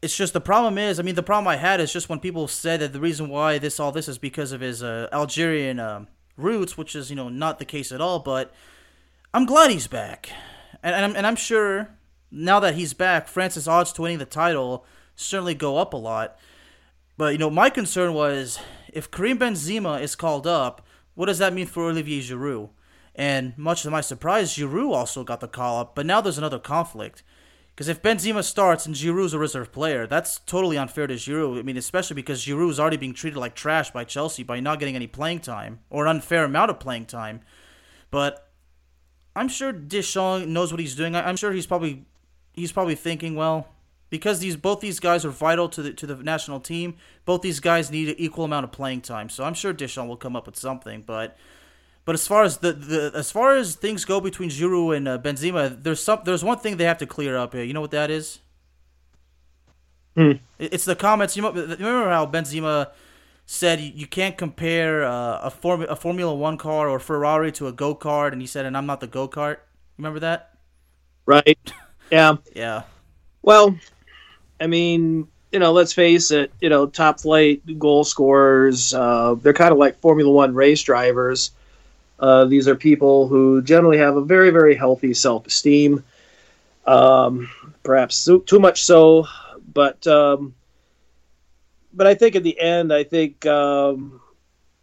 It's 0.00 0.16
just 0.16 0.32
the 0.32 0.40
problem 0.40 0.78
is, 0.78 1.00
I 1.00 1.02
mean, 1.02 1.16
the 1.16 1.22
problem 1.22 1.48
I 1.48 1.56
had 1.56 1.80
is 1.80 1.92
just 1.92 2.08
when 2.08 2.20
people 2.20 2.46
said 2.46 2.80
that 2.80 2.92
the 2.92 3.00
reason 3.00 3.28
why 3.28 3.58
this 3.58 3.80
all 3.80 3.92
this 3.92 4.08
is 4.08 4.18
because 4.18 4.52
of 4.52 4.60
his 4.60 4.82
uh, 4.82 5.08
Algerian 5.12 5.80
uh, 5.80 6.04
roots, 6.36 6.78
which 6.78 6.94
is 6.94 7.10
you 7.10 7.16
know 7.16 7.28
not 7.28 7.58
the 7.58 7.64
case 7.64 7.92
at 7.92 8.00
all, 8.00 8.20
but 8.20 8.52
I'm 9.34 9.44
glad 9.44 9.70
he's 9.70 9.86
back, 9.86 10.30
and 10.82 10.94
and 10.94 11.04
I'm, 11.04 11.16
and 11.16 11.26
I'm 11.26 11.36
sure 11.36 11.90
now 12.30 12.60
that 12.60 12.74
he's 12.74 12.94
back, 12.94 13.28
France's 13.28 13.68
odds 13.68 13.92
to 13.92 14.02
winning 14.02 14.18
the 14.18 14.24
title 14.24 14.86
certainly 15.16 15.54
go 15.54 15.76
up 15.78 15.92
a 15.92 15.98
lot. 15.98 16.38
But 17.16 17.32
you 17.32 17.38
know, 17.38 17.50
my 17.50 17.68
concern 17.68 18.14
was 18.14 18.58
if 18.92 19.10
Karim 19.10 19.38
Benzema 19.38 20.00
is 20.00 20.14
called 20.14 20.46
up, 20.46 20.86
what 21.14 21.26
does 21.26 21.38
that 21.38 21.52
mean 21.52 21.66
for 21.66 21.90
Olivier 21.90 22.20
Giroud? 22.20 22.70
And 23.14 23.58
much 23.58 23.82
to 23.82 23.90
my 23.90 24.00
surprise, 24.00 24.54
Giroud 24.56 24.94
also 24.94 25.24
got 25.24 25.40
the 25.40 25.48
call 25.48 25.80
up. 25.80 25.94
But 25.94 26.06
now 26.06 26.20
there's 26.20 26.38
another 26.38 26.60
conflict. 26.60 27.24
Because 27.74 27.88
if 27.88 28.02
Benzema 28.02 28.42
starts 28.42 28.86
and 28.86 28.94
Giroud's 28.94 29.34
a 29.34 29.38
reserve 29.38 29.72
player, 29.72 30.06
that's 30.06 30.38
totally 30.40 30.78
unfair 30.78 31.06
to 31.06 31.14
Giroud. 31.14 31.58
I 31.58 31.62
mean, 31.62 31.76
especially 31.76 32.14
because 32.14 32.44
Giroud's 32.44 32.80
already 32.80 32.96
being 32.96 33.14
treated 33.14 33.38
like 33.38 33.54
trash 33.54 33.90
by 33.90 34.04
Chelsea 34.04 34.42
by 34.42 34.60
not 34.60 34.78
getting 34.78 34.96
any 34.96 35.06
playing 35.06 35.40
time 35.40 35.80
or 35.90 36.06
an 36.06 36.10
unfair 36.10 36.44
amount 36.44 36.70
of 36.70 36.80
playing 36.80 37.06
time. 37.06 37.40
But 38.10 38.47
I'm 39.38 39.48
sure 39.48 39.72
Deschamps 39.72 40.46
knows 40.46 40.72
what 40.72 40.80
he's 40.80 40.94
doing. 40.94 41.14
I'm 41.14 41.36
sure 41.36 41.52
he's 41.52 41.66
probably 41.66 42.04
he's 42.52 42.72
probably 42.72 42.96
thinking, 42.96 43.36
well, 43.36 43.68
because 44.10 44.40
these 44.40 44.56
both 44.56 44.80
these 44.80 44.98
guys 45.00 45.24
are 45.24 45.30
vital 45.30 45.68
to 45.68 45.82
the 45.82 45.92
to 45.92 46.06
the 46.06 46.16
national 46.16 46.60
team, 46.60 46.96
both 47.24 47.42
these 47.42 47.60
guys 47.60 47.90
need 47.90 48.08
an 48.08 48.16
equal 48.18 48.44
amount 48.44 48.64
of 48.64 48.72
playing 48.72 49.02
time. 49.02 49.28
So 49.28 49.44
I'm 49.44 49.54
sure 49.54 49.72
Deschamps 49.72 50.08
will 50.08 50.16
come 50.16 50.34
up 50.34 50.46
with 50.46 50.56
something. 50.56 51.02
But 51.02 51.36
but 52.04 52.14
as 52.14 52.26
far 52.26 52.42
as 52.42 52.58
the, 52.58 52.72
the 52.72 53.12
as 53.14 53.30
far 53.30 53.54
as 53.54 53.76
things 53.76 54.04
go 54.04 54.20
between 54.20 54.50
Giroud 54.50 54.96
and 54.96 55.06
uh, 55.06 55.18
Benzema, 55.18 55.82
there's 55.82 56.02
some 56.02 56.20
there's 56.24 56.42
one 56.42 56.58
thing 56.58 56.76
they 56.76 56.84
have 56.84 56.98
to 56.98 57.06
clear 57.06 57.36
up 57.36 57.54
here. 57.54 57.62
You 57.62 57.74
know 57.74 57.80
what 57.80 57.92
that 57.92 58.10
is? 58.10 58.40
Hmm. 60.16 60.32
It's 60.58 60.84
the 60.84 60.96
comments. 60.96 61.36
You 61.36 61.48
remember 61.48 62.10
how 62.10 62.26
Benzema 62.26 62.90
said 63.50 63.80
you 63.80 64.06
can't 64.06 64.36
compare 64.36 65.06
uh, 65.06 65.40
a 65.40 65.50
form 65.50 65.80
a 65.88 65.96
Formula 65.96 66.34
One 66.34 66.58
car 66.58 66.86
or 66.86 67.00
Ferrari 67.00 67.50
to 67.52 67.66
a 67.66 67.72
go 67.72 67.94
kart, 67.94 68.32
and 68.32 68.42
he 68.42 68.46
said, 68.46 68.66
"And 68.66 68.76
I'm 68.76 68.84
not 68.84 69.00
the 69.00 69.06
go 69.06 69.26
kart." 69.26 69.56
Remember 69.96 70.20
that? 70.20 70.54
Right. 71.26 71.58
Yeah. 72.10 72.36
yeah. 72.56 72.84
Well, 73.42 73.78
I 74.58 74.66
mean, 74.66 75.28
you 75.52 75.58
know, 75.58 75.72
let's 75.72 75.92
face 75.92 76.30
it. 76.30 76.50
You 76.58 76.70
know, 76.70 76.86
top 76.86 77.20
flight 77.20 77.60
goal 77.78 78.02
scorers. 78.02 78.94
Uh, 78.94 79.34
they're 79.34 79.52
kind 79.52 79.72
of 79.72 79.76
like 79.76 79.98
Formula 79.98 80.30
One 80.30 80.54
race 80.54 80.82
drivers. 80.82 81.50
Uh, 82.18 82.46
these 82.46 82.66
are 82.66 82.74
people 82.74 83.28
who 83.28 83.60
generally 83.60 83.98
have 83.98 84.16
a 84.16 84.24
very, 84.24 84.48
very 84.48 84.74
healthy 84.74 85.12
self 85.12 85.46
esteem. 85.46 86.02
Um, 86.86 87.50
perhaps 87.82 88.26
too 88.46 88.58
much 88.58 88.84
so 88.84 89.26
but 89.72 90.06
um, 90.06 90.54
but 91.98 92.06
I 92.06 92.14
think 92.14 92.36
at 92.36 92.44
the 92.44 92.58
end, 92.58 92.92
I 92.92 93.02
think 93.02 93.44
um, 93.44 94.20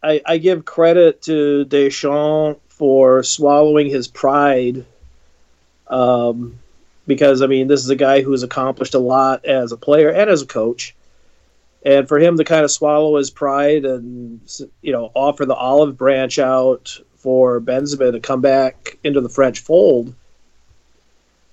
I, 0.02 0.20
I 0.24 0.36
give 0.36 0.66
credit 0.66 1.22
to 1.22 1.64
Deschamps 1.64 2.60
for 2.68 3.22
swallowing 3.22 3.88
his 3.88 4.06
pride. 4.06 4.84
Um, 5.86 6.58
because 7.06 7.40
I 7.40 7.46
mean, 7.46 7.68
this 7.68 7.82
is 7.82 7.88
a 7.88 7.96
guy 7.96 8.20
who 8.20 8.32
has 8.32 8.42
accomplished 8.42 8.94
a 8.94 8.98
lot 8.98 9.46
as 9.46 9.72
a 9.72 9.78
player 9.78 10.10
and 10.10 10.28
as 10.28 10.42
a 10.42 10.46
coach, 10.46 10.94
and 11.84 12.06
for 12.06 12.18
him 12.18 12.36
to 12.36 12.44
kind 12.44 12.64
of 12.64 12.70
swallow 12.70 13.16
his 13.16 13.30
pride 13.30 13.86
and 13.86 14.40
you 14.82 14.92
know 14.92 15.10
offer 15.14 15.46
the 15.46 15.54
olive 15.54 15.96
branch 15.96 16.38
out 16.38 16.98
for 17.14 17.62
Benzema 17.62 18.12
to 18.12 18.20
come 18.20 18.42
back 18.42 18.98
into 19.02 19.22
the 19.22 19.28
French 19.30 19.60
fold, 19.60 20.14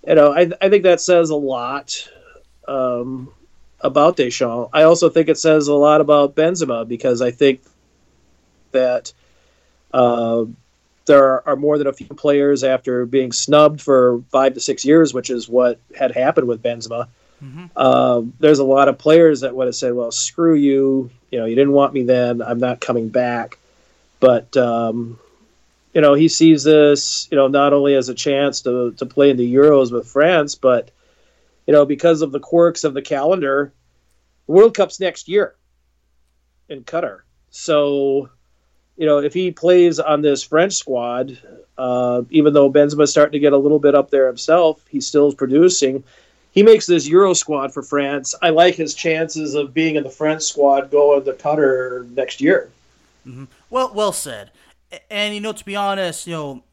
you 0.06 0.15
know, 0.15 0.34
I 0.34 0.52
I 0.60 0.69
think 0.69 0.84
that 0.84 0.99
says 0.99 1.30
a 1.30 1.36
lot 1.36 2.10
um, 2.67 3.32
about 3.84 4.17
Deschamps. 4.17 4.69
I 4.74 4.84
also 4.84 5.10
think 5.10 5.30
it 5.30 5.38
says 5.38 5.67
a 5.67 5.74
lot 5.74 6.02
about 6.02 6.36
Benzema 6.36 6.88
because 6.88 7.22
I 7.22 7.32
think 7.32 7.62
that. 8.72 9.13
Uh, 9.93 10.46
there 11.06 11.48
are 11.48 11.56
more 11.56 11.78
than 11.78 11.88
a 11.88 11.93
few 11.93 12.08
players 12.08 12.63
after 12.63 13.06
being 13.06 13.32
snubbed 13.32 13.82
for 13.82 14.24
five 14.32 14.54
to 14.54 14.60
six 14.60 14.86
years, 14.86 15.13
which 15.13 15.30
is 15.30 15.50
what 15.50 15.80
had 15.96 16.12
happened 16.12 16.48
with 16.48 16.63
Benzema. 16.63 17.08
Mm-hmm. 17.43 17.65
Uh, 17.76 18.22
there's 18.39 18.60
a 18.60 18.63
lot 18.63 18.88
of 18.88 18.98
players 18.98 19.41
that 19.41 19.56
would 19.56 19.67
have 19.67 19.76
said, 19.76 19.93
"Well, 19.93 20.12
screw 20.12 20.56
you. 20.56 21.10
You 21.30 21.39
know, 21.39 21.46
you 21.46 21.56
didn't 21.56 21.74
want 21.74 21.93
me 21.93 22.04
then. 22.04 22.41
I'm 22.41 22.60
not 22.60 22.80
coming 22.80 23.10
back." 23.10 23.58
But 24.19 24.56
um, 24.56 25.19
you 25.93 26.00
know, 26.00 26.13
he 26.13 26.30
sees 26.30 26.63
this, 26.63 27.28
you 27.30 27.36
know, 27.36 27.48
not 27.48 27.74
only 27.74 27.96
as 27.96 28.08
a 28.08 28.13
chance 28.13 28.62
to 28.62 28.91
to 28.93 29.06
play 29.06 29.30
in 29.30 29.38
the 29.38 29.54
Euros 29.54 29.91
with 29.91 30.08
France, 30.08 30.56
but 30.56 30.89
you 31.67 31.73
know, 31.73 31.86
because 31.86 32.21
of 32.21 32.32
the 32.32 32.39
quirks 32.39 32.84
of 32.84 32.93
the 32.93 33.02
calendar, 33.02 33.73
the 34.47 34.52
World 34.52 34.76
Cup's 34.76 34.99
next 34.99 35.28
year 35.28 35.56
in 36.69 36.84
Qatar. 36.84 37.21
So 37.49 38.30
you 38.97 39.08
know, 39.08 39.19
if 39.19 39.34
he 39.34 39.52
plays 39.52 39.99
on 39.99 40.21
this 40.21 40.43
French 40.43 40.73
squad, 40.73 41.38
uh, 41.78 42.21
even 42.30 42.54
though 42.54 42.71
Benzema's 42.71 43.12
starting 43.12 43.34
to 43.34 43.39
get 43.39 43.54
a 43.54 43.58
little 43.58 43.80
bit 43.80 43.95
up 43.95 44.12
there 44.12 44.28
himself, 44.28 44.86
he 44.88 45.02
still 45.02 45.28
is 45.28 45.34
producing. 45.34 46.04
He 46.52 46.62
makes 46.62 46.86
this 46.86 47.08
Euro 47.08 47.34
squad 47.34 47.73
for 47.73 47.82
France. 47.82 48.36
I 48.43 48.52
like 48.52 48.76
his 48.76 48.93
chances 48.93 49.56
of 49.56 49.73
being 49.73 49.95
in 49.95 50.04
the 50.04 50.10
French 50.10 50.43
squad 50.43 50.91
going 50.91 51.26
to 51.26 51.34
Qatar 51.34 52.08
next 52.12 52.39
year. 52.41 52.69
Mm-hmm. 53.26 53.45
Well, 53.71 53.91
well 53.95 54.12
said. 54.12 54.52
And 55.10 55.34
you 55.34 55.41
know, 55.41 55.54
to 55.54 55.65
be 55.65 55.76
honest, 55.76 56.28
you 56.28 56.34
know, 56.34 56.63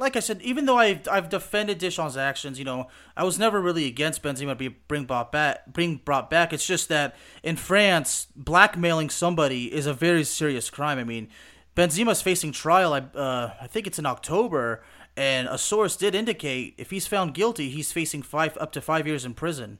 like 0.00 0.16
I 0.16 0.20
said, 0.20 0.40
even 0.40 0.64
though 0.64 0.78
I've 0.78 1.06
I've 1.06 1.28
defended 1.28 1.78
Deschamps' 1.78 2.16
actions, 2.16 2.58
you 2.58 2.64
know, 2.64 2.88
I 3.16 3.22
was 3.22 3.38
never 3.38 3.60
really 3.60 3.86
against 3.86 4.22
Benzema 4.22 4.56
being 4.56 4.74
bring 4.88 5.04
brought 5.04 5.30
back. 5.30 5.72
Being 5.74 5.96
brought 5.96 6.30
back. 6.30 6.54
It's 6.54 6.66
just 6.66 6.88
that 6.88 7.14
in 7.42 7.56
France, 7.56 8.26
blackmailing 8.34 9.10
somebody 9.10 9.72
is 9.72 9.84
a 9.84 9.92
very 9.92 10.24
serious 10.24 10.70
crime. 10.70 10.98
I 10.98 11.04
mean, 11.04 11.28
Benzema's 11.76 12.22
facing 12.22 12.50
trial. 12.50 12.94
I 12.94 13.00
uh, 13.16 13.52
I 13.60 13.66
think 13.66 13.86
it's 13.86 13.98
in 13.98 14.06
October, 14.06 14.82
and 15.18 15.46
a 15.48 15.58
source 15.58 15.96
did 15.96 16.14
indicate 16.14 16.74
if 16.78 16.90
he's 16.90 17.06
found 17.06 17.34
guilty, 17.34 17.68
he's 17.68 17.92
facing 17.92 18.22
five 18.22 18.56
up 18.58 18.72
to 18.72 18.80
five 18.80 19.06
years 19.06 19.26
in 19.26 19.34
prison. 19.34 19.78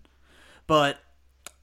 But 0.66 0.98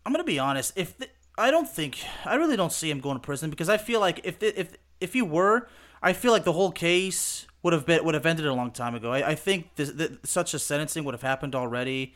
I'm 0.04 0.12
gonna 0.12 0.24
be 0.24 0.40
honest. 0.40 0.74
If 0.76 0.96
I 1.38 1.52
don't 1.52 1.70
think 1.70 2.00
I 2.26 2.34
really 2.36 2.58
don't 2.58 2.74
see 2.74 2.90
him 2.90 3.02
going 3.02 3.18
to 3.18 3.22
prison 3.22 3.52
because 3.52 3.70
I 3.70 3.78
feel 3.78 4.00
like 4.00 4.22
if 4.24 4.42
if 4.42 4.78
if 5.00 5.14
he 5.14 5.22
were, 5.22 5.70
I 6.02 6.14
feel 6.14 6.32
like 6.32 6.44
the 6.44 6.54
whole 6.54 6.72
case 6.72 7.48
would 7.64 7.74
have 7.74 7.86
been 7.86 8.04
would 8.06 8.14
have 8.14 8.26
ended 8.26 8.46
a 8.46 8.54
long 8.54 8.72
time 8.72 8.96
ago. 8.96 9.12
I, 9.12 9.30
I 9.30 9.36
think 9.36 9.76
this, 9.76 9.92
this, 9.92 10.12
such 10.24 10.54
a 10.54 10.60
sentencing 10.60 11.04
would 11.04 11.14
have 11.14 11.22
happened 11.22 11.56
already. 11.56 12.14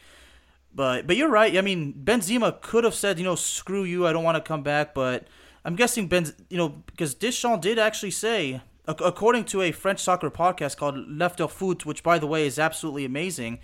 But 0.74 1.08
but 1.08 1.18
you're 1.18 1.30
right. 1.30 1.58
I 1.58 1.62
mean, 1.62 1.94
Benzema 1.94 2.62
could 2.62 2.84
have 2.84 2.96
said, 2.96 3.18
you 3.18 3.26
know, 3.26 3.36
screw 3.36 3.84
you, 3.84 4.08
I 4.08 4.14
don't 4.14 4.24
want 4.24 4.38
to 4.38 4.48
come 4.48 4.64
back. 4.64 4.94
But 4.94 5.28
I'm 5.66 5.76
guessing 5.76 6.08
Ben, 6.08 6.28
you 6.50 6.58
know, 6.58 6.70
because 6.70 7.14
Deschamps 7.14 7.62
did 7.62 7.78
actually 7.78 8.12
say, 8.12 8.62
according 8.88 9.46
to 9.46 9.62
a 9.62 9.72
French 9.72 10.00
soccer 10.00 10.30
podcast 10.30 10.78
called 10.78 10.98
L'After 10.98 11.48
Foot, 11.48 11.86
which 11.86 12.04
by 12.04 12.18
the 12.18 12.28
way 12.28 12.46
is 12.46 12.58
absolutely 12.58 13.06
amazing. 13.06 13.60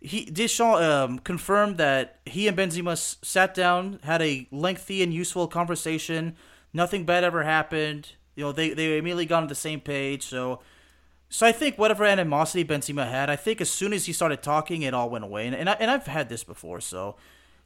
He 0.00 0.24
Deschamps 0.24 0.80
um, 0.80 1.18
confirmed 1.18 1.76
that 1.76 2.20
he 2.24 2.48
and 2.48 2.56
Benzema 2.56 2.96
sat 3.24 3.54
down, 3.54 4.00
had 4.02 4.22
a 4.22 4.48
lengthy 4.50 5.02
and 5.02 5.12
useful 5.14 5.46
conversation. 5.46 6.36
Nothing 6.72 7.04
bad 7.04 7.22
ever 7.22 7.44
happened. 7.44 8.12
You 8.34 8.44
know, 8.44 8.52
they 8.52 8.70
they 8.70 8.98
immediately 8.98 9.26
got 9.26 9.42
on 9.42 9.48
the 9.48 9.54
same 9.54 9.80
page. 9.80 10.24
So 10.24 10.60
so 11.28 11.46
I 11.46 11.52
think 11.52 11.78
whatever 11.78 12.04
animosity 12.04 12.64
Benzema 12.64 13.08
had, 13.08 13.30
I 13.30 13.36
think 13.36 13.60
as 13.60 13.70
soon 13.70 13.92
as 13.92 14.06
he 14.06 14.12
started 14.12 14.42
talking, 14.42 14.82
it 14.82 14.94
all 14.94 15.10
went 15.10 15.24
away. 15.24 15.46
And 15.46 15.54
and, 15.54 15.70
I, 15.70 15.72
and 15.74 15.90
I've 15.90 16.06
had 16.06 16.28
this 16.28 16.44
before, 16.44 16.80
so 16.80 17.16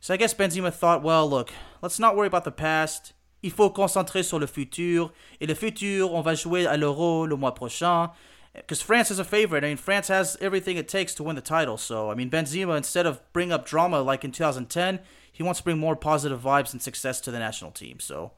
so 0.00 0.12
I 0.12 0.18
guess 0.18 0.34
Benzema 0.34 0.72
thought, 0.72 1.02
well, 1.02 1.28
look, 1.28 1.50
let's 1.80 1.98
not 1.98 2.14
worry 2.14 2.26
about 2.26 2.44
the 2.44 2.52
past. 2.52 3.14
Il 3.42 3.50
faut 3.50 3.70
concentrer 3.70 4.22
sur 4.22 4.38
le 4.38 4.46
futur. 4.46 5.12
Et 5.40 5.46
le 5.46 5.54
futur, 5.54 6.12
on 6.12 6.22
va 6.22 6.34
jouer 6.34 6.66
à 6.66 6.78
l'Euro 6.78 7.26
le 7.26 7.36
mois 7.36 7.54
prochain. 7.54 8.10
Because 8.54 8.82
France 8.82 9.10
is 9.10 9.18
a 9.18 9.24
favorite. 9.24 9.64
I 9.64 9.68
mean, 9.68 9.76
France 9.76 10.08
has 10.08 10.36
everything 10.40 10.76
it 10.76 10.88
takes 10.88 11.14
to 11.14 11.22
win 11.22 11.36
the 11.36 11.42
title. 11.42 11.76
So, 11.76 12.10
I 12.10 12.14
mean, 12.14 12.30
Benzema, 12.30 12.76
instead 12.76 13.06
of 13.06 13.20
bring 13.32 13.50
up 13.50 13.66
drama 13.66 14.00
like 14.00 14.24
in 14.24 14.30
2010, 14.30 15.00
he 15.32 15.42
wants 15.42 15.60
to 15.60 15.64
bring 15.64 15.78
more 15.78 15.96
positive 15.96 16.40
vibes 16.40 16.72
and 16.72 16.80
success 16.80 17.20
to 17.22 17.30
the 17.30 17.38
national 17.38 17.72
team. 17.72 17.98
So, 17.98 18.32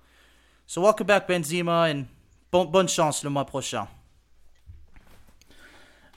so 0.66 0.80
welcome 0.80 1.06
back, 1.06 1.28
Benzema, 1.28 1.90
and 1.90 2.06
bon, 2.50 2.66
bonne 2.66 2.88
chance 2.88 3.24
le 3.24 3.30
mois 3.30 3.44
prochain. 3.44 3.88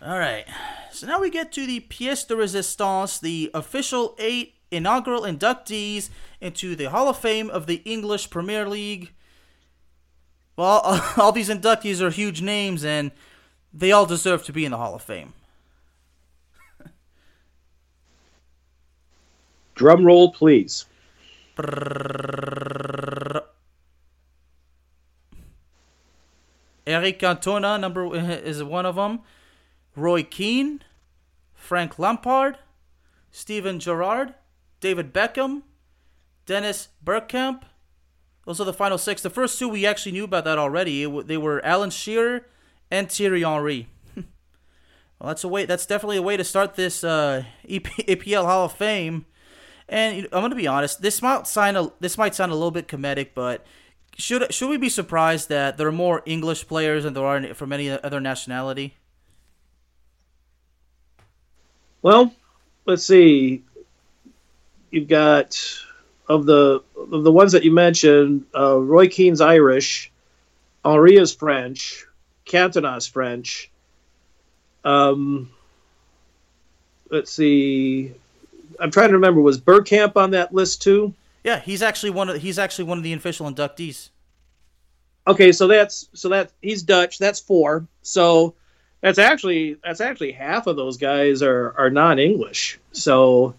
All 0.01 0.17
right. 0.17 0.45
So 0.91 1.07
now 1.07 1.19
we 1.19 1.29
get 1.29 1.51
to 1.53 1.65
the 1.65 1.81
pièce 1.81 2.27
de 2.27 2.35
résistance, 2.35 3.19
the 3.19 3.51
official 3.53 4.15
eight 4.17 4.55
inaugural 4.71 5.21
inductees 5.21 6.09
into 6.39 6.75
the 6.75 6.85
Hall 6.85 7.09
of 7.09 7.17
Fame 7.17 7.49
of 7.49 7.67
the 7.67 7.81
English 7.85 8.29
Premier 8.29 8.67
League. 8.67 9.11
Well, 10.55 11.01
all 11.17 11.31
these 11.31 11.49
inductees 11.49 12.01
are 12.01 12.09
huge 12.09 12.41
names, 12.41 12.83
and 12.83 13.11
they 13.73 13.91
all 13.91 14.05
deserve 14.05 14.43
to 14.45 14.53
be 14.53 14.65
in 14.65 14.71
the 14.71 14.77
Hall 14.77 14.95
of 14.95 15.01
Fame. 15.01 15.33
Drum 19.75 20.05
roll, 20.05 20.31
please. 20.33 20.85
Eric 26.89 27.19
Cantona 27.19 27.79
number 27.79 28.15
is 28.15 28.63
one 28.63 28.85
of 28.85 28.95
them. 28.95 29.21
Roy 29.95 30.23
Keane, 30.23 30.81
Frank 31.53 31.99
Lampard, 31.99 32.57
Steven 33.31 33.79
Gerrard, 33.79 34.33
David 34.79 35.13
Beckham, 35.13 35.63
Dennis 36.45 36.89
Bergkamp. 37.05 37.61
Those 38.45 38.59
are 38.59 38.65
the 38.65 38.73
final 38.73 38.97
six. 38.97 39.21
The 39.21 39.29
first 39.29 39.59
two 39.59 39.69
we 39.69 39.85
actually 39.85 40.13
knew 40.13 40.23
about 40.23 40.45
that 40.45 40.57
already. 40.57 41.05
they 41.21 41.37
were 41.37 41.63
Alan 41.63 41.91
Shearer 41.91 42.47
and 42.89 43.11
Thierry 43.11 43.43
Henry. 43.43 43.87
well, 44.15 45.27
that's 45.27 45.43
a 45.43 45.47
way. 45.47 45.65
That's 45.65 45.85
definitely 45.85 46.17
a 46.17 46.23
way 46.23 46.37
to 46.37 46.43
start 46.43 46.73
this 46.73 47.03
uh, 47.03 47.43
EP, 47.69 47.83
EPL 47.83 48.45
Hall 48.45 48.65
of 48.65 48.71
Fame. 48.71 49.25
And 49.87 50.27
I'm 50.31 50.41
gonna 50.41 50.55
be 50.55 50.67
honest. 50.67 51.01
This 51.03 51.21
might 51.21 51.45
sound 51.45 51.77
a, 51.77 51.91
this 51.99 52.17
might 52.17 52.33
sound 52.33 52.51
a 52.51 52.55
little 52.55 52.71
bit 52.71 52.87
comedic, 52.87 53.29
but 53.35 53.63
should 54.19 54.53
should 54.53 54.69
we 54.69 54.77
be 54.77 54.89
surprised 54.89 55.49
that 55.49 55.77
there 55.77 55.87
are 55.87 55.91
more 55.91 56.21
English 56.25 56.67
players 56.67 57.03
than 57.03 57.13
there 57.13 57.25
are 57.25 57.53
from 57.53 57.73
any 57.73 57.89
other 57.89 58.19
nationality? 58.19 58.95
Well, 62.01 62.33
let's 62.85 63.03
see. 63.03 63.63
You've 64.91 65.07
got 65.07 65.59
of 66.27 66.45
the 66.45 66.83
of 67.11 67.23
the 67.23 67.31
ones 67.31 67.53
that 67.53 67.63
you 67.63 67.71
mentioned, 67.71 68.45
uh, 68.55 68.77
Roy 68.77 69.07
Keane's 69.07 69.41
Irish, 69.41 70.11
Henry 70.83 71.15
is 71.15 71.33
French, 71.33 72.05
Cantona's 72.45 73.07
French. 73.07 73.71
Um, 74.83 75.51
let's 77.09 77.31
see. 77.31 78.13
I'm 78.79 78.91
trying 78.91 79.09
to 79.09 79.15
remember. 79.15 79.41
Was 79.41 79.59
Bergkamp 79.59 80.15
on 80.15 80.31
that 80.31 80.53
list 80.53 80.81
too? 80.81 81.13
Yeah, 81.43 81.59
he's 81.59 81.81
actually 81.81 82.09
one 82.09 82.29
of 82.29 82.41
he's 82.41 82.59
actually 82.59 82.85
one 82.85 82.97
of 82.97 83.03
the 83.03 83.13
official 83.13 83.49
inductees. 83.49 84.09
Okay, 85.27 85.51
so 85.51 85.67
that's 85.67 86.09
so 86.13 86.29
that 86.29 86.51
he's 86.61 86.83
Dutch. 86.83 87.19
That's 87.19 87.39
four. 87.39 87.87
So 88.01 88.55
that's 89.01 89.19
actually 89.19 89.77
that's 89.83 90.01
actually 90.01 90.31
half 90.31 90.67
of 90.67 90.75
those 90.75 90.97
guys 90.97 91.41
are 91.41 91.73
are 91.77 91.89
non-English. 91.89 92.79
So, 92.91 93.53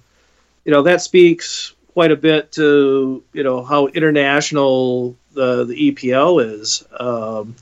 you 0.65 0.73
know, 0.73 0.83
that 0.83 1.01
speaks 1.01 1.75
quite 1.95 2.11
a 2.11 2.17
bit 2.17 2.53
to 2.53 3.23
you 3.33 3.43
know 3.43 3.63
how 3.63 3.87
international 3.87 5.17
the 5.33 5.65
the 5.65 5.93
EPL 5.93 6.61
is. 6.61 6.85
Um, 6.99 7.55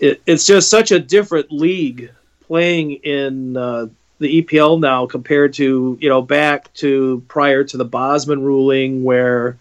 it, 0.00 0.20
it's 0.26 0.46
just 0.46 0.70
such 0.70 0.90
a 0.90 0.98
different 0.98 1.52
league 1.52 2.10
playing 2.46 2.92
in 2.92 3.56
uh, 3.56 3.86
the 4.24 4.42
EPL 4.42 4.80
now 4.80 5.06
compared 5.06 5.52
to 5.54 5.98
you 6.00 6.08
know 6.08 6.22
back 6.22 6.72
to 6.74 7.22
prior 7.28 7.62
to 7.62 7.76
the 7.76 7.84
Bosman 7.84 8.42
ruling 8.42 9.04
where 9.04 9.58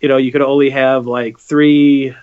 you 0.00 0.08
know 0.08 0.18
you 0.18 0.30
could 0.30 0.42
only 0.42 0.70
have 0.70 1.06
like 1.06 1.38
three 1.38 2.14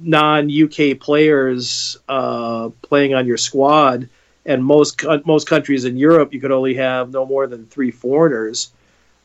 non 0.00 0.50
UK 0.50 0.98
players 0.98 1.96
uh, 2.08 2.70
playing 2.82 3.14
on 3.14 3.26
your 3.26 3.36
squad, 3.36 4.08
and 4.44 4.64
most 4.64 5.04
most 5.24 5.48
countries 5.48 5.84
in 5.84 5.96
Europe 5.96 6.34
you 6.34 6.40
could 6.40 6.52
only 6.52 6.74
have 6.74 7.10
no 7.10 7.24
more 7.24 7.46
than 7.46 7.66
three 7.66 7.92
foreigners. 7.92 8.70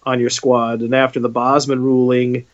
on 0.03 0.19
your 0.19 0.31
squad. 0.31 0.81
And 0.81 0.95
after 0.95 1.19
the 1.19 1.29
Bosman 1.29 1.83
ruling, 1.83 2.45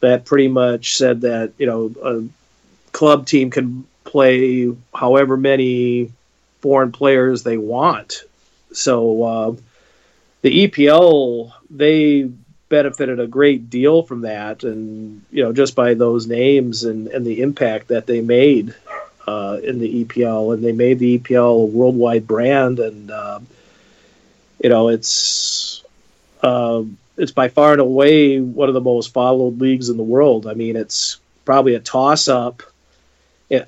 that 0.00 0.24
pretty 0.24 0.48
much 0.48 0.96
said 0.96 1.22
that 1.22 1.52
you 1.56 1.66
know 1.66 1.92
a 2.02 2.92
club 2.92 3.26
team 3.26 3.50
can 3.50 3.86
play 4.04 4.70
however 4.94 5.36
many 5.36 6.12
foreign 6.60 6.92
players 6.92 7.42
they 7.42 7.56
want. 7.58 8.24
So 8.74 9.22
uh, 9.22 9.56
the 10.42 10.68
EPL 10.68 11.52
they 11.70 12.30
benefited 12.68 13.20
a 13.20 13.26
great 13.26 13.70
deal 13.70 14.02
from 14.02 14.22
that, 14.22 14.64
and 14.64 15.24
you 15.30 15.42
know 15.42 15.52
just 15.52 15.74
by 15.74 15.94
those 15.94 16.26
names 16.26 16.84
and, 16.84 17.08
and 17.08 17.24
the 17.24 17.40
impact 17.42 17.88
that 17.88 18.06
they 18.06 18.20
made 18.20 18.74
uh, 19.26 19.58
in 19.62 19.78
the 19.78 20.04
EPL, 20.04 20.54
and 20.54 20.64
they 20.64 20.72
made 20.72 20.98
the 20.98 21.18
EPL 21.18 21.62
a 21.62 21.66
worldwide 21.66 22.26
brand, 22.26 22.78
and 22.78 23.10
uh, 23.10 23.40
you 24.62 24.68
know 24.68 24.88
it's 24.88 25.82
uh, 26.42 26.82
it's 27.16 27.32
by 27.32 27.48
far 27.48 27.72
and 27.72 27.80
away 27.80 28.40
one 28.40 28.68
of 28.68 28.74
the 28.74 28.80
most 28.80 29.12
followed 29.12 29.60
leagues 29.60 29.88
in 29.88 29.96
the 29.96 30.02
world. 30.02 30.46
I 30.46 30.54
mean, 30.54 30.76
it's 30.76 31.18
probably 31.44 31.74
a 31.74 31.80
toss 31.80 32.28
up. 32.28 32.62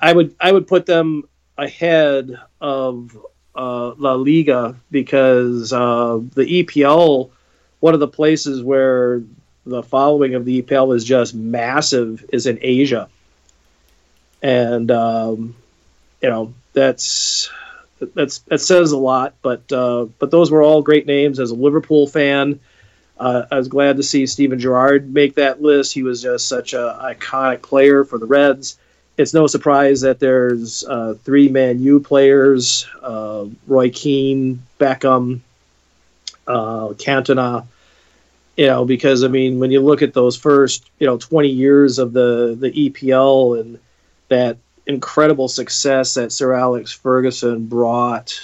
I 0.00 0.12
would 0.12 0.34
I 0.40 0.50
would 0.50 0.66
put 0.66 0.86
them 0.86 1.28
ahead 1.56 2.38
of 2.60 3.16
uh, 3.56 3.94
La 3.96 4.14
Liga 4.14 4.76
because 4.90 5.72
uh, 5.72 6.20
the 6.34 6.62
EPL, 6.62 7.30
one 7.80 7.94
of 7.94 8.00
the 8.00 8.08
places 8.08 8.62
where 8.62 9.22
the 9.64 9.82
following 9.82 10.34
of 10.34 10.44
the 10.44 10.62
EPL 10.62 10.94
is 10.94 11.04
just 11.04 11.34
massive, 11.34 12.24
is 12.32 12.46
in 12.46 12.58
Asia, 12.62 13.08
and 14.42 14.90
um, 14.90 15.56
you 16.22 16.28
know 16.28 16.54
that's 16.72 17.50
that's 18.14 18.38
that 18.40 18.60
says 18.60 18.92
a 18.92 18.98
lot. 18.98 19.34
But 19.42 19.70
uh, 19.72 20.06
but 20.18 20.30
those 20.30 20.50
were 20.50 20.62
all 20.62 20.82
great 20.82 21.06
names. 21.06 21.40
As 21.40 21.50
a 21.50 21.54
Liverpool 21.54 22.06
fan, 22.06 22.60
uh, 23.18 23.46
I 23.50 23.56
was 23.56 23.68
glad 23.68 23.96
to 23.96 24.02
see 24.02 24.26
Steven 24.26 24.58
Gerrard 24.58 25.12
make 25.12 25.34
that 25.36 25.62
list. 25.62 25.94
He 25.94 26.02
was 26.02 26.22
just 26.22 26.48
such 26.48 26.74
an 26.74 26.80
iconic 26.80 27.62
player 27.62 28.04
for 28.04 28.18
the 28.18 28.26
Reds. 28.26 28.78
It's 29.18 29.32
no 29.32 29.46
surprise 29.46 30.02
that 30.02 30.20
there's 30.20 30.84
uh, 30.84 31.14
three 31.24 31.48
Man 31.48 31.80
U 31.80 32.00
players: 32.00 32.86
uh, 33.02 33.46
Roy 33.66 33.90
Keane, 33.90 34.62
Beckham, 34.78 35.40
uh, 36.46 36.88
Cantona. 36.88 37.66
You 38.56 38.66
know, 38.66 38.84
because 38.84 39.22
I 39.24 39.28
mean, 39.28 39.58
when 39.58 39.70
you 39.70 39.80
look 39.80 40.02
at 40.02 40.14
those 40.14 40.36
first, 40.36 40.88
you 40.98 41.06
know, 41.06 41.18
20 41.18 41.48
years 41.48 41.98
of 41.98 42.12
the 42.12 42.56
the 42.58 42.70
EPL 42.70 43.60
and 43.60 43.78
that 44.28 44.58
incredible 44.86 45.48
success 45.48 46.14
that 46.14 46.32
Sir 46.32 46.54
Alex 46.54 46.92
Ferguson 46.92 47.66
brought 47.66 48.38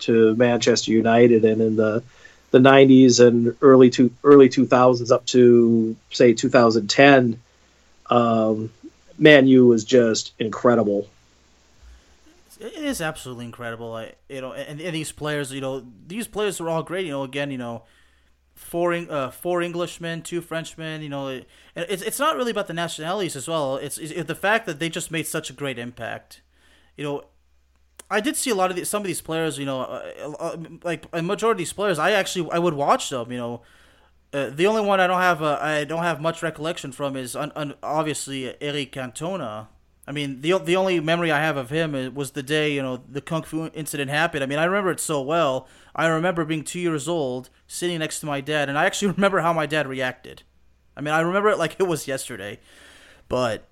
to 0.00 0.34
Manchester 0.36 0.90
United 0.90 1.44
and 1.44 1.60
in 1.62 1.76
the 1.76 2.02
the 2.50 2.58
90s 2.58 3.18
and 3.18 3.56
early 3.62 3.90
to 3.90 4.12
early 4.22 4.48
2000s 4.48 5.10
up 5.10 5.26
to 5.26 5.96
say 6.12 6.32
2010 6.32 7.40
um, 8.10 8.70
Man 9.18 9.46
U 9.46 9.66
was 9.66 9.84
just 9.84 10.32
incredible 10.38 11.08
it 12.60 12.72
is 12.72 13.00
absolutely 13.00 13.44
incredible 13.44 13.94
I, 13.94 14.12
you 14.28 14.40
know 14.40 14.52
and, 14.52 14.80
and 14.80 14.94
these 14.94 15.10
players 15.10 15.52
you 15.52 15.60
know 15.60 15.84
these 16.06 16.28
players 16.28 16.60
are 16.60 16.68
all 16.68 16.84
great 16.84 17.04
you 17.04 17.10
know 17.10 17.24
again 17.24 17.50
you 17.50 17.58
know 17.58 17.82
four 18.54 18.94
uh, 18.94 19.30
four 19.30 19.62
Englishmen, 19.62 20.22
two 20.22 20.40
Frenchmen. 20.40 21.02
You 21.02 21.08
know, 21.08 21.28
it, 21.28 21.48
it's 21.74 22.02
it's 22.02 22.18
not 22.18 22.36
really 22.36 22.50
about 22.50 22.66
the 22.66 22.72
nationalities 22.72 23.36
as 23.36 23.48
well. 23.48 23.76
It's, 23.76 23.98
it's, 23.98 24.26
the 24.26 24.34
fact 24.34 24.66
that 24.66 24.78
they 24.78 24.88
just 24.88 25.10
made 25.10 25.26
such 25.26 25.50
a 25.50 25.52
great 25.52 25.78
impact. 25.78 26.40
You 26.96 27.04
know, 27.04 27.24
I 28.10 28.20
did 28.20 28.36
see 28.36 28.50
a 28.50 28.54
lot 28.54 28.70
of 28.70 28.76
the, 28.76 28.84
some 28.84 29.02
of 29.02 29.06
these 29.06 29.20
players. 29.20 29.58
You 29.58 29.66
know, 29.66 29.82
uh, 29.82 30.34
uh, 30.38 30.56
like 30.82 31.06
a 31.12 31.22
majority 31.22 31.62
of 31.62 31.66
these 31.66 31.72
players, 31.72 31.98
I 31.98 32.12
actually 32.12 32.50
I 32.50 32.58
would 32.58 32.74
watch 32.74 33.10
them. 33.10 33.30
You 33.30 33.38
know. 33.38 33.62
Uh, 34.34 34.50
the 34.50 34.66
only 34.66 34.80
one 34.82 34.98
I 34.98 35.06
don't 35.06 35.20
have 35.20 35.42
uh, 35.42 35.58
I 35.60 35.84
don't 35.84 36.02
have 36.02 36.20
much 36.20 36.42
recollection 36.42 36.90
from 36.90 37.14
is 37.14 37.36
un- 37.36 37.52
un- 37.54 37.74
obviously 37.84 38.60
Eric 38.60 38.90
Cantona. 38.90 39.68
I 40.08 40.12
mean, 40.12 40.40
the 40.40 40.58
the 40.58 40.74
only 40.74 40.98
memory 40.98 41.30
I 41.30 41.38
have 41.38 41.56
of 41.56 41.70
him 41.70 42.14
was 42.16 42.32
the 42.32 42.42
day 42.42 42.74
you 42.74 42.82
know 42.82 43.00
the 43.08 43.20
kung 43.20 43.44
fu 43.44 43.70
incident 43.74 44.10
happened. 44.10 44.42
I 44.42 44.48
mean, 44.48 44.58
I 44.58 44.64
remember 44.64 44.90
it 44.90 44.98
so 44.98 45.22
well. 45.22 45.68
I 45.94 46.08
remember 46.08 46.44
being 46.44 46.64
two 46.64 46.80
years 46.80 47.06
old, 47.06 47.48
sitting 47.68 48.00
next 48.00 48.18
to 48.20 48.26
my 48.26 48.40
dad, 48.40 48.68
and 48.68 48.76
I 48.76 48.86
actually 48.86 49.12
remember 49.12 49.38
how 49.38 49.52
my 49.52 49.66
dad 49.66 49.86
reacted. 49.86 50.42
I 50.96 51.00
mean, 51.00 51.14
I 51.14 51.20
remember 51.20 51.50
it 51.50 51.58
like 51.58 51.76
it 51.78 51.84
was 51.84 52.08
yesterday, 52.08 52.58
but 53.28 53.68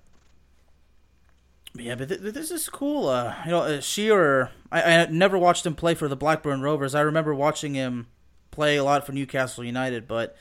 yeah, 1.75 1.95
but 1.95 2.07
th- 2.07 2.21
this 2.21 2.51
is 2.51 2.69
cool. 2.69 3.09
Uh, 3.09 3.35
you 3.43 3.51
know, 3.51 3.63
uh, 3.63 3.81
Shearer. 3.81 4.51
I, 4.71 4.81
I 4.81 5.05
never 5.07 5.37
watched 5.37 5.65
him 5.65 5.75
play 5.75 5.93
for 5.93 6.07
the 6.07 6.15
Blackburn 6.15 6.61
Rovers. 6.61 6.95
I 6.95 7.01
remember 7.01 7.35
watching 7.35 7.73
him 7.73 8.07
play 8.49 8.77
a 8.77 8.83
lot 8.85 9.05
for 9.05 9.11
Newcastle 9.11 9.65
United, 9.65 10.07
but 10.07 10.37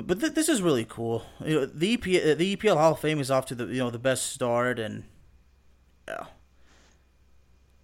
but 0.00 0.06
but 0.06 0.20
th- 0.20 0.34
this 0.34 0.48
is 0.48 0.62
really 0.62 0.86
cool. 0.88 1.24
You 1.44 1.60
know, 1.60 1.66
the 1.66 1.94
EP, 1.94 2.02
uh, 2.02 2.34
the 2.34 2.56
EPL 2.56 2.76
Hall 2.76 2.92
of 2.92 3.00
Fame 3.00 3.20
is 3.20 3.30
off 3.30 3.46
to 3.46 3.54
the 3.54 3.66
you 3.66 3.78
know 3.78 3.90
the 3.90 3.98
best 3.98 4.32
start, 4.32 4.78
and 4.78 5.04
yeah, 6.08 6.26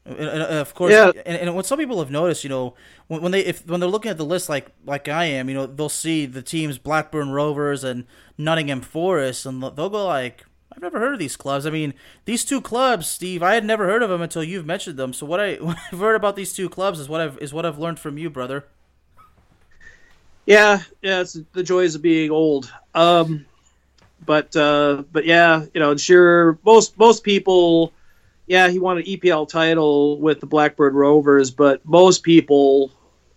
and, 0.06 0.18
and 0.18 0.42
uh, 0.42 0.46
of 0.46 0.74
course, 0.74 0.92
yeah. 0.92 1.10
and, 1.24 1.36
and 1.36 1.54
what 1.54 1.66
some 1.66 1.78
people 1.78 1.98
have 1.98 2.10
noticed, 2.10 2.44
you 2.44 2.50
know, 2.50 2.74
when, 3.08 3.22
when 3.22 3.32
they 3.32 3.40
if 3.40 3.66
when 3.66 3.80
they're 3.80 3.88
looking 3.88 4.10
at 4.10 4.18
the 4.18 4.24
list 4.24 4.48
like 4.48 4.68
like 4.84 5.08
I 5.08 5.24
am, 5.24 5.48
you 5.48 5.54
know, 5.54 5.66
they'll 5.66 5.88
see 5.88 6.26
the 6.26 6.42
teams 6.42 6.78
Blackburn 6.78 7.30
Rovers 7.30 7.82
and 7.82 8.04
Nottingham 8.38 8.80
Forest, 8.80 9.46
and 9.46 9.62
they'll 9.62 9.90
go 9.90 10.06
like, 10.06 10.44
I've 10.72 10.82
never 10.82 10.98
heard 10.98 11.14
of 11.14 11.18
these 11.18 11.36
clubs. 11.36 11.66
I 11.66 11.70
mean, 11.70 11.94
these 12.24 12.44
two 12.44 12.60
clubs, 12.60 13.06
Steve, 13.06 13.42
I 13.42 13.54
had 13.54 13.64
never 13.64 13.86
heard 13.86 14.02
of 14.02 14.10
them 14.10 14.22
until 14.22 14.44
you've 14.44 14.66
mentioned 14.66 14.98
them. 14.98 15.12
So 15.12 15.26
what, 15.26 15.40
I, 15.40 15.54
what 15.60 15.78
I've 15.92 15.98
heard 15.98 16.16
about 16.16 16.36
these 16.36 16.52
two 16.52 16.68
clubs 16.68 17.00
is 17.00 17.08
what 17.08 17.20
I've 17.20 17.38
is 17.38 17.52
what 17.52 17.66
I've 17.66 17.78
learned 17.78 17.98
from 17.98 18.18
you, 18.18 18.30
brother. 18.30 18.66
Yeah, 20.46 20.80
yeah, 21.02 21.20
it's 21.20 21.34
the 21.52 21.62
joys 21.62 21.94
of 21.96 22.02
being 22.02 22.30
old. 22.30 22.72
Um, 22.94 23.46
but 24.24 24.54
uh, 24.56 25.04
but 25.12 25.24
yeah, 25.26 25.64
you 25.74 25.80
know, 25.80 25.96
sure, 25.96 26.58
most 26.64 26.98
most 26.98 27.24
people 27.24 27.92
yeah, 28.46 28.68
he 28.68 28.78
won 28.78 28.98
an 28.98 29.04
EPL 29.04 29.46
title 29.46 30.18
with 30.18 30.40
the 30.40 30.46
Blackburn 30.46 30.94
Rovers, 30.94 31.50
but 31.50 31.84
most 31.86 32.22
people 32.22 32.92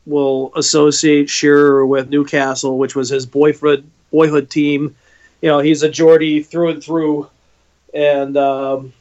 will 0.06 0.52
associate 0.56 1.30
Shearer 1.30 1.86
with 1.86 2.10
Newcastle, 2.10 2.78
which 2.78 2.96
was 2.96 3.10
his 3.10 3.26
boyhood 3.26 3.90
boyhood 4.12 4.50
team. 4.50 4.96
You 5.42 5.50
know, 5.50 5.60
he's 5.60 5.84
a 5.84 5.90
Geordie 5.90 6.44
through 6.44 6.70
and 6.72 6.84
through, 6.84 7.30
and 7.94 8.38
um, 8.38 8.94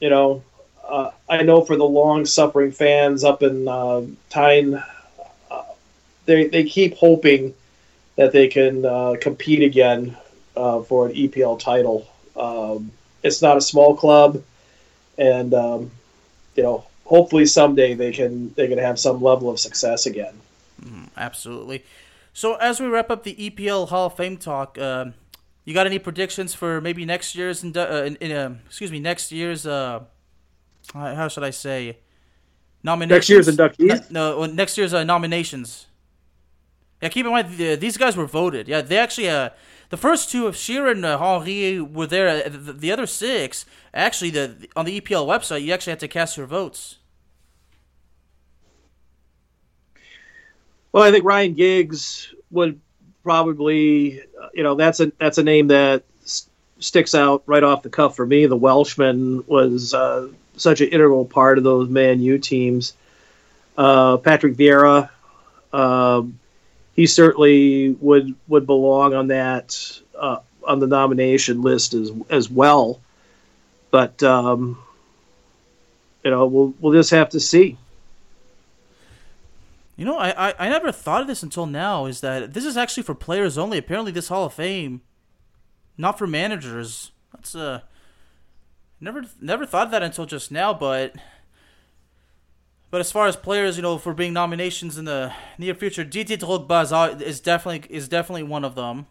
you 0.00 0.10
know, 0.10 0.42
uh, 0.88 1.10
I 1.28 1.42
know 1.42 1.62
for 1.62 1.76
the 1.76 1.84
long 1.84 2.24
suffering 2.26 2.72
fans 2.72 3.24
up 3.24 3.42
in 3.42 3.68
uh, 3.68 4.02
Tyne, 4.30 4.82
they 6.26 6.46
they 6.48 6.64
keep 6.64 6.94
hoping 6.94 7.54
that 8.16 8.32
they 8.32 8.48
can 8.48 8.84
uh, 8.84 9.16
compete 9.20 9.62
again 9.62 10.16
uh, 10.56 10.82
for 10.82 11.06
an 11.06 11.14
EPL 11.14 11.58
title. 11.58 12.06
Um, 12.36 12.92
it's 13.22 13.42
not 13.42 13.56
a 13.56 13.60
small 13.60 13.96
club 13.96 14.42
and 15.20 15.52
um, 15.54 15.90
you 16.56 16.62
know, 16.62 16.84
hopefully 17.04 17.46
someday 17.46 17.94
they 17.94 18.10
can 18.10 18.52
they 18.54 18.66
can 18.66 18.78
have 18.78 18.98
some 18.98 19.22
level 19.22 19.50
of 19.50 19.60
success 19.60 20.06
again. 20.06 20.34
Mm, 20.82 21.08
absolutely. 21.16 21.84
So 22.32 22.54
as 22.54 22.80
we 22.80 22.86
wrap 22.86 23.10
up 23.10 23.22
the 23.22 23.34
EPL 23.34 23.88
Hall 23.88 24.06
of 24.06 24.16
Fame 24.16 24.36
talk, 24.36 24.78
uh, 24.78 25.06
you 25.64 25.74
got 25.74 25.86
any 25.86 25.98
predictions 25.98 26.54
for 26.54 26.80
maybe 26.80 27.04
next 27.04 27.34
year's 27.34 27.62
in, 27.62 27.76
uh, 27.76 28.02
in, 28.06 28.16
in 28.16 28.32
uh, 28.32 28.54
excuse 28.66 28.90
me 28.90 28.98
next 28.98 29.30
year's 29.30 29.66
uh, 29.66 30.00
how 30.94 31.28
should 31.28 31.44
I 31.44 31.50
say 31.50 31.98
nominations? 32.82 33.46
Next 33.46 33.48
year's 33.48 33.56
inductees. 33.56 34.10
No, 34.10 34.46
next 34.46 34.78
year's 34.78 34.94
uh, 34.94 35.04
nominations. 35.04 35.86
Yeah, 37.00 37.08
keep 37.08 37.24
in 37.24 37.32
mind 37.32 37.56
these 37.56 37.96
guys 37.96 38.16
were 38.16 38.26
voted. 38.26 38.68
Yeah, 38.68 38.82
they 38.82 38.98
actually 38.98 39.28
uh, 39.28 39.50
the 39.88 39.96
first 39.96 40.30
two 40.30 40.46
of 40.46 40.56
Shearer 40.56 40.90
and 40.90 41.04
uh, 41.04 41.18
Henry 41.18 41.80
were 41.80 42.06
there. 42.06 42.28
Uh, 42.28 42.48
the, 42.48 42.72
the, 42.72 42.92
other 42.92 43.06
six, 43.06 43.64
actually, 43.94 44.30
the 44.30 44.68
on 44.76 44.84
the 44.84 45.00
EPL 45.00 45.26
website, 45.26 45.62
you 45.62 45.72
actually 45.72 45.92
had 45.92 46.00
to 46.00 46.08
cast 46.08 46.36
your 46.36 46.46
votes. 46.46 46.96
Well, 50.92 51.04
I 51.04 51.10
think 51.10 51.24
Ryan 51.24 51.54
Giggs 51.54 52.34
would 52.50 52.80
probably, 53.22 54.20
uh, 54.20 54.48
you 54.52 54.62
know, 54.62 54.74
that's 54.74 55.00
a 55.00 55.12
that's 55.18 55.38
a 55.38 55.42
name 55.42 55.68
that 55.68 56.04
sticks 56.80 57.14
out 57.14 57.42
right 57.46 57.62
off 57.62 57.82
the 57.82 57.90
cuff 57.90 58.16
for 58.16 58.26
me. 58.26 58.46
The 58.46 58.56
Welshman 58.56 59.44
was 59.46 59.94
uh, 59.94 60.28
such 60.56 60.80
an 60.80 60.88
integral 60.88 61.24
part 61.24 61.58
of 61.58 61.64
those 61.64 61.88
Man 61.88 62.20
U 62.20 62.38
teams. 62.38 62.94
Uh, 63.78 64.18
Patrick 64.18 64.56
Vieira. 64.56 65.08
Um, 65.72 66.39
he 67.00 67.06
certainly 67.06 67.96
would 67.98 68.34
would 68.46 68.66
belong 68.66 69.14
on 69.14 69.28
that 69.28 70.00
uh, 70.18 70.36
on 70.64 70.80
the 70.80 70.86
nomination 70.86 71.62
list 71.62 71.94
as 71.94 72.12
as 72.28 72.50
well. 72.50 73.00
But 73.90 74.22
um, 74.22 74.78
you 76.22 76.30
know, 76.30 76.44
we'll 76.44 76.74
we'll 76.78 76.92
just 76.92 77.10
have 77.12 77.30
to 77.30 77.40
see. 77.40 77.78
You 79.96 80.04
know, 80.04 80.18
I, 80.18 80.50
I, 80.50 80.54
I 80.58 80.68
never 80.68 80.92
thought 80.92 81.22
of 81.22 81.26
this 81.26 81.42
until 81.42 81.64
now. 81.64 82.04
Is 82.04 82.20
that 82.20 82.52
this 82.52 82.66
is 82.66 82.76
actually 82.76 83.04
for 83.04 83.14
players 83.14 83.56
only? 83.56 83.78
Apparently, 83.78 84.12
this 84.12 84.28
Hall 84.28 84.44
of 84.44 84.52
Fame, 84.52 85.00
not 85.96 86.18
for 86.18 86.26
managers. 86.26 87.12
That's 87.32 87.54
uh, 87.54 87.80
never 89.00 89.24
never 89.40 89.64
thought 89.64 89.86
of 89.86 89.90
that 89.92 90.02
until 90.02 90.26
just 90.26 90.52
now. 90.52 90.74
But 90.74 91.16
But 92.90 93.00
as 93.00 93.12
far 93.12 93.28
as 93.28 93.36
players, 93.36 93.76
you 93.76 93.82
know, 93.82 93.98
for 93.98 94.12
being 94.14 94.32
nominations 94.32 94.98
in 94.98 95.04
the 95.04 95.32
near 95.58 95.74
future, 95.74 96.02
Didier 96.02 96.36
Drogba 96.36 97.20
is 97.22 97.40
definitely 97.40 97.94
is 97.94 98.08
definitely 98.08 98.42
one 98.42 98.64
of 98.64 98.74
them. 98.74 99.06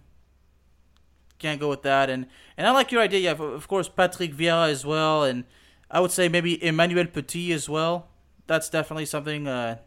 Can't 1.38 1.62
go 1.62 1.70
with 1.70 1.84
that, 1.84 2.10
and 2.10 2.28
and 2.58 2.68
I 2.68 2.72
like 2.72 2.92
your 2.92 3.02
idea. 3.02 3.20
Yeah, 3.20 3.42
of 3.42 3.68
course, 3.70 3.88
Patrick 3.88 4.36
Vieira 4.36 4.70
as 4.70 4.86
well, 4.86 5.24
and 5.24 5.46
I 5.90 6.02
would 6.02 6.12
say 6.12 6.28
maybe 6.28 6.62
Emmanuel 6.62 7.06
Petit 7.06 7.54
as 7.54 7.70
well. 7.70 8.10
That's 8.48 8.70
definitely 8.70 9.06
something 9.06 9.48
uh, 9.48 9.78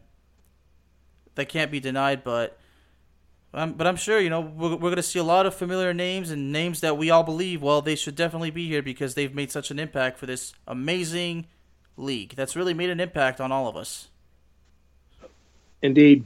that 1.35 1.49
can't 1.49 1.69
be 1.69 1.79
denied. 1.79 2.23
But 2.23 2.57
but 3.51 3.85
I'm 3.85 3.95
sure 3.95 4.19
you 4.19 4.31
know 4.31 4.41
we're, 4.41 4.71
we're 4.71 4.79
going 4.79 4.95
to 4.95 5.03
see 5.03 5.19
a 5.19 5.23
lot 5.23 5.45
of 5.45 5.53
familiar 5.53 5.93
names 5.93 6.31
and 6.31 6.51
names 6.51 6.79
that 6.79 6.97
we 6.97 7.11
all 7.11 7.21
believe. 7.21 7.61
Well, 7.61 7.83
they 7.83 7.95
should 7.95 8.15
definitely 8.15 8.49
be 8.49 8.67
here 8.67 8.81
because 8.81 9.13
they've 9.13 9.35
made 9.35 9.51
such 9.51 9.69
an 9.69 9.77
impact 9.77 10.17
for 10.17 10.25
this 10.25 10.55
amazing 10.67 11.45
league. 11.97 12.35
That's 12.35 12.55
really 12.55 12.73
made 12.73 12.89
an 12.89 12.99
impact 12.99 13.39
on 13.41 13.51
all 13.51 13.67
of 13.67 13.75
us. 13.75 14.09
Indeed. 15.81 16.25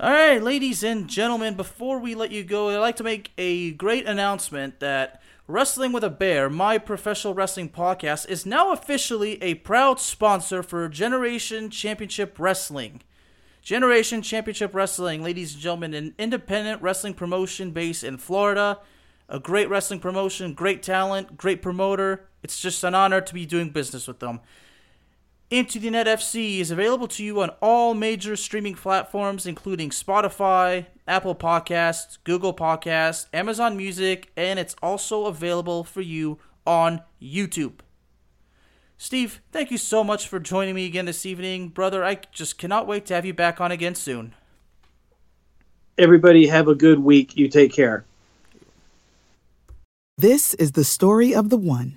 All 0.00 0.12
right, 0.12 0.40
ladies 0.40 0.84
and 0.84 1.08
gentlemen, 1.08 1.54
before 1.54 1.98
we 1.98 2.14
let 2.14 2.30
you 2.30 2.44
go, 2.44 2.68
I'd 2.68 2.78
like 2.78 2.96
to 2.96 3.04
make 3.04 3.32
a 3.36 3.72
great 3.72 4.06
announcement 4.06 4.78
that 4.78 5.20
Wrestling 5.48 5.92
with 5.92 6.04
a 6.04 6.10
Bear, 6.10 6.50
my 6.50 6.76
professional 6.76 7.32
wrestling 7.32 7.70
podcast, 7.70 8.28
is 8.28 8.44
now 8.44 8.70
officially 8.70 9.42
a 9.42 9.54
proud 9.54 9.98
sponsor 9.98 10.62
for 10.62 10.88
Generation 10.90 11.70
Championship 11.70 12.38
Wrestling. 12.38 13.00
Generation 13.62 14.20
Championship 14.20 14.74
Wrestling, 14.74 15.22
ladies 15.22 15.54
and 15.54 15.62
gentlemen, 15.62 15.94
an 15.94 16.14
independent 16.18 16.82
wrestling 16.82 17.14
promotion 17.14 17.70
based 17.70 18.04
in 18.04 18.18
Florida. 18.18 18.78
A 19.30 19.40
great 19.40 19.68
wrestling 19.68 20.00
promotion, 20.00 20.54
great 20.54 20.82
talent, 20.82 21.36
great 21.36 21.60
promoter. 21.62 22.28
It's 22.42 22.60
just 22.60 22.84
an 22.84 22.94
honor 22.94 23.22
to 23.22 23.34
be 23.34 23.46
doing 23.46 23.70
business 23.70 24.06
with 24.06 24.20
them. 24.20 24.40
Into 25.50 25.78
the 25.78 25.88
Net 25.88 26.06
FC 26.06 26.58
is 26.58 26.70
available 26.70 27.08
to 27.08 27.24
you 27.24 27.40
on 27.40 27.48
all 27.62 27.94
major 27.94 28.36
streaming 28.36 28.74
platforms, 28.74 29.46
including 29.46 29.88
Spotify, 29.88 30.84
Apple 31.06 31.34
Podcasts, 31.34 32.18
Google 32.24 32.52
Podcasts, 32.52 33.28
Amazon 33.32 33.74
Music, 33.74 34.30
and 34.36 34.58
it's 34.58 34.76
also 34.82 35.24
available 35.24 35.84
for 35.84 36.02
you 36.02 36.38
on 36.66 37.00
YouTube. 37.20 37.78
Steve, 38.98 39.40
thank 39.50 39.70
you 39.70 39.78
so 39.78 40.04
much 40.04 40.28
for 40.28 40.38
joining 40.38 40.74
me 40.74 40.84
again 40.84 41.06
this 41.06 41.24
evening. 41.24 41.68
Brother, 41.68 42.04
I 42.04 42.18
just 42.30 42.58
cannot 42.58 42.86
wait 42.86 43.06
to 43.06 43.14
have 43.14 43.24
you 43.24 43.32
back 43.32 43.58
on 43.58 43.72
again 43.72 43.94
soon. 43.94 44.34
Everybody 45.96 46.48
have 46.48 46.68
a 46.68 46.74
good 46.74 46.98
week. 46.98 47.38
You 47.38 47.48
take 47.48 47.72
care. 47.72 48.04
This 50.18 50.52
is 50.54 50.72
the 50.72 50.84
story 50.84 51.34
of 51.34 51.48
the 51.48 51.56
one. 51.56 51.96